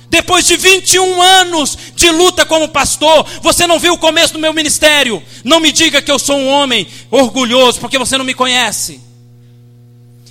Depois 0.08 0.46
de 0.46 0.56
21 0.56 1.22
anos 1.22 1.76
de 1.96 2.12
luta 2.12 2.46
como 2.46 2.70
pastor, 2.70 3.26
você 3.42 3.66
não 3.66 3.80
viu 3.80 3.94
o 3.94 4.00
começo 4.00 4.34
do 4.34 4.40
meu 4.40 4.54
ministério. 4.54 5.22
Não 5.44 5.60
me 5.60 5.72
diga 5.72 6.02
que 6.02 6.12
eu 6.12 6.20
sou 6.20 6.38
um 6.38 6.48
homem 6.48 6.88
orgulhoso, 7.10 7.80
porque 7.80 7.98
você 7.98 8.18
não 8.20 8.24
me 8.24 8.36
conhece. 8.36 9.05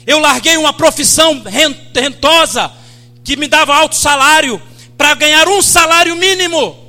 Eu 0.06 0.18
larguei 0.18 0.56
uma 0.56 0.72
profissão 0.72 1.42
rentosa 1.94 2.70
que 3.22 3.36
me 3.36 3.48
dava 3.48 3.74
alto 3.74 3.96
salário 3.96 4.60
para 4.96 5.14
ganhar 5.14 5.48
um 5.48 5.62
salário 5.62 6.14
mínimo. 6.16 6.84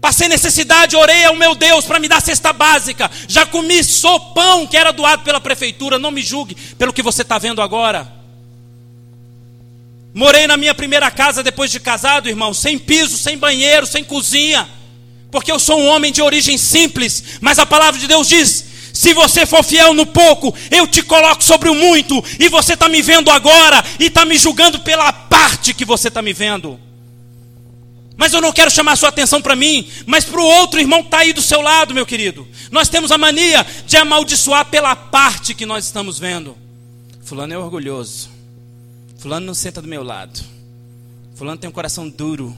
Passei 0.00 0.28
necessidade, 0.28 0.94
orei 0.94 1.24
ao 1.24 1.34
meu 1.34 1.54
Deus 1.54 1.84
para 1.84 1.98
me 1.98 2.06
dar 2.06 2.22
cesta 2.22 2.52
básica. 2.52 3.10
Já 3.26 3.44
comi 3.44 3.82
sopão 3.82 4.66
que 4.66 4.76
era 4.76 4.92
doado 4.92 5.24
pela 5.24 5.40
prefeitura. 5.40 5.98
Não 5.98 6.12
me 6.12 6.22
julgue 6.22 6.54
pelo 6.78 6.92
que 6.92 7.02
você 7.02 7.22
está 7.22 7.38
vendo 7.38 7.60
agora. 7.60 8.12
Morei 10.14 10.46
na 10.46 10.56
minha 10.56 10.74
primeira 10.74 11.10
casa 11.10 11.42
depois 11.42 11.70
de 11.70 11.80
casado, 11.80 12.28
irmão, 12.28 12.54
sem 12.54 12.78
piso, 12.78 13.18
sem 13.18 13.36
banheiro, 13.36 13.84
sem 13.84 14.04
cozinha. 14.04 14.68
Porque 15.30 15.50
eu 15.50 15.58
sou 15.58 15.80
um 15.80 15.88
homem 15.88 16.12
de 16.12 16.22
origem 16.22 16.56
simples. 16.56 17.38
Mas 17.40 17.58
a 17.58 17.66
palavra 17.66 18.00
de 18.00 18.06
Deus 18.06 18.28
diz: 18.28 18.65
se 19.06 19.14
você 19.14 19.46
for 19.46 19.62
fiel 19.62 19.94
no 19.94 20.04
pouco, 20.04 20.52
eu 20.68 20.84
te 20.84 21.00
coloco 21.00 21.44
sobre 21.44 21.68
o 21.68 21.74
muito. 21.76 22.24
E 22.40 22.48
você 22.48 22.72
está 22.72 22.88
me 22.88 23.00
vendo 23.00 23.30
agora 23.30 23.84
e 24.00 24.06
está 24.06 24.24
me 24.24 24.36
julgando 24.36 24.80
pela 24.80 25.12
parte 25.12 25.72
que 25.72 25.84
você 25.84 26.08
está 26.08 26.20
me 26.20 26.32
vendo. 26.32 26.76
Mas 28.16 28.32
eu 28.32 28.40
não 28.40 28.52
quero 28.52 28.68
chamar 28.68 28.96
sua 28.96 29.10
atenção 29.10 29.40
para 29.40 29.54
mim, 29.54 29.88
mas 30.06 30.24
para 30.24 30.40
o 30.40 30.44
outro 30.44 30.80
irmão 30.80 31.02
que 31.02 31.06
está 31.06 31.18
aí 31.18 31.32
do 31.32 31.40
seu 31.40 31.60
lado, 31.60 31.94
meu 31.94 32.04
querido. 32.04 32.48
Nós 32.72 32.88
temos 32.88 33.12
a 33.12 33.18
mania 33.18 33.64
de 33.86 33.96
amaldiçoar 33.96 34.64
pela 34.64 34.96
parte 34.96 35.54
que 35.54 35.64
nós 35.64 35.84
estamos 35.84 36.18
vendo. 36.18 36.56
Fulano 37.22 37.54
é 37.54 37.58
orgulhoso. 37.58 38.28
Fulano 39.18 39.46
não 39.46 39.54
senta 39.54 39.80
do 39.80 39.86
meu 39.86 40.02
lado. 40.02 40.40
Fulano 41.36 41.58
tem 41.58 41.70
um 41.70 41.72
coração 41.72 42.08
duro. 42.08 42.56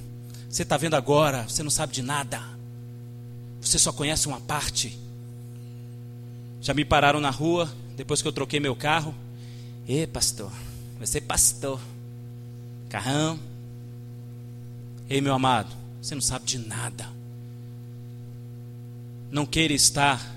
Você 0.49 0.63
está 0.63 0.79
vendo 0.79 0.95
agora, 0.95 1.45
você 1.47 1.63
não 1.63 1.71
sabe 1.71 1.93
de 1.93 2.01
nada. 2.01 2.41
Você 3.61 3.79
só 3.79 3.93
conhece 3.93 4.27
uma 4.27 4.41
parte. 4.41 4.99
Já 6.61 6.75
me 6.75 6.85
pararam 6.85 7.21
na 7.21 7.31
rua, 7.31 7.73
depois 7.97 8.21
que 8.21 8.29
eu 8.29 8.33
troquei 8.33 8.61
meu 8.61 8.75
carro. 8.75 9.15
Ê, 9.89 10.07
pastor, 10.07 10.53
vai 10.97 11.07
ser 11.07 11.23
pastor. 11.23 11.81
Carrão. 12.89 13.39
Ei, 15.09 15.21
meu 15.21 15.35
amado, 15.35 15.75
você 16.03 16.15
não 16.15 16.23
sabe 16.23 16.45
de 16.45 16.59
nada. 16.59 17.09
Não 19.31 19.47
queira 19.47 19.73
estar 19.73 20.35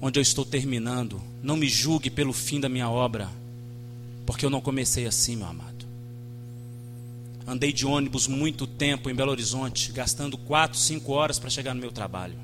onde 0.00 0.18
eu 0.18 0.22
estou 0.22 0.44
terminando. 0.44 1.20
Não 1.42 1.56
me 1.56 1.68
julgue 1.68 2.10
pelo 2.10 2.32
fim 2.32 2.60
da 2.60 2.68
minha 2.68 2.88
obra, 2.88 3.30
porque 4.26 4.44
eu 4.44 4.50
não 4.50 4.60
comecei 4.60 5.06
assim, 5.06 5.36
meu 5.36 5.46
amado. 5.46 5.86
Andei 7.46 7.72
de 7.72 7.86
ônibus 7.86 8.26
muito 8.28 8.66
tempo 8.66 9.10
em 9.10 9.14
Belo 9.14 9.30
Horizonte, 9.30 9.90
gastando 9.92 10.38
quatro, 10.38 10.78
cinco 10.78 11.12
horas 11.12 11.38
para 11.38 11.50
chegar 11.50 11.74
no 11.74 11.80
meu 11.80 11.90
trabalho. 11.90 12.36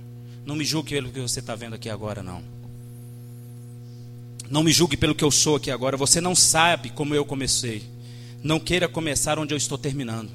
Não 0.45 0.57
me 0.57 0.65
julgue 0.65 0.91
pelo 0.91 1.11
que 1.11 1.21
você 1.21 1.41
está 1.41 1.55
vendo 1.55 1.75
aqui 1.75 1.89
agora, 1.89 2.23
não. 2.23 2.43
Não 4.51 4.63
me 4.63 4.73
julgue 4.73 4.97
pelo 4.97 5.15
que 5.15 5.25
eu 5.25 5.31
sou 5.31 5.57
aqui 5.57 5.71
agora. 5.71 5.97
Você 5.97 6.21
não 6.21 6.35
sabe 6.35 6.91
como 6.91 7.15
eu 7.15 7.25
comecei. 7.25 7.83
Não 8.43 8.61
queira 8.61 8.89
começar 8.89 9.39
onde 9.39 9.53
eu 9.53 9.59
estou 9.59 9.77
terminando. 9.77 10.31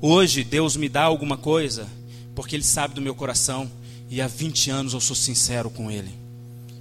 Hoje 0.00 0.42
Deus 0.42 0.76
me 0.76 0.88
dá 0.88 1.02
alguma 1.02 1.36
coisa 1.36 1.86
porque 2.34 2.56
Ele 2.56 2.64
sabe 2.64 2.94
do 2.94 3.02
meu 3.02 3.14
coração 3.14 3.70
e 4.08 4.20
há 4.20 4.26
20 4.26 4.70
anos 4.70 4.92
eu 4.94 5.00
sou 5.00 5.14
sincero 5.14 5.70
com 5.70 5.90
Ele. 5.90 6.10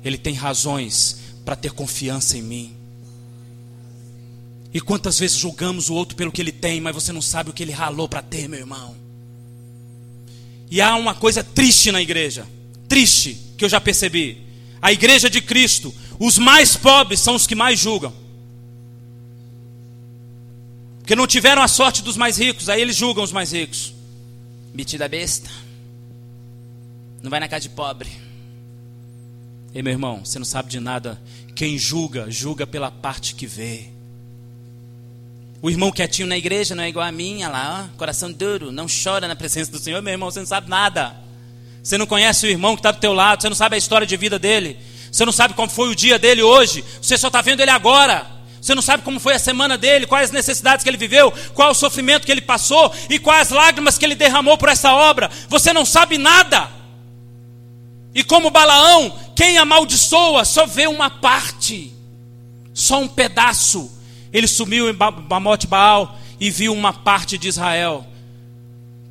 Ele 0.04 0.18
tem 0.18 0.34
razões 0.34 1.20
para 1.44 1.56
ter 1.56 1.72
confiança 1.72 2.38
em 2.38 2.42
mim. 2.42 2.74
E 4.74 4.80
quantas 4.80 5.18
vezes 5.20 5.38
julgamos 5.38 5.90
o 5.90 5.96
outro 5.96 6.16
pelo 6.16 6.32
que 6.32 6.42
ele 6.42 6.52
tem, 6.52 6.80
mas 6.80 6.94
você 6.94 7.12
não 7.12 7.22
sabe 7.22 7.50
o 7.50 7.54
que 7.54 7.64
ele 7.64 7.72
ralou 7.72 8.08
para 8.08 8.22
ter, 8.22 8.48
meu 8.48 8.60
irmão. 8.60 8.96
E 10.70 10.80
há 10.80 10.96
uma 10.96 11.16
coisa 11.16 11.44
triste 11.44 11.92
na 11.92 12.02
igreja, 12.02 12.46
triste, 12.88 13.36
que 13.58 13.66
eu 13.66 13.70
já 13.70 13.82
percebi. 13.82 14.49
A 14.82 14.92
igreja 14.92 15.30
de 15.30 15.42
Cristo, 15.42 15.94
os 16.20 16.38
mais 16.38 16.76
pobres 16.76 17.20
são 17.20 17.36
os 17.36 17.46
que 17.46 17.56
mais 17.56 17.80
julgam. 17.80 18.14
Porque 21.00 21.16
não 21.16 21.26
tiveram 21.28 21.62
a 21.62 21.68
sorte 21.68 22.04
dos 22.04 22.16
mais 22.16 22.38
ricos, 22.38 22.70
aí 22.70 22.82
eles 22.82 22.96
julgam 22.96 23.24
os 23.24 23.32
mais 23.32 23.52
ricos. 23.52 23.94
Metida 24.74 25.08
besta. 25.08 25.50
Não 27.22 27.30
vai 27.30 27.40
na 27.40 27.48
casa 27.48 27.64
de 27.64 27.70
pobre. 27.70 28.10
Ei, 29.74 29.82
meu 29.82 29.92
irmão, 29.92 30.24
você 30.24 30.40
não 30.40 30.46
sabe 30.46 30.70
de 30.70 30.80
nada. 30.80 31.22
Quem 31.56 31.78
julga, 31.78 32.30
julga 32.30 32.66
pela 32.66 32.90
parte 32.90 33.36
que 33.36 33.46
vê. 33.46 33.90
O 35.62 35.70
irmão 35.70 35.92
quietinho 35.92 36.28
na 36.28 36.38
igreja 36.38 36.74
não 36.74 36.84
é 36.84 36.90
igual 36.90 37.06
a 37.06 37.12
mim, 37.12 37.44
olha 37.44 37.50
lá, 37.50 37.90
ó, 37.94 37.98
coração 37.98 38.32
duro, 38.32 38.72
não 38.72 38.86
chora 38.88 39.28
na 39.28 39.36
presença 39.36 39.70
do 39.70 39.78
Senhor. 39.78 40.02
Meu 40.02 40.14
irmão, 40.14 40.32
você 40.32 40.40
não 40.40 40.46
sabe 40.48 40.70
nada. 40.70 41.16
Você 41.84 41.98
não 41.98 42.06
conhece 42.06 42.46
o 42.46 42.50
irmão 42.50 42.76
que 42.76 42.80
está 42.80 42.92
do 42.92 43.00
teu 43.00 43.14
lado, 43.14 43.42
você 43.42 43.50
não 43.50 43.56
sabe 43.56 43.76
a 43.76 43.78
história 43.78 44.06
de 44.06 44.18
vida 44.18 44.38
dele. 44.38 44.78
Você 45.12 45.26
não 45.26 45.32
sabe 45.32 45.54
como 45.54 45.70
foi 45.70 45.90
o 45.90 45.96
dia 45.96 46.20
dele 46.20 46.44
hoje. 46.44 46.84
Você 47.02 47.18
só 47.18 47.28
está 47.28 47.42
vendo 47.42 47.62
ele 47.62 47.72
agora. 47.72 48.40
Você 48.62 48.76
não 48.76 48.82
sabe 48.82 49.04
como 49.04 49.20
foi 49.20 49.34
a 49.34 49.40
semana 49.40 49.78
dele, 49.78 50.06
quais 50.06 50.26
as 50.26 50.32
necessidades 50.32 50.84
que 50.84 50.90
ele 50.90 50.98
viveu, 50.98 51.32
qual 51.54 51.72
o 51.72 51.76
sofrimento 51.76 52.26
que 52.26 52.32
ele 52.32 52.42
passou 52.42 52.94
e 53.10 53.18
quais 53.18 53.48
as 53.48 53.58
lágrimas 53.58 53.98
que 53.98 54.06
ele 54.06 54.16
derramou 54.16 54.58
por 54.58 54.70
essa 54.70 54.94
obra. 54.94 55.30
Você 55.48 55.72
não 55.72 55.86
sabe 55.86 56.18
nada. 56.18 56.70
E 58.14 58.24
como 58.24 58.52
Balaão, 58.52 59.18
quem 59.36 59.58
amaldiçoa 59.58 60.44
só 60.44 60.66
vê 60.66 60.88
uma 60.88 61.10
parte, 61.10 61.94
só 62.74 63.00
um 63.00 63.08
pedaço. 63.08 63.90
Ele 64.34 64.48
sumiu 64.48 64.90
em 64.90 64.94
Bamote 64.94 65.66
Baal 65.66 66.18
e 66.40 66.52
viu 66.52 66.74
uma 66.74 66.92
parte 66.92 67.38
de 67.38 67.48
Israel. 67.48 68.06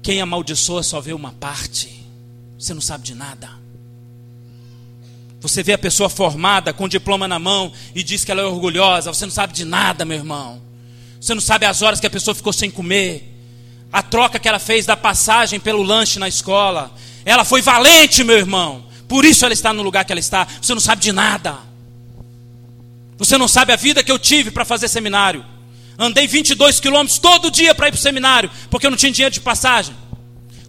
Quem 0.02 0.20
amaldiçoa 0.20 0.82
só 0.82 1.00
vê 1.00 1.12
uma 1.12 1.32
parte. 1.32 1.97
Você 2.58 2.74
não 2.74 2.80
sabe 2.80 3.04
de 3.04 3.14
nada. 3.14 3.50
Você 5.40 5.62
vê 5.62 5.72
a 5.72 5.78
pessoa 5.78 6.08
formada 6.08 6.72
com 6.72 6.88
diploma 6.88 7.28
na 7.28 7.38
mão 7.38 7.72
e 7.94 8.02
diz 8.02 8.24
que 8.24 8.32
ela 8.32 8.42
é 8.42 8.44
orgulhosa. 8.44 9.12
Você 9.12 9.24
não 9.24 9.32
sabe 9.32 9.52
de 9.52 9.64
nada, 9.64 10.04
meu 10.04 10.16
irmão. 10.16 10.60
Você 11.20 11.32
não 11.34 11.40
sabe 11.40 11.64
as 11.64 11.80
horas 11.82 12.00
que 12.00 12.06
a 12.06 12.10
pessoa 12.10 12.34
ficou 12.34 12.52
sem 12.52 12.70
comer. 12.70 13.36
A 13.92 14.02
troca 14.02 14.38
que 14.38 14.48
ela 14.48 14.58
fez 14.58 14.84
da 14.84 14.96
passagem 14.96 15.60
pelo 15.60 15.82
lanche 15.82 16.18
na 16.18 16.26
escola. 16.26 16.92
Ela 17.24 17.44
foi 17.44 17.62
valente, 17.62 18.24
meu 18.24 18.36
irmão. 18.36 18.84
Por 19.06 19.24
isso 19.24 19.44
ela 19.44 19.54
está 19.54 19.72
no 19.72 19.82
lugar 19.82 20.04
que 20.04 20.12
ela 20.12 20.20
está. 20.20 20.46
Você 20.60 20.74
não 20.74 20.80
sabe 20.80 21.00
de 21.00 21.12
nada. 21.12 21.56
Você 23.16 23.38
não 23.38 23.48
sabe 23.48 23.72
a 23.72 23.76
vida 23.76 24.02
que 24.02 24.10
eu 24.10 24.18
tive 24.18 24.50
para 24.50 24.64
fazer 24.64 24.88
seminário. 24.88 25.44
Andei 25.96 26.26
22 26.26 26.78
quilômetros 26.80 27.18
todo 27.18 27.50
dia 27.50 27.74
para 27.74 27.88
ir 27.88 27.90
para 27.90 27.98
o 27.98 28.00
seminário, 28.00 28.50
porque 28.70 28.86
eu 28.86 28.90
não 28.90 28.96
tinha 28.96 29.10
dinheiro 29.10 29.32
de 29.32 29.40
passagem. 29.40 29.94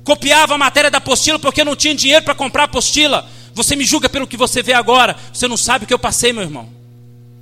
Copiava 0.03 0.55
a 0.55 0.57
matéria 0.57 0.89
da 0.89 0.97
apostila 0.97 1.37
porque 1.37 1.63
não 1.63 1.75
tinha 1.75 1.93
dinheiro 1.93 2.23
para 2.23 2.35
comprar 2.35 2.63
apostila. 2.63 3.27
Você 3.53 3.75
me 3.75 3.85
julga 3.85 4.09
pelo 4.09 4.27
que 4.27 4.37
você 4.37 4.63
vê 4.63 4.73
agora. 4.73 5.15
Você 5.33 5.47
não 5.47 5.57
sabe 5.57 5.85
o 5.85 5.87
que 5.87 5.93
eu 5.93 5.99
passei, 5.99 6.31
meu 6.33 6.43
irmão. 6.43 6.69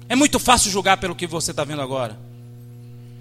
É 0.10 0.16
muito 0.16 0.39
fácil 0.39 0.72
julgar 0.72 0.97
pelo 0.97 1.16
que 1.16 1.28
você 1.28 1.51
está 1.51 1.64
vendo 1.64 1.82
agora. 1.82 2.18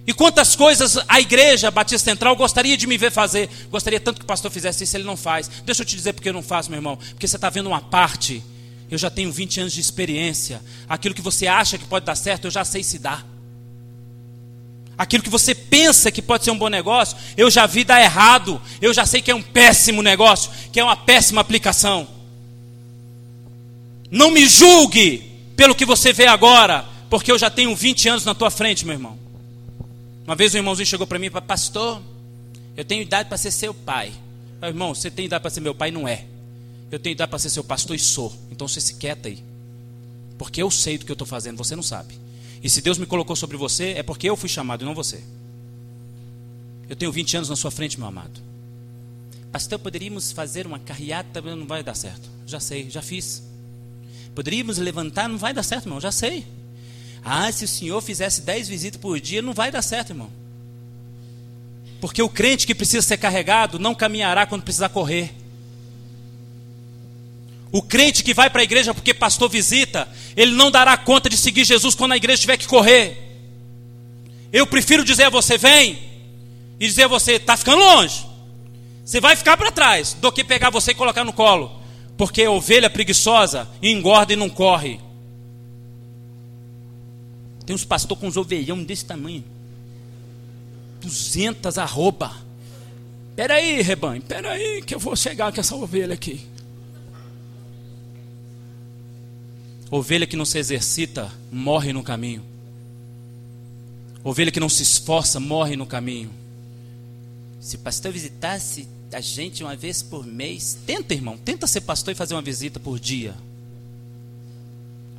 E 0.06 0.12
quantas 0.12 0.54
coisas 0.54 0.98
a 1.08 1.20
igreja 1.20 1.70
Batista 1.70 2.10
Central 2.10 2.36
gostaria 2.36 2.76
de 2.76 2.86
me 2.86 2.96
ver 2.96 3.10
fazer. 3.10 3.50
Gostaria 3.70 3.98
tanto 3.98 4.20
que 4.20 4.24
o 4.24 4.26
pastor 4.26 4.50
fizesse 4.50 4.84
isso, 4.84 4.96
ele 4.96 5.04
não 5.04 5.16
faz. 5.16 5.48
Deixa 5.64 5.82
eu 5.82 5.86
te 5.86 5.96
dizer 5.96 6.12
porque 6.12 6.28
eu 6.28 6.32
não 6.32 6.42
faço, 6.42 6.70
meu 6.70 6.78
irmão. 6.78 6.96
Porque 6.96 7.26
você 7.26 7.36
está 7.36 7.50
vendo 7.50 7.66
uma 7.66 7.80
parte. 7.80 8.42
Eu 8.88 8.96
já 8.96 9.10
tenho 9.10 9.32
20 9.32 9.62
anos 9.62 9.72
de 9.72 9.80
experiência. 9.80 10.62
Aquilo 10.88 11.14
que 11.14 11.22
você 11.22 11.48
acha 11.48 11.76
que 11.76 11.84
pode 11.84 12.06
dar 12.06 12.14
certo, 12.14 12.44
eu 12.44 12.50
já 12.52 12.64
sei 12.64 12.84
se 12.84 13.00
dá. 13.00 13.24
Aquilo 14.98 15.22
que 15.22 15.30
você 15.30 15.54
pensa 15.54 16.10
que 16.10 16.22
pode 16.22 16.44
ser 16.44 16.50
um 16.50 16.58
bom 16.58 16.68
negócio, 16.68 17.16
eu 17.36 17.50
já 17.50 17.66
vi 17.66 17.84
dar 17.84 18.00
errado. 18.00 18.60
Eu 18.80 18.94
já 18.94 19.04
sei 19.04 19.20
que 19.20 19.30
é 19.30 19.34
um 19.34 19.42
péssimo 19.42 20.02
negócio, 20.02 20.50
que 20.72 20.80
é 20.80 20.84
uma 20.84 20.96
péssima 20.96 21.40
aplicação. 21.40 22.08
Não 24.10 24.30
me 24.30 24.46
julgue 24.48 25.18
pelo 25.54 25.74
que 25.74 25.84
você 25.84 26.12
vê 26.12 26.26
agora, 26.26 26.84
porque 27.10 27.30
eu 27.30 27.38
já 27.38 27.50
tenho 27.50 27.74
20 27.74 28.08
anos 28.08 28.24
na 28.24 28.34
tua 28.34 28.50
frente, 28.50 28.86
meu 28.86 28.94
irmão. 28.94 29.18
Uma 30.26 30.34
vez 30.34 30.54
um 30.54 30.58
irmãozinho 30.58 30.86
chegou 30.86 31.06
para 31.06 31.18
mim 31.18 31.26
e 31.26 31.30
falou: 31.30 31.46
Pastor, 31.46 32.00
eu 32.76 32.84
tenho 32.84 33.02
idade 33.02 33.28
para 33.28 33.38
ser 33.38 33.50
seu 33.50 33.74
pai. 33.74 34.08
Eu 34.08 34.60
falei, 34.60 34.70
irmão, 34.70 34.94
você 34.94 35.10
tem 35.10 35.26
idade 35.26 35.42
para 35.42 35.50
ser 35.50 35.60
meu 35.60 35.74
pai? 35.74 35.90
Não 35.90 36.08
é. 36.08 36.24
Eu 36.90 36.98
tenho 36.98 37.12
idade 37.12 37.30
para 37.30 37.38
ser 37.38 37.50
seu 37.50 37.64
pastor 37.64 37.94
e 37.94 37.98
sou. 37.98 38.32
Então 38.50 38.66
você 38.66 38.80
se 38.80 38.94
quieta 38.94 39.28
aí. 39.28 39.42
Porque 40.38 40.62
eu 40.62 40.70
sei 40.70 40.98
do 40.98 41.04
que 41.04 41.12
eu 41.12 41.14
estou 41.14 41.26
fazendo, 41.26 41.56
você 41.56 41.74
não 41.76 41.82
sabe. 41.82 42.14
E 42.66 42.68
se 42.68 42.82
Deus 42.82 42.98
me 42.98 43.06
colocou 43.06 43.36
sobre 43.36 43.56
você, 43.56 43.92
é 43.92 44.02
porque 44.02 44.28
eu 44.28 44.36
fui 44.36 44.48
chamado 44.48 44.82
e 44.82 44.84
não 44.84 44.92
você. 44.92 45.22
Eu 46.88 46.96
tenho 46.96 47.12
20 47.12 47.36
anos 47.36 47.48
na 47.48 47.54
sua 47.54 47.70
frente, 47.70 47.96
meu 47.96 48.08
amado. 48.08 48.40
Pastor, 49.52 49.78
poderíamos 49.78 50.32
fazer 50.32 50.66
uma 50.66 50.80
carreata, 50.80 51.40
não 51.40 51.64
vai 51.64 51.84
dar 51.84 51.94
certo. 51.94 52.28
Já 52.44 52.58
sei, 52.58 52.90
já 52.90 53.00
fiz. 53.00 53.44
Poderíamos 54.34 54.78
levantar, 54.78 55.28
não 55.28 55.38
vai 55.38 55.54
dar 55.54 55.62
certo, 55.62 55.84
irmão, 55.84 56.00
já 56.00 56.10
sei. 56.10 56.44
Ah, 57.24 57.52
se 57.52 57.64
o 57.64 57.68
senhor 57.68 58.02
fizesse 58.02 58.40
dez 58.40 58.66
visitas 58.66 59.00
por 59.00 59.20
dia, 59.20 59.40
não 59.40 59.54
vai 59.54 59.70
dar 59.70 59.80
certo, 59.80 60.10
irmão. 60.10 60.30
Porque 62.00 62.20
o 62.20 62.28
crente 62.28 62.66
que 62.66 62.74
precisa 62.74 63.00
ser 63.00 63.18
carregado 63.18 63.78
não 63.78 63.94
caminhará 63.94 64.44
quando 64.44 64.64
precisar 64.64 64.88
correr. 64.88 65.32
O 67.72 67.82
crente 67.82 68.22
que 68.22 68.32
vai 68.32 68.48
para 68.48 68.60
a 68.60 68.64
igreja 68.64 68.94
porque 68.94 69.12
pastor 69.12 69.50
visita, 69.50 70.08
ele 70.36 70.52
não 70.52 70.70
dará 70.70 70.96
conta 70.96 71.28
de 71.28 71.36
seguir 71.36 71.64
Jesus 71.64 71.94
quando 71.94 72.12
a 72.12 72.16
igreja 72.16 72.40
tiver 72.40 72.56
que 72.56 72.66
correr. 72.66 73.22
Eu 74.52 74.66
prefiro 74.66 75.04
dizer 75.04 75.24
a 75.24 75.30
você, 75.30 75.58
vem, 75.58 75.98
e 76.78 76.86
dizer 76.86 77.04
a 77.04 77.08
você, 77.08 77.32
está 77.32 77.56
ficando 77.56 77.78
longe. 77.78 78.26
Você 79.04 79.20
vai 79.20 79.36
ficar 79.36 79.56
para 79.56 79.70
trás, 79.70 80.14
do 80.14 80.32
que 80.32 80.42
pegar 80.42 80.70
você 80.70 80.92
e 80.92 80.94
colocar 80.94 81.24
no 81.24 81.32
colo. 81.32 81.70
Porque 82.16 82.46
ovelha 82.48 82.88
preguiçosa 82.88 83.68
engorda 83.82 84.32
e 84.32 84.36
não 84.36 84.48
corre. 84.48 85.00
Tem 87.66 87.74
uns 87.74 87.84
pastores 87.84 88.20
com 88.20 88.28
uns 88.28 88.36
ovelhão 88.36 88.82
desse 88.82 89.04
tamanho. 89.04 89.44
200 91.02 91.76
arroba. 91.78 92.34
Peraí, 93.34 93.82
rebanho, 93.82 94.22
peraí, 94.22 94.82
que 94.82 94.94
eu 94.94 94.98
vou 94.98 95.14
chegar 95.14 95.52
com 95.52 95.60
essa 95.60 95.74
ovelha 95.74 96.14
aqui. 96.14 96.46
Ovelha 99.90 100.26
que 100.26 100.36
não 100.36 100.44
se 100.44 100.58
exercita, 100.58 101.32
morre 101.50 101.92
no 101.92 102.02
caminho. 102.02 102.42
Ovelha 104.24 104.50
que 104.50 104.60
não 104.60 104.68
se 104.68 104.82
esforça, 104.82 105.38
morre 105.38 105.76
no 105.76 105.86
caminho. 105.86 106.30
Se 107.60 107.76
o 107.76 107.78
pastor 107.78 108.12
visitasse 108.12 108.88
a 109.12 109.20
gente 109.20 109.62
uma 109.62 109.76
vez 109.76 110.02
por 110.02 110.26
mês. 110.26 110.78
Tenta, 110.86 111.14
irmão, 111.14 111.36
tenta 111.36 111.66
ser 111.66 111.82
pastor 111.82 112.12
e 112.12 112.16
fazer 112.16 112.34
uma 112.34 112.42
visita 112.42 112.80
por 112.80 112.98
dia. 112.98 113.34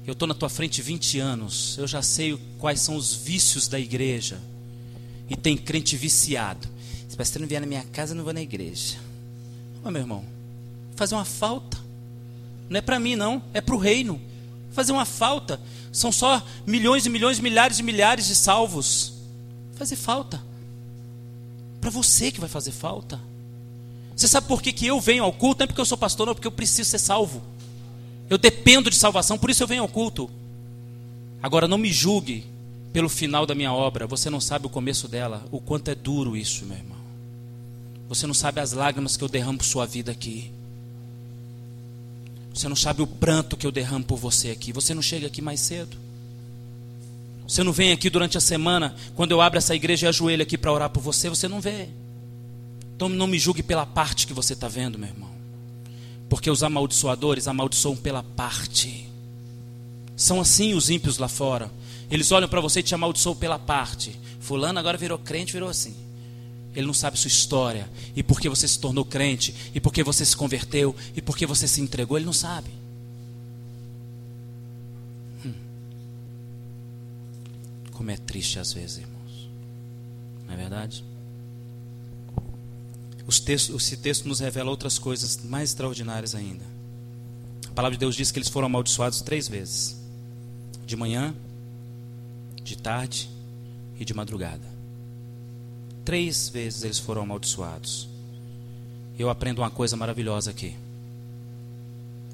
Eu 0.06 0.14
estou 0.14 0.28
na 0.28 0.34
tua 0.34 0.50
frente 0.50 0.82
20 0.82 1.20
anos, 1.20 1.78
eu 1.78 1.86
já 1.86 2.02
sei 2.02 2.40
quais 2.58 2.80
são 2.80 2.96
os 2.96 3.14
vícios 3.14 3.68
da 3.68 3.80
igreja. 3.80 4.40
E 5.30 5.36
tem 5.36 5.58
crente 5.58 5.98
viciado. 5.98 6.68
Se 7.10 7.18
pastor 7.18 7.42
não 7.42 7.48
vier 7.48 7.60
na 7.60 7.68
minha 7.68 7.84
casa, 7.84 8.14
eu 8.14 8.18
não 8.18 8.24
vou 8.24 8.34
na 8.34 8.42
igreja. 8.42 8.98
Mas, 9.84 9.92
meu 9.92 10.02
irmão, 10.02 10.24
fazer 10.96 11.16
uma 11.16 11.26
falta. 11.26 11.78
Não 12.70 12.78
é 12.78 12.82
para 12.82 13.00
mim, 13.00 13.16
não, 13.16 13.42
é 13.54 13.60
para 13.60 13.76
o 13.76 13.78
reino. 13.78 14.22
Fazer 14.78 14.92
uma 14.92 15.06
falta. 15.06 15.60
São 15.92 16.12
só 16.12 16.40
milhões 16.64 17.04
e 17.04 17.10
milhões, 17.10 17.40
milhares 17.40 17.80
e 17.80 17.84
milhares 17.84 18.28
de 18.28 18.36
salvos. 18.36 19.14
Fazer 19.74 19.96
falta. 19.96 20.40
Para 21.82 21.90
você 21.90 22.32
que 22.32 22.40
vai 22.40 22.48
fazer 22.48 22.72
falta. 22.72 23.20
Você 24.16 24.28
sabe 24.28 24.46
por 24.46 24.62
que, 24.62 24.72
que 24.72 24.86
eu 24.86 25.02
venho 25.02 25.24
ao 25.24 25.34
culto? 25.34 25.62
Não 25.62 25.64
é 25.64 25.68
porque 25.68 25.82
eu 25.82 25.86
sou 25.86 25.98
pastor, 25.98 26.28
não, 26.28 26.32
é 26.32 26.36
porque 26.36 26.48
eu 26.48 26.52
preciso 26.52 26.92
ser 26.92 27.00
salvo. 27.00 27.42
Eu 28.30 28.38
dependo 28.38 28.92
de 28.92 28.96
salvação, 28.96 29.36
por 29.36 29.50
isso 29.50 29.64
eu 29.64 29.68
venho 29.68 29.82
ao 29.82 29.90
culto. 29.90 30.30
Agora 31.42 31.68
não 31.68 31.80
me 31.80 31.92
julgue 31.92 32.46
pelo 32.94 33.10
final 33.10 33.48
da 33.48 33.56
minha 33.56 33.74
obra. 33.74 34.06
Você 34.06 34.30
não 34.30 34.40
sabe 34.40 34.68
o 34.68 34.70
começo 34.70 35.08
dela, 35.08 35.44
o 35.52 35.60
quanto 35.60 35.90
é 35.90 35.96
duro 35.96 36.38
isso, 36.38 36.68
meu 36.68 36.78
irmão. 36.78 36.98
Você 38.08 38.28
não 38.28 38.34
sabe 38.36 38.62
as 38.62 38.74
lágrimas 38.74 39.18
que 39.18 39.24
eu 39.24 39.28
derramo 39.28 39.58
por 39.58 39.66
sua 39.66 39.88
vida 39.88 40.12
aqui. 40.12 40.52
Você 42.58 42.68
não 42.68 42.76
sabe 42.76 43.04
o 43.04 43.08
pranto 43.08 43.56
que 43.56 43.68
eu 43.68 43.72
derramo 43.72 44.04
por 44.04 44.18
você 44.18 44.50
aqui. 44.50 44.74
Você 44.74 44.92
não 44.96 45.02
chega 45.02 45.28
aqui 45.28 45.44
mais 45.44 45.60
cedo. 45.60 45.96
Você 47.48 47.64
não 47.64 47.72
vem 47.72 47.92
aqui 47.92 48.10
durante 48.10 48.36
a 48.36 48.42
semana, 48.42 48.96
quando 49.16 49.32
eu 49.32 49.40
abro 49.40 49.60
essa 49.60 49.76
igreja 49.76 50.08
e 50.08 50.10
ajoelho 50.10 50.42
aqui 50.42 50.58
para 50.58 50.74
orar 50.74 50.90
por 50.90 51.02
você, 51.02 51.30
você 51.30 51.48
não 51.48 51.62
vê. 51.62 51.88
Então 52.96 53.08
não 53.08 53.28
me 53.28 53.38
julgue 53.38 53.62
pela 53.62 53.86
parte 53.86 54.26
que 54.26 54.34
você 54.34 54.54
está 54.54 54.68
vendo, 54.68 54.98
meu 54.98 55.08
irmão. 55.08 55.30
Porque 56.28 56.50
os 56.50 56.64
amaldiçoadores 56.64 57.48
amaldiçoam 57.48 57.96
pela 57.96 58.24
parte. 58.24 59.08
São 60.16 60.42
assim 60.42 60.74
os 60.74 60.90
ímpios 60.90 61.20
lá 61.20 61.28
fora. 61.28 61.72
Eles 62.10 62.32
olham 62.32 62.50
para 62.50 62.60
você 62.60 62.80
e 62.80 62.84
te 62.84 62.96
amaldiçoam 62.96 63.36
pela 63.36 63.60
parte. 63.60 64.20
Fulano 64.40 64.80
agora 64.80 64.98
virou 64.98 65.20
crente, 65.20 65.54
virou 65.54 65.70
assim. 65.70 65.96
Ele 66.78 66.86
não 66.86 66.94
sabe 66.94 67.18
sua 67.18 67.28
história. 67.28 67.90
E 68.16 68.22
por 68.22 68.40
que 68.40 68.48
você 68.48 68.68
se 68.68 68.78
tornou 68.78 69.04
crente. 69.04 69.72
E 69.74 69.80
por 69.80 69.92
que 69.92 70.04
você 70.04 70.24
se 70.24 70.38
converteu. 70.38 70.96
E 71.16 71.22
por 71.24 71.36
que 71.36 71.44
você 71.44 71.68
se 71.68 71.82
entregou. 71.82 72.16
Ele 72.20 72.28
não 72.28 72.34
sabe. 72.34 72.70
Como 77.94 78.12
é 78.12 78.18
triste 78.18 78.60
às 78.60 78.72
vezes, 78.72 78.98
irmãos. 78.98 79.50
Não 80.46 80.54
é 80.54 80.58
verdade? 80.58 81.04
Os 83.26 83.40
textos, 83.40 83.84
esse 83.84 83.98
texto 83.98 84.28
nos 84.28 84.40
revela 84.40 84.70
outras 84.70 85.00
coisas 85.00 85.36
mais 85.44 85.72
extraordinárias 85.72 86.36
ainda. 86.36 86.64
A 87.70 87.72
palavra 87.72 87.98
de 87.98 88.00
Deus 88.00 88.16
diz 88.16 88.30
que 88.30 88.38
eles 88.38 88.50
foram 88.50 88.68
amaldiçoados 88.68 89.22
três 89.22 89.48
vezes: 89.48 89.98
de 90.86 90.96
manhã, 90.96 91.34
de 92.64 92.78
tarde 92.78 93.28
e 94.00 94.06
de 94.06 94.14
madrugada. 94.14 94.77
Três 96.08 96.48
vezes 96.48 96.86
eles 96.86 97.00
foram 97.00 97.24
amaldiçoados. 97.24 98.08
Eu 99.20 99.30
aprendo 99.30 99.60
uma 99.60 99.70
coisa 99.70 99.98
maravilhosa 99.98 100.52
aqui. 100.52 100.74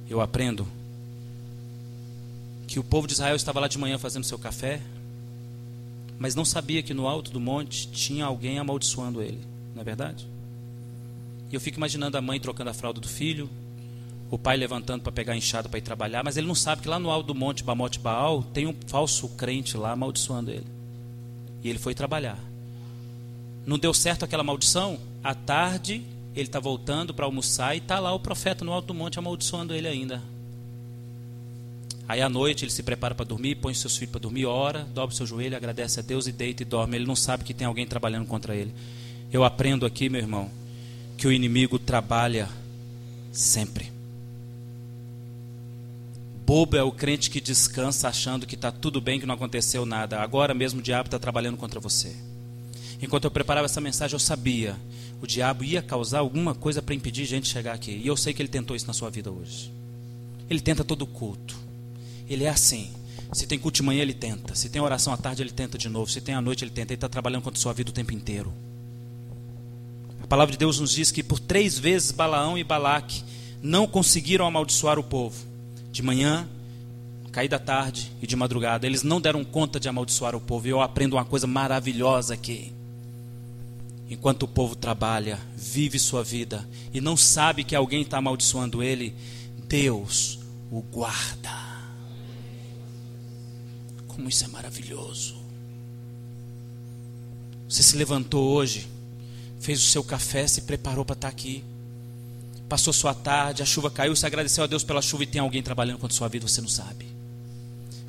Eu 0.07 0.21
aprendo 0.21 0.67
que 2.67 2.77
o 2.77 2.83
povo 2.83 3.07
de 3.07 3.13
Israel 3.13 3.35
estava 3.35 3.59
lá 3.59 3.67
de 3.67 3.79
manhã 3.79 3.97
fazendo 3.97 4.25
seu 4.25 4.37
café, 4.37 4.79
mas 6.19 6.35
não 6.35 6.45
sabia 6.45 6.83
que 6.83 6.93
no 6.93 7.07
alto 7.07 7.31
do 7.31 7.39
monte 7.39 7.87
tinha 7.87 8.25
alguém 8.25 8.59
amaldiçoando 8.59 9.23
ele, 9.23 9.41
não 9.73 9.81
é 9.81 9.83
verdade? 9.83 10.27
E 11.51 11.55
eu 11.55 11.59
fico 11.59 11.79
imaginando 11.79 12.15
a 12.15 12.21
mãe 12.21 12.39
trocando 12.39 12.69
a 12.69 12.75
fralda 12.75 13.01
do 13.01 13.09
filho, 13.09 13.49
o 14.29 14.37
pai 14.37 14.55
levantando 14.55 15.01
para 15.01 15.11
pegar 15.11 15.33
a 15.33 15.37
enxada 15.37 15.67
para 15.67 15.79
ir 15.79 15.81
trabalhar, 15.81 16.23
mas 16.23 16.37
ele 16.37 16.45
não 16.45 16.53
sabe 16.53 16.83
que 16.83 16.87
lá 16.87 16.99
no 16.99 17.09
alto 17.09 17.25
do 17.25 17.33
monte 17.33 17.63
Bamote 17.63 17.97
Baal 17.97 18.43
tem 18.43 18.67
um 18.67 18.75
falso 18.85 19.27
crente 19.29 19.75
lá 19.77 19.93
amaldiçoando 19.93 20.51
ele. 20.51 20.67
E 21.63 21.69
ele 21.69 21.79
foi 21.79 21.95
trabalhar. 21.95 22.52
Não 23.65 23.77
deu 23.77 23.93
certo 23.93 24.25
aquela 24.25 24.43
maldição? 24.43 24.99
À 25.23 25.33
tarde, 25.33 26.03
ele 26.35 26.47
está 26.47 26.59
voltando 26.59 27.13
para 27.13 27.25
almoçar 27.25 27.75
e 27.75 27.77
está 27.77 27.99
lá 27.99 28.13
o 28.13 28.19
profeta 28.19 28.65
no 28.65 28.73
alto 28.73 28.87
do 28.87 28.93
monte 28.93 29.19
amaldiçoando 29.19 29.73
ele 29.73 29.87
ainda. 29.87 30.21
Aí 32.07 32.21
à 32.21 32.27
noite 32.27 32.65
ele 32.65 32.71
se 32.71 32.83
prepara 32.83 33.15
para 33.15 33.25
dormir, 33.25 33.55
põe 33.55 33.73
seus 33.73 33.95
filhos 33.95 34.11
para 34.11 34.19
dormir, 34.19 34.45
ora, 34.45 34.83
dobra 34.93 35.15
seu 35.15 35.25
joelho, 35.25 35.55
agradece 35.55 35.99
a 35.99 36.03
Deus 36.03 36.27
e 36.27 36.31
deita 36.31 36.61
e 36.61 36.65
dorme. 36.65 36.97
Ele 36.97 37.05
não 37.05 37.15
sabe 37.15 37.43
que 37.43 37.53
tem 37.53 37.65
alguém 37.65 37.87
trabalhando 37.87 38.27
contra 38.27 38.55
ele. 38.55 38.73
Eu 39.31 39.43
aprendo 39.43 39.85
aqui, 39.85 40.09
meu 40.09 40.19
irmão, 40.19 40.51
que 41.17 41.27
o 41.27 41.31
inimigo 41.31 41.79
trabalha 41.79 42.49
sempre. 43.31 43.91
Bobo 46.45 46.75
é 46.75 46.83
o 46.83 46.91
crente 46.91 47.29
que 47.29 47.39
descansa 47.39 48.09
achando 48.09 48.45
que 48.45 48.55
está 48.55 48.69
tudo 48.69 48.99
bem, 48.99 49.19
que 49.19 49.25
não 49.25 49.35
aconteceu 49.35 49.85
nada. 49.85 50.19
Agora 50.19 50.53
mesmo 50.53 50.81
o 50.81 50.83
diabo 50.83 51.07
está 51.07 51.17
trabalhando 51.17 51.57
contra 51.57 51.79
você. 51.79 52.13
Enquanto 53.03 53.25
eu 53.25 53.31
preparava 53.31 53.65
essa 53.65 53.81
mensagem, 53.81 54.15
eu 54.15 54.19
sabia 54.19 54.77
o 55.23 55.27
diabo 55.27 55.63
ia 55.63 55.81
causar 55.81 56.19
alguma 56.19 56.53
coisa 56.53 56.81
para 56.81 56.93
impedir 56.93 57.23
gente 57.23 57.43
de 57.43 57.49
chegar 57.49 57.73
aqui. 57.73 57.91
E 57.91 58.05
eu 58.05 58.17
sei 58.17 58.33
que 58.33 58.41
ele 58.41 58.49
tentou 58.49 58.75
isso 58.75 58.85
na 58.85 58.91
sua 58.91 59.09
vida 59.09 59.31
hoje. 59.31 59.71
Ele 60.49 60.59
tenta 60.59 60.83
todo 60.83 61.07
culto. 61.07 61.55
Ele 62.29 62.43
é 62.43 62.49
assim. 62.49 62.91
Se 63.31 63.47
tem 63.47 63.57
culto 63.57 63.77
de 63.77 63.83
manhã, 63.83 64.01
ele 64.01 64.13
tenta. 64.13 64.53
Se 64.53 64.67
tem 64.67 64.81
oração 64.81 65.13
à 65.13 65.17
tarde, 65.17 65.41
ele 65.41 65.51
tenta 65.51 65.77
de 65.77 65.87
novo. 65.87 66.11
Se 66.11 66.19
tem 66.19 66.35
à 66.35 66.41
noite, 66.41 66.65
ele 66.65 66.71
tenta. 66.71 66.91
Ele 66.91 66.97
está 66.97 67.07
trabalhando 67.07 67.41
contra 67.41 67.57
a 67.57 67.61
sua 67.61 67.71
vida 67.71 67.89
o 67.89 67.93
tempo 67.93 68.13
inteiro. 68.13 68.51
A 70.21 70.27
palavra 70.27 70.51
de 70.51 70.57
Deus 70.57 70.77
nos 70.77 70.91
diz 70.91 71.09
que 71.09 71.23
por 71.23 71.39
três 71.39 71.79
vezes 71.79 72.11
Balaão 72.11 72.57
e 72.57 72.63
Balaque 72.65 73.23
não 73.61 73.87
conseguiram 73.87 74.45
amaldiçoar 74.45 74.99
o 74.99 75.03
povo. 75.03 75.41
De 75.89 76.03
manhã, 76.03 76.45
cair 77.31 77.47
da 77.47 77.59
tarde 77.59 78.11
e 78.21 78.27
de 78.27 78.35
madrugada. 78.35 78.85
Eles 78.85 79.03
não 79.03 79.21
deram 79.21 79.41
conta 79.45 79.79
de 79.79 79.87
amaldiçoar 79.87 80.35
o 80.35 80.41
povo. 80.41 80.67
E 80.67 80.71
eu 80.71 80.81
aprendo 80.81 81.15
uma 81.15 81.23
coisa 81.23 81.47
maravilhosa 81.47 82.33
aqui. 82.33 82.73
Enquanto 84.09 84.43
o 84.43 84.47
povo 84.47 84.75
trabalha, 84.75 85.39
vive 85.55 85.97
sua 85.97 86.23
vida 86.23 86.67
e 86.93 87.01
não 87.01 87.17
sabe 87.17 87.63
que 87.63 87.75
alguém 87.75 88.01
está 88.01 88.17
amaldiçoando 88.17 88.83
ele, 88.83 89.15
Deus 89.67 90.39
o 90.69 90.81
guarda. 90.81 91.51
Como 94.07 94.29
isso 94.29 94.43
é 94.43 94.47
maravilhoso. 94.47 95.35
Você 97.67 97.81
se 97.81 97.97
levantou 97.97 98.51
hoje, 98.51 98.87
fez 99.59 99.79
o 99.79 99.87
seu 99.87 100.03
café, 100.03 100.47
se 100.47 100.61
preparou 100.61 101.03
para 101.03 101.15
estar 101.15 101.27
aqui. 101.27 101.63
Passou 102.69 102.93
sua 102.93 103.13
tarde, 103.13 103.63
a 103.63 103.65
chuva 103.65 103.89
caiu, 103.89 104.15
você 104.15 104.25
agradeceu 104.25 104.63
a 104.63 104.67
Deus 104.67 104.83
pela 104.83 105.01
chuva 105.01 105.23
e 105.23 105.27
tem 105.27 105.41
alguém 105.41 105.63
trabalhando 105.63 105.99
contra 105.99 106.15
sua 106.15 106.27
vida, 106.27 106.47
você 106.47 106.61
não 106.61 106.67
sabe. 106.67 107.12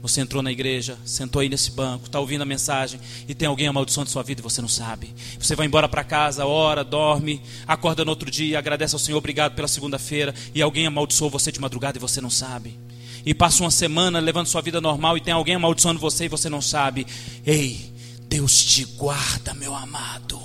Você 0.05 0.21
entrou 0.21 0.43
na 0.43 0.53
igreja, 0.53 0.99
sentou 1.03 1.41
aí 1.41 1.49
nesse 1.49 1.71
banco, 1.71 2.05
está 2.05 2.21
ouvindo 2.21 2.43
a 2.43 2.45
mensagem 2.45 3.01
e 3.27 3.35
tem 3.35 3.49
alguém 3.49 3.69
amaldiçoando 3.69 4.11
sua 4.11 4.23
vida 4.23 4.43
e 4.43 4.43
você 4.43 4.61
não 4.61 4.69
sabe. 4.69 5.15
Você 5.39 5.57
vai 5.57 5.67
embora 5.67 5.89
para 5.89 6.05
casa, 6.05 6.45
ora, 6.45 6.85
dorme, 6.85 7.41
acorda 7.67 8.05
no 8.05 8.11
outro 8.11 8.31
dia, 8.31 8.59
agradece 8.59 8.95
ao 8.95 8.99
Senhor, 8.99 9.17
obrigado 9.17 9.55
pela 9.55 9.67
segunda-feira 9.67 10.35
e 10.55 10.61
alguém 10.61 10.87
amaldiçoou 10.87 11.31
você 11.31 11.51
de 11.51 11.59
madrugada 11.59 11.97
e 11.97 12.01
você 12.03 12.21
não 12.21 12.29
sabe 12.29 12.79
e 13.25 13.33
passa 13.33 13.65
uma 13.65 13.71
semana 13.71 14.21
levando 14.21 14.47
sua 14.47 14.61
vida 14.61 14.79
normal 14.79 15.17
e 15.17 15.23
tem 15.23 15.33
alguém 15.33 15.55
amaldiçoando 15.55 15.99
você 15.99 16.27
e 16.27 16.29
você 16.29 16.51
não 16.51 16.61
sabe. 16.61 17.07
Ei, 17.47 17.91
Deus 18.29 18.63
te 18.63 18.85
guarda, 18.85 19.55
meu 19.55 19.75
amado. 19.75 20.39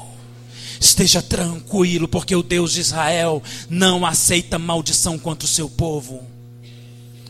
Esteja 0.79 1.21
tranquilo, 1.21 2.07
porque 2.07 2.33
o 2.33 2.41
Deus 2.41 2.71
de 2.71 2.79
Israel 2.79 3.43
não 3.69 4.05
aceita 4.05 4.57
maldição 4.57 5.19
contra 5.19 5.45
o 5.45 5.49
seu 5.49 5.69
povo. 5.69 6.38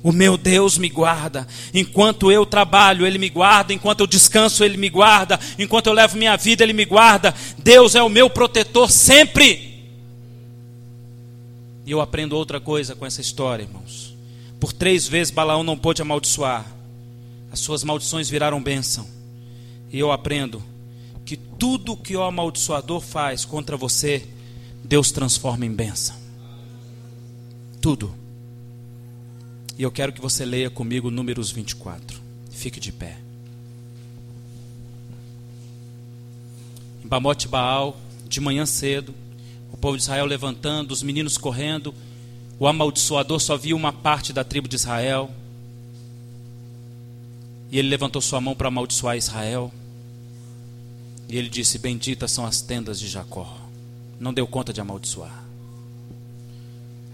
O 0.02 0.12
meu 0.12 0.38
Deus 0.38 0.78
me 0.78 0.90
guarda. 0.90 1.48
Enquanto 1.74 2.32
eu 2.32 2.46
trabalho, 2.46 3.06
Ele 3.06 3.18
me 3.18 3.30
guarda. 3.30 3.74
Enquanto 3.74 4.00
eu 4.02 4.08
descanso, 4.08 4.64
Ele 4.64 4.78
me 4.78 4.90
guarda. 4.90 5.40
Enquanto 5.58 5.88
eu 5.88 5.94
levo 5.94 6.18
minha 6.18 6.38
vida, 6.38 6.64
Ele 6.64 6.74
me 6.74 6.86
guarda. 6.86 7.34
Deus 7.58 7.96
é 7.96 8.02
o 8.02 8.10
meu 8.10 8.30
protetor 8.30 8.90
sempre. 8.90 9.70
E 11.86 11.92
eu 11.92 12.00
aprendo 12.00 12.36
outra 12.36 12.60
coisa 12.60 12.96
com 12.96 13.06
essa 13.06 13.20
história, 13.20 13.64
irmãos. 13.64 14.16
Por 14.60 14.72
três 14.72 15.08
vezes 15.08 15.32
Balaão 15.32 15.64
não 15.64 15.78
pôde 15.78 16.02
amaldiçoar. 16.02 16.66
As 17.52 17.60
suas 17.60 17.84
maldições 17.84 18.30
viraram 18.30 18.62
bênção. 18.62 19.08
E 19.92 19.98
eu 19.98 20.12
aprendo 20.12 20.62
que 21.26 21.36
tudo 21.36 21.98
que 21.98 22.16
o 22.16 22.24
amaldiçoador 22.24 23.02
faz 23.02 23.44
contra 23.44 23.76
você, 23.76 24.28
Deus 24.84 25.12
transforma 25.12 25.66
em 25.66 25.72
bênção. 25.72 26.16
Tudo. 27.82 28.14
E 29.80 29.84
eu 29.84 29.90
quero 29.90 30.14
que 30.14 30.22
você 30.22 30.46
leia 30.46 30.70
comigo 30.70 31.10
Números 31.10 31.50
24. 31.50 32.22
Fique 32.52 32.80
de 32.80 32.92
pé. 32.92 33.18
Em 37.04 37.08
Bamote 37.08 37.48
Baal, 37.48 37.98
de 38.28 38.40
manhã 38.40 38.68
cedo, 38.68 39.16
o 39.72 39.78
povo 39.78 39.98
de 39.98 40.04
Israel 40.04 40.26
levantando, 40.26 40.92
os 40.92 41.02
meninos 41.02 41.36
correndo 41.36 41.96
o 42.60 42.68
amaldiçoador 42.68 43.40
só 43.40 43.56
via 43.56 43.74
uma 43.74 43.94
parte 43.94 44.34
da 44.34 44.44
tribo 44.44 44.68
de 44.68 44.76
Israel. 44.76 45.32
E 47.72 47.80
ele 47.80 47.88
levantou 47.88 48.22
sua 48.22 48.42
mão 48.42 48.54
para 48.54 48.68
amaldiçoar 48.68 49.16
Israel. 49.16 49.72
E 51.30 51.38
ele 51.38 51.48
disse: 51.48 51.80
Benditas 51.80 52.34
são 52.34 52.46
as 52.46 52.62
tendas 52.62 53.00
de 53.00 53.08
Jacó. 53.08 53.58
Não 54.20 54.34
deu 54.34 54.46
conta 54.46 54.74
de 54.74 54.82
amaldiçoar. 54.82 55.46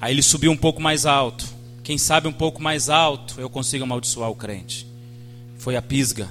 Aí 0.01 0.16
ele 0.16 0.24
subiu 0.24 0.51
um 0.51 0.57
pouco 0.57 0.82
mais 0.82 1.05
alto. 1.05 1.55
Quem 1.86 2.00
sabe 2.00 2.28
um 2.28 2.34
pouco 2.34 2.60
mais 2.64 2.90
alto 2.90 3.40
eu 3.40 3.48
consigo 3.48 3.84
amaldiçoar 3.84 4.32
o 4.32 4.36
crente. 4.36 4.88
Foi 5.60 5.76
a 5.76 5.82
pisga. 5.84 6.28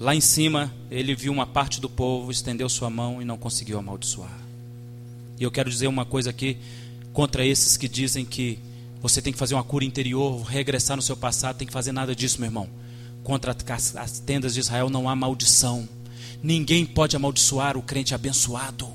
Lá 0.00 0.14
em 0.14 0.20
cima 0.22 0.72
ele 0.90 1.14
viu 1.14 1.30
uma 1.30 1.46
parte 1.46 1.78
do 1.78 1.90
povo, 1.90 2.30
estendeu 2.30 2.66
sua 2.66 2.88
mão 2.88 3.20
e 3.20 3.24
não 3.26 3.36
conseguiu 3.36 3.78
amaldiçoar. 3.78 4.40
E 5.38 5.44
eu 5.44 5.50
quero 5.50 5.68
dizer 5.68 5.88
uma 5.88 6.06
coisa 6.06 6.30
aqui 6.30 6.56
contra 7.12 7.44
esses 7.44 7.76
que 7.76 7.86
dizem 7.86 8.24
que 8.24 8.58
você 9.02 9.20
tem 9.20 9.30
que 9.30 9.38
fazer 9.38 9.54
uma 9.54 9.62
cura 9.62 9.84
interior, 9.84 10.40
regressar 10.40 10.96
no 10.96 11.02
seu 11.02 11.18
passado, 11.18 11.58
tem 11.58 11.66
que 11.66 11.72
fazer 11.72 11.92
nada 11.92 12.16
disso, 12.16 12.40
meu 12.40 12.46
irmão. 12.46 12.66
Contra 13.22 13.54
as 13.68 14.20
tendas 14.20 14.54
de 14.54 14.60
Israel 14.60 14.88
não 14.88 15.06
há 15.06 15.14
maldição. 15.14 15.86
Ninguém 16.42 16.86
pode 16.86 17.14
amaldiçoar 17.14 17.76
o 17.76 17.82
crente 17.82 18.14
abençoado. 18.14 18.88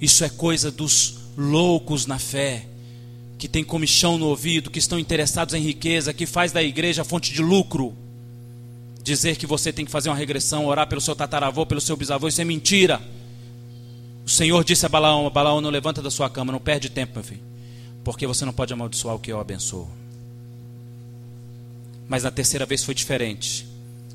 Isso 0.00 0.24
é 0.24 0.28
coisa 0.28 0.72
dos 0.72 1.16
loucos 1.36 2.06
na 2.06 2.18
fé, 2.18 2.66
que 3.44 3.48
tem 3.48 3.62
comichão 3.62 4.16
no 4.16 4.28
ouvido, 4.28 4.70
que 4.70 4.78
estão 4.78 4.98
interessados 4.98 5.52
em 5.52 5.60
riqueza, 5.60 6.14
que 6.14 6.24
faz 6.24 6.50
da 6.50 6.62
igreja 6.62 7.04
fonte 7.04 7.30
de 7.30 7.42
lucro. 7.42 7.94
Dizer 9.02 9.36
que 9.36 9.46
você 9.46 9.70
tem 9.70 9.84
que 9.84 9.90
fazer 9.90 10.08
uma 10.08 10.16
regressão, 10.16 10.64
orar 10.64 10.88
pelo 10.88 10.98
seu 11.02 11.14
tataravô, 11.14 11.66
pelo 11.66 11.78
seu 11.78 11.94
bisavô, 11.94 12.26
isso 12.26 12.40
é 12.40 12.44
mentira. 12.44 13.02
O 14.24 14.30
Senhor 14.30 14.64
disse 14.64 14.86
a 14.86 14.88
Balaão: 14.88 15.28
Balaão, 15.28 15.60
não 15.60 15.68
levanta 15.68 16.00
da 16.00 16.10
sua 16.10 16.30
cama, 16.30 16.52
não 16.52 16.58
perde 16.58 16.88
tempo, 16.88 17.16
meu 17.16 17.22
filho. 17.22 17.42
Porque 18.02 18.26
você 18.26 18.46
não 18.46 18.52
pode 18.54 18.72
amaldiçoar 18.72 19.14
o 19.14 19.18
que 19.18 19.30
eu 19.30 19.38
abençoo. 19.38 19.90
Mas 22.08 22.22
na 22.22 22.30
terceira 22.30 22.64
vez 22.64 22.82
foi 22.82 22.94
diferente. 22.94 23.68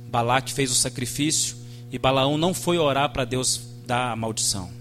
Balaque 0.09 0.51
fez 0.51 0.71
o 0.71 0.75
sacrifício 0.75 1.55
e 1.91 1.99
Balaão 1.99 2.35
não 2.35 2.51
foi 2.51 2.79
orar 2.79 3.11
para 3.11 3.25
Deus 3.25 3.61
dar 3.85 4.11
a 4.11 4.15
maldição. 4.15 4.78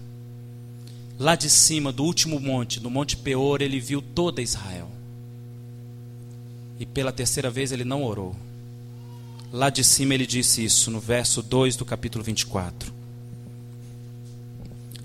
Lá 1.19 1.35
de 1.35 1.49
cima, 1.49 1.91
do 1.91 2.05
último 2.05 2.39
monte, 2.39 2.79
do 2.79 2.89
Monte 2.89 3.17
Peor, 3.17 3.61
ele 3.61 3.77
viu 3.77 4.01
toda 4.01 4.41
Israel. 4.41 4.89
E 6.79 6.85
pela 6.85 7.11
terceira 7.11 7.51
vez 7.51 7.73
ele 7.73 7.83
não 7.83 8.05
orou. 8.05 8.33
Lá 9.51 9.69
de 9.69 9.83
cima 9.83 10.13
ele 10.13 10.25
disse 10.25 10.63
isso, 10.63 10.89
no 10.89 11.01
verso 11.01 11.43
2 11.43 11.75
do 11.75 11.83
capítulo 11.83 12.23
24. 12.23 12.93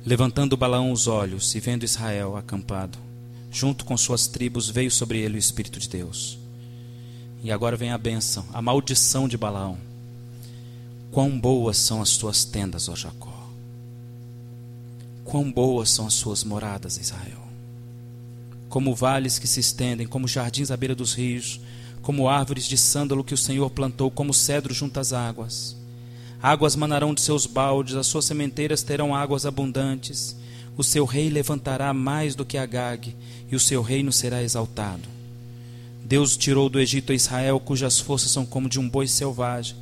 Levantando 0.06 0.56
Balaão 0.56 0.92
os 0.92 1.08
olhos 1.08 1.52
e 1.56 1.58
vendo 1.58 1.82
Israel 1.82 2.36
acampado, 2.36 2.96
junto 3.50 3.84
com 3.84 3.96
suas 3.96 4.28
tribos, 4.28 4.68
veio 4.68 4.92
sobre 4.92 5.18
ele 5.18 5.34
o 5.34 5.38
Espírito 5.38 5.80
de 5.80 5.88
Deus. 5.88 6.38
E 7.42 7.50
agora 7.50 7.76
vem 7.76 7.90
a 7.90 7.98
bênção, 7.98 8.44
a 8.52 8.62
maldição 8.62 9.26
de 9.26 9.36
Balaão. 9.36 9.76
Quão 11.10 11.36
boas 11.36 11.76
são 11.76 12.00
as 12.00 12.16
tuas 12.16 12.44
tendas, 12.44 12.88
ó 12.88 12.94
Jacó. 12.94 13.33
Quão 15.24 15.50
boas 15.50 15.90
são 15.90 16.06
as 16.06 16.14
suas 16.14 16.44
moradas, 16.44 16.98
Israel. 16.98 17.42
Como 18.68 18.94
vales 18.94 19.38
que 19.38 19.46
se 19.46 19.60
estendem, 19.60 20.06
como 20.06 20.28
jardins 20.28 20.70
à 20.70 20.76
beira 20.76 20.94
dos 20.94 21.14
rios, 21.14 21.60
como 22.02 22.28
árvores 22.28 22.66
de 22.66 22.76
sândalo 22.76 23.24
que 23.24 23.34
o 23.34 23.38
Senhor 23.38 23.70
plantou, 23.70 24.10
como 24.10 24.34
cedro 24.34 24.74
junto 24.74 25.00
às 25.00 25.12
águas. 25.12 25.76
Águas 26.42 26.76
manarão 26.76 27.14
de 27.14 27.22
seus 27.22 27.46
baldes, 27.46 27.96
as 27.96 28.06
suas 28.06 28.26
sementeiras 28.26 28.82
terão 28.82 29.14
águas 29.14 29.46
abundantes. 29.46 30.36
O 30.76 30.84
seu 30.84 31.06
rei 31.06 31.30
levantará 31.30 31.94
mais 31.94 32.34
do 32.34 32.44
que 32.44 32.58
Agag, 32.58 33.16
e 33.50 33.56
o 33.56 33.60
seu 33.60 33.80
reino 33.80 34.12
será 34.12 34.42
exaltado. 34.42 35.08
Deus 36.04 36.36
tirou 36.36 36.68
do 36.68 36.78
Egito 36.78 37.12
a 37.12 37.14
Israel, 37.14 37.58
cujas 37.58 37.98
forças 37.98 38.30
são 38.30 38.44
como 38.44 38.68
de 38.68 38.78
um 38.78 38.86
boi 38.86 39.08
selvagem. 39.08 39.74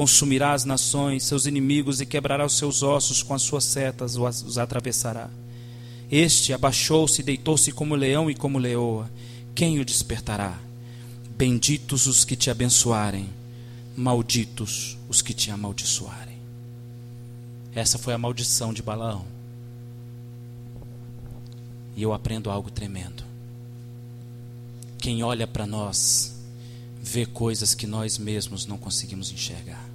Consumirá 0.00 0.54
as 0.54 0.64
nações, 0.64 1.24
seus 1.24 1.44
inimigos, 1.44 2.00
e 2.00 2.06
quebrará 2.06 2.46
os 2.46 2.56
seus 2.56 2.82
ossos 2.82 3.22
com 3.22 3.34
as 3.34 3.42
suas 3.42 3.64
setas, 3.64 4.16
os 4.16 4.56
atravessará. 4.56 5.28
Este 6.10 6.54
abaixou-se 6.54 7.20
e 7.20 7.22
deitou-se 7.22 7.70
como 7.70 7.94
leão 7.94 8.30
e 8.30 8.34
como 8.34 8.56
leoa. 8.56 9.10
Quem 9.54 9.78
o 9.78 9.84
despertará? 9.84 10.58
Benditos 11.36 12.06
os 12.06 12.24
que 12.24 12.34
te 12.34 12.48
abençoarem, 12.48 13.28
malditos 13.94 14.96
os 15.06 15.20
que 15.20 15.34
te 15.34 15.50
amaldiçoarem. 15.50 16.38
Essa 17.74 17.98
foi 17.98 18.14
a 18.14 18.18
maldição 18.18 18.72
de 18.72 18.80
Balaão. 18.80 19.26
E 21.94 22.00
eu 22.00 22.14
aprendo 22.14 22.50
algo 22.50 22.70
tremendo. 22.70 23.22
Quem 24.96 25.22
olha 25.22 25.46
para 25.46 25.66
nós 25.66 26.34
vê 27.02 27.26
coisas 27.26 27.74
que 27.74 27.86
nós 27.86 28.16
mesmos 28.16 28.64
não 28.64 28.78
conseguimos 28.78 29.30
enxergar. 29.30 29.89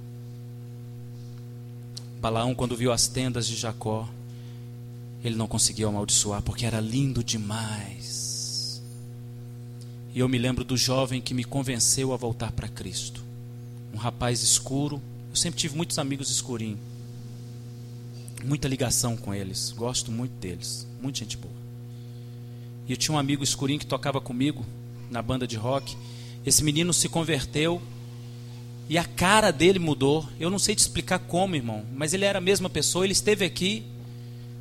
Balaão, 2.20 2.54
quando 2.54 2.76
viu 2.76 2.92
as 2.92 3.06
tendas 3.06 3.46
de 3.46 3.56
Jacó, 3.56 4.08
ele 5.22 5.36
não 5.36 5.46
conseguiu 5.46 5.88
amaldiçoar 5.88 6.42
porque 6.42 6.64
era 6.64 6.80
lindo 6.80 7.22
demais. 7.22 8.82
E 10.14 10.18
eu 10.18 10.28
me 10.28 10.38
lembro 10.38 10.64
do 10.64 10.76
jovem 10.76 11.20
que 11.20 11.34
me 11.34 11.44
convenceu 11.44 12.12
a 12.12 12.16
voltar 12.16 12.52
para 12.52 12.68
Cristo. 12.68 13.22
Um 13.92 13.98
rapaz 13.98 14.42
escuro. 14.42 15.00
Eu 15.28 15.36
sempre 15.36 15.60
tive 15.60 15.76
muitos 15.76 15.98
amigos 15.98 16.30
escurinhos. 16.30 16.78
Muita 18.44 18.68
ligação 18.68 19.16
com 19.16 19.34
eles. 19.34 19.72
Gosto 19.72 20.10
muito 20.10 20.32
deles. 20.40 20.86
Muita 21.02 21.18
gente 21.18 21.36
boa. 21.36 21.52
E 22.88 22.92
eu 22.92 22.96
tinha 22.96 23.14
um 23.14 23.18
amigo 23.18 23.42
escurinho 23.42 23.78
que 23.78 23.86
tocava 23.86 24.20
comigo 24.20 24.64
na 25.10 25.20
banda 25.20 25.46
de 25.46 25.56
rock. 25.56 25.96
Esse 26.46 26.62
menino 26.62 26.94
se 26.94 27.08
converteu 27.08 27.82
e 28.88 28.96
a 28.96 29.04
cara 29.04 29.50
dele 29.50 29.78
mudou. 29.78 30.28
Eu 30.38 30.50
não 30.50 30.58
sei 30.58 30.74
te 30.74 30.80
explicar 30.80 31.18
como, 31.18 31.56
irmão, 31.56 31.84
mas 31.94 32.14
ele 32.14 32.24
era 32.24 32.38
a 32.38 32.42
mesma 32.42 32.70
pessoa. 32.70 33.04
Ele 33.04 33.12
esteve 33.12 33.44
aqui 33.44 33.84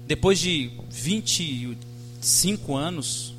depois 0.07 0.39
de 0.39 0.71
25 0.89 2.76
anos 2.76 3.36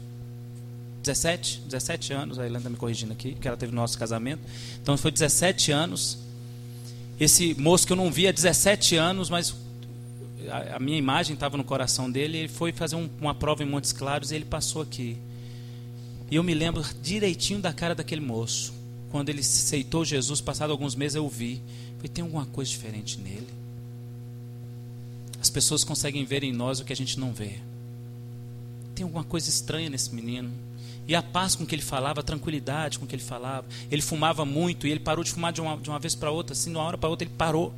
17, 1.06 1.62
17 1.68 2.12
anos, 2.12 2.38
a 2.38 2.42
Helena 2.42 2.58
está 2.58 2.70
me 2.70 2.76
corrigindo 2.76 3.12
aqui, 3.12 3.36
que 3.40 3.46
ela 3.46 3.56
teve 3.56 3.70
no 3.70 3.80
nosso 3.80 3.96
casamento. 3.96 4.42
Então 4.82 4.96
foi 4.96 5.12
17 5.12 5.70
anos. 5.70 6.18
Esse 7.18 7.54
moço 7.54 7.86
que 7.86 7.92
eu 7.92 7.96
não 7.96 8.10
via 8.10 8.30
há 8.30 8.32
17 8.32 8.96
anos, 8.96 9.30
mas 9.30 9.54
a, 10.50 10.76
a 10.76 10.78
minha 10.80 10.98
imagem 10.98 11.34
estava 11.34 11.56
no 11.56 11.62
coração 11.62 12.10
dele, 12.10 12.38
ele 12.38 12.48
foi 12.48 12.72
fazer 12.72 12.96
um, 12.96 13.08
uma 13.20 13.34
prova 13.34 13.62
em 13.62 13.66
Montes 13.66 13.92
Claros 13.92 14.32
e 14.32 14.34
ele 14.34 14.44
passou 14.44 14.82
aqui. 14.82 15.16
E 16.28 16.34
eu 16.34 16.42
me 16.42 16.54
lembro 16.54 16.84
direitinho 17.00 17.60
da 17.60 17.72
cara 17.72 17.94
daquele 17.94 18.20
moço. 18.20 18.74
Quando 19.16 19.30
ele 19.30 19.40
aceitou 19.40 20.04
Jesus, 20.04 20.42
passado 20.42 20.72
alguns 20.72 20.94
meses 20.94 21.16
eu 21.16 21.26
vi. 21.26 21.62
Falei, 21.96 22.10
tem 22.12 22.22
alguma 22.22 22.44
coisa 22.44 22.70
diferente 22.70 23.18
nele. 23.18 23.48
As 25.40 25.48
pessoas 25.48 25.82
conseguem 25.82 26.22
ver 26.26 26.44
em 26.44 26.52
nós 26.52 26.80
o 26.80 26.84
que 26.84 26.92
a 26.92 26.96
gente 26.96 27.18
não 27.18 27.32
vê. 27.32 27.54
Tem 28.94 29.04
alguma 29.04 29.24
coisa 29.24 29.48
estranha 29.48 29.88
nesse 29.88 30.14
menino. 30.14 30.50
E 31.08 31.14
a 31.14 31.22
paz 31.22 31.56
com 31.56 31.64
que 31.64 31.74
ele 31.74 31.80
falava, 31.80 32.20
a 32.20 32.22
tranquilidade 32.22 32.98
com 32.98 33.06
que 33.06 33.14
ele 33.14 33.22
falava. 33.22 33.66
Ele 33.90 34.02
fumava 34.02 34.44
muito 34.44 34.86
e 34.86 34.90
ele 34.90 35.00
parou 35.00 35.24
de 35.24 35.32
fumar 35.32 35.50
de 35.50 35.62
uma, 35.62 35.78
de 35.78 35.88
uma 35.88 35.98
vez 35.98 36.14
para 36.14 36.30
outra, 36.30 36.52
assim, 36.52 36.70
de 36.70 36.76
uma 36.76 36.84
hora 36.84 36.98
para 36.98 37.08
outra 37.08 37.26
ele 37.26 37.34
parou. 37.38 37.72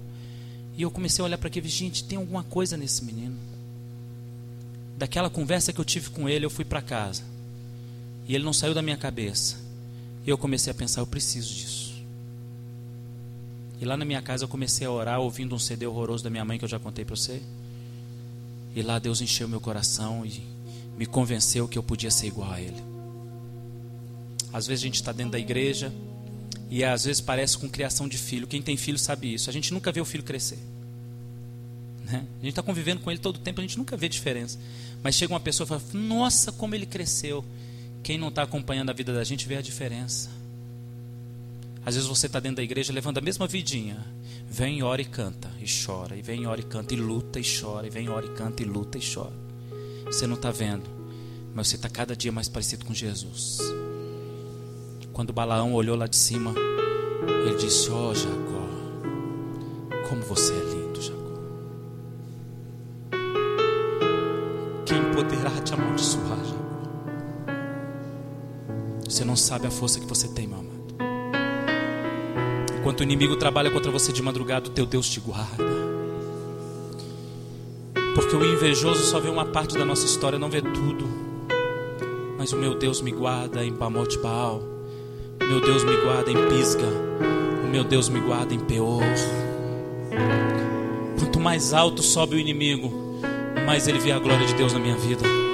E 0.76 0.82
eu 0.82 0.91
comecei 0.91 1.22
a 1.22 1.26
olhar 1.26 1.39
para 1.39 1.47
aquele, 1.47 1.68
gente, 1.68 2.03
tem 2.03 2.18
alguma 2.18 2.43
coisa 2.43 2.76
nesse 2.76 3.05
menino. 3.05 3.36
Daquela 4.99 5.30
conversa 5.30 5.72
que 5.72 5.80
eu 5.80 5.84
tive 5.84 6.11
com 6.11 6.28
ele, 6.28 6.45
eu 6.45 6.51
fui 6.51 6.64
para 6.64 6.82
casa. 6.82 7.22
E 8.26 8.34
ele 8.34 8.43
não 8.43 8.53
saiu 8.53 8.74
da 8.74 8.82
minha 8.82 8.97
cabeça. 8.97 9.67
E 10.29 10.31
eu 10.31 10.37
comecei 10.37 10.70
a 10.70 10.74
pensar, 10.74 11.01
eu 11.01 11.07
preciso 11.07 11.55
disso. 11.55 12.05
E 13.81 13.85
lá 13.87 13.97
na 13.97 14.05
minha 14.05 14.20
casa 14.20 14.45
eu 14.45 14.49
comecei 14.49 14.87
a 14.87 14.91
orar 14.91 15.18
ouvindo 15.20 15.55
um 15.55 15.59
CD 15.59 15.87
horroroso 15.87 16.22
da 16.22 16.29
minha 16.29 16.45
mãe 16.45 16.59
que 16.59 16.66
eu 16.66 16.68
já 16.68 16.79
contei 16.79 17.03
para 17.03 17.16
você. 17.16 17.41
E 18.76 18.83
lá 18.83 18.99
Deus 18.99 19.22
encheu 19.22 19.49
meu 19.49 19.59
coração 19.59 20.26
e 20.26 20.43
me 20.99 21.07
convenceu 21.07 21.66
que 21.66 21.79
eu 21.79 21.83
podia 21.83 22.11
ser 22.11 22.26
igual 22.26 22.53
a 22.53 22.61
ele. 22.61 22.76
Às 24.53 24.66
vezes 24.66 24.83
a 24.83 24.87
gente 24.87 24.97
está 24.97 25.12
dentro 25.12 25.33
da 25.33 25.39
igreja 25.39 25.91
e 26.68 26.85
às 26.85 27.07
vezes 27.07 27.22
parece 27.22 27.57
com 27.57 27.66
criação 27.66 28.07
de 28.07 28.18
filho. 28.18 28.47
Quem 28.47 28.61
tem 28.61 28.76
filho 28.76 28.99
sabe 28.99 29.33
isso. 29.33 29.49
A 29.49 29.53
gente 29.55 29.72
nunca 29.72 29.91
vê 29.91 30.03
o 30.03 30.05
filho 30.05 30.24
crescer. 30.24 30.59
Né? 32.05 32.26
A 32.39 32.45
gente 32.45 32.51
está 32.51 32.62
convivendo 32.62 33.01
com 33.01 33.11
ele 33.11 33.18
todo 33.18 33.37
o 33.37 33.41
tempo, 33.41 33.62
a 33.62 33.64
gente 33.64 33.79
nunca 33.79 33.97
vê 33.97 34.11
diferença. 34.11 34.59
Mas 35.03 35.14
chega 35.14 35.33
uma 35.33 35.41
pessoa 35.41 35.64
e 35.64 35.68
fala: 35.68 35.83
Nossa, 35.95 36.53
como 36.53 36.74
ele 36.74 36.85
cresceu. 36.85 37.43
Quem 38.03 38.18
não 38.18 38.28
está 38.28 38.42
acompanhando 38.42 38.90
a 38.90 38.92
vida 38.92 39.12
da 39.12 39.24
gente 39.24 39.46
vê 39.46 39.57
a 39.57 39.62
diferença. 39.62 40.30
Às 41.84 41.94
vezes 41.94 42.09
você 42.09 42.26
está 42.26 42.40
dentro 42.40 42.57
da 42.57 42.62
igreja 42.62 42.92
levando 42.92 43.18
a 43.18 43.22
mesma 43.22 43.46
vidinha. 43.46 44.05
Vem, 44.51 44.82
ora 44.82 45.01
e 45.01 45.05
canta 45.05 45.51
e 45.61 45.66
chora. 45.66 46.16
E 46.16 46.22
vem, 46.22 46.46
ora 46.46 46.61
e 46.61 46.64
canta 46.64 46.94
e 46.94 46.96
luta 46.96 47.38
e 47.40 47.42
chora. 47.44 47.86
E 47.86 47.90
vem, 47.90 48.09
ora 48.09 48.26
e 48.26 48.30
canta 48.30 48.62
e 48.62 48.66
luta 48.66 48.99
e 48.99 49.01
chora. 49.01 49.32
Você 50.05 50.26
não 50.26 50.36
está 50.36 50.51
vendo, 50.51 50.84
mas 51.55 51.68
você 51.68 51.76
está 51.76 51.88
cada 51.88 52.16
dia 52.16 52.32
mais 52.32 52.49
parecido 52.49 52.84
com 52.84 52.94
Jesus. 52.94 53.59
Quando 55.12 55.32
Balaão 55.32 55.74
olhou 55.74 55.96
lá 55.96 56.07
de 56.07 56.16
cima, 56.16 56.55
ele 57.44 57.57
disse: 57.57 57.90
Ó 57.90 58.11
oh, 58.11 58.14
Jacó, 58.14 58.68
como 60.09 60.22
você 60.22 60.53
é 60.53 60.64
lindo, 60.64 61.03
Jacó. 61.03 61.18
Quem 64.86 65.12
poderá 65.12 65.51
te 65.61 65.74
amaldiçoar? 65.74 66.38
Você 69.18 69.24
não 69.24 69.34
sabe 69.34 69.66
a 69.66 69.70
força 69.72 69.98
que 69.98 70.06
você 70.06 70.28
tem, 70.28 70.46
meu 70.46 70.60
amado. 70.60 70.94
Enquanto 72.78 73.00
o 73.00 73.02
inimigo 73.02 73.34
trabalha 73.34 73.68
contra 73.68 73.90
você 73.90 74.12
de 74.12 74.22
madrugada, 74.22 74.68
o 74.68 74.70
teu 74.70 74.86
Deus 74.86 75.08
te 75.08 75.18
guarda. 75.18 75.64
Porque 78.14 78.36
o 78.36 78.54
invejoso 78.54 79.02
só 79.02 79.18
vê 79.18 79.28
uma 79.28 79.44
parte 79.44 79.76
da 79.76 79.84
nossa 79.84 80.06
história, 80.06 80.38
não 80.38 80.48
vê 80.48 80.62
tudo. 80.62 81.04
Mas 82.38 82.52
o 82.52 82.56
meu 82.56 82.78
Deus 82.78 83.00
me 83.00 83.10
guarda 83.10 83.64
em 83.64 83.72
Bamote 83.72 84.16
Baal 84.18 84.62
meu 85.40 85.60
Deus 85.62 85.82
me 85.82 85.96
guarda 85.96 86.30
em 86.30 86.48
Pisga. 86.48 86.86
O 87.64 87.66
meu 87.66 87.82
Deus 87.82 88.08
me 88.08 88.20
guarda 88.20 88.54
em 88.54 88.60
Peor. 88.60 89.02
Quanto 91.18 91.40
mais 91.40 91.72
alto 91.72 92.04
sobe 92.04 92.36
o 92.36 92.38
inimigo, 92.38 92.92
mais 93.66 93.88
ele 93.88 93.98
vê 93.98 94.12
a 94.12 94.18
glória 94.20 94.46
de 94.46 94.54
Deus 94.54 94.72
na 94.72 94.78
minha 94.78 94.96
vida. 94.96 95.47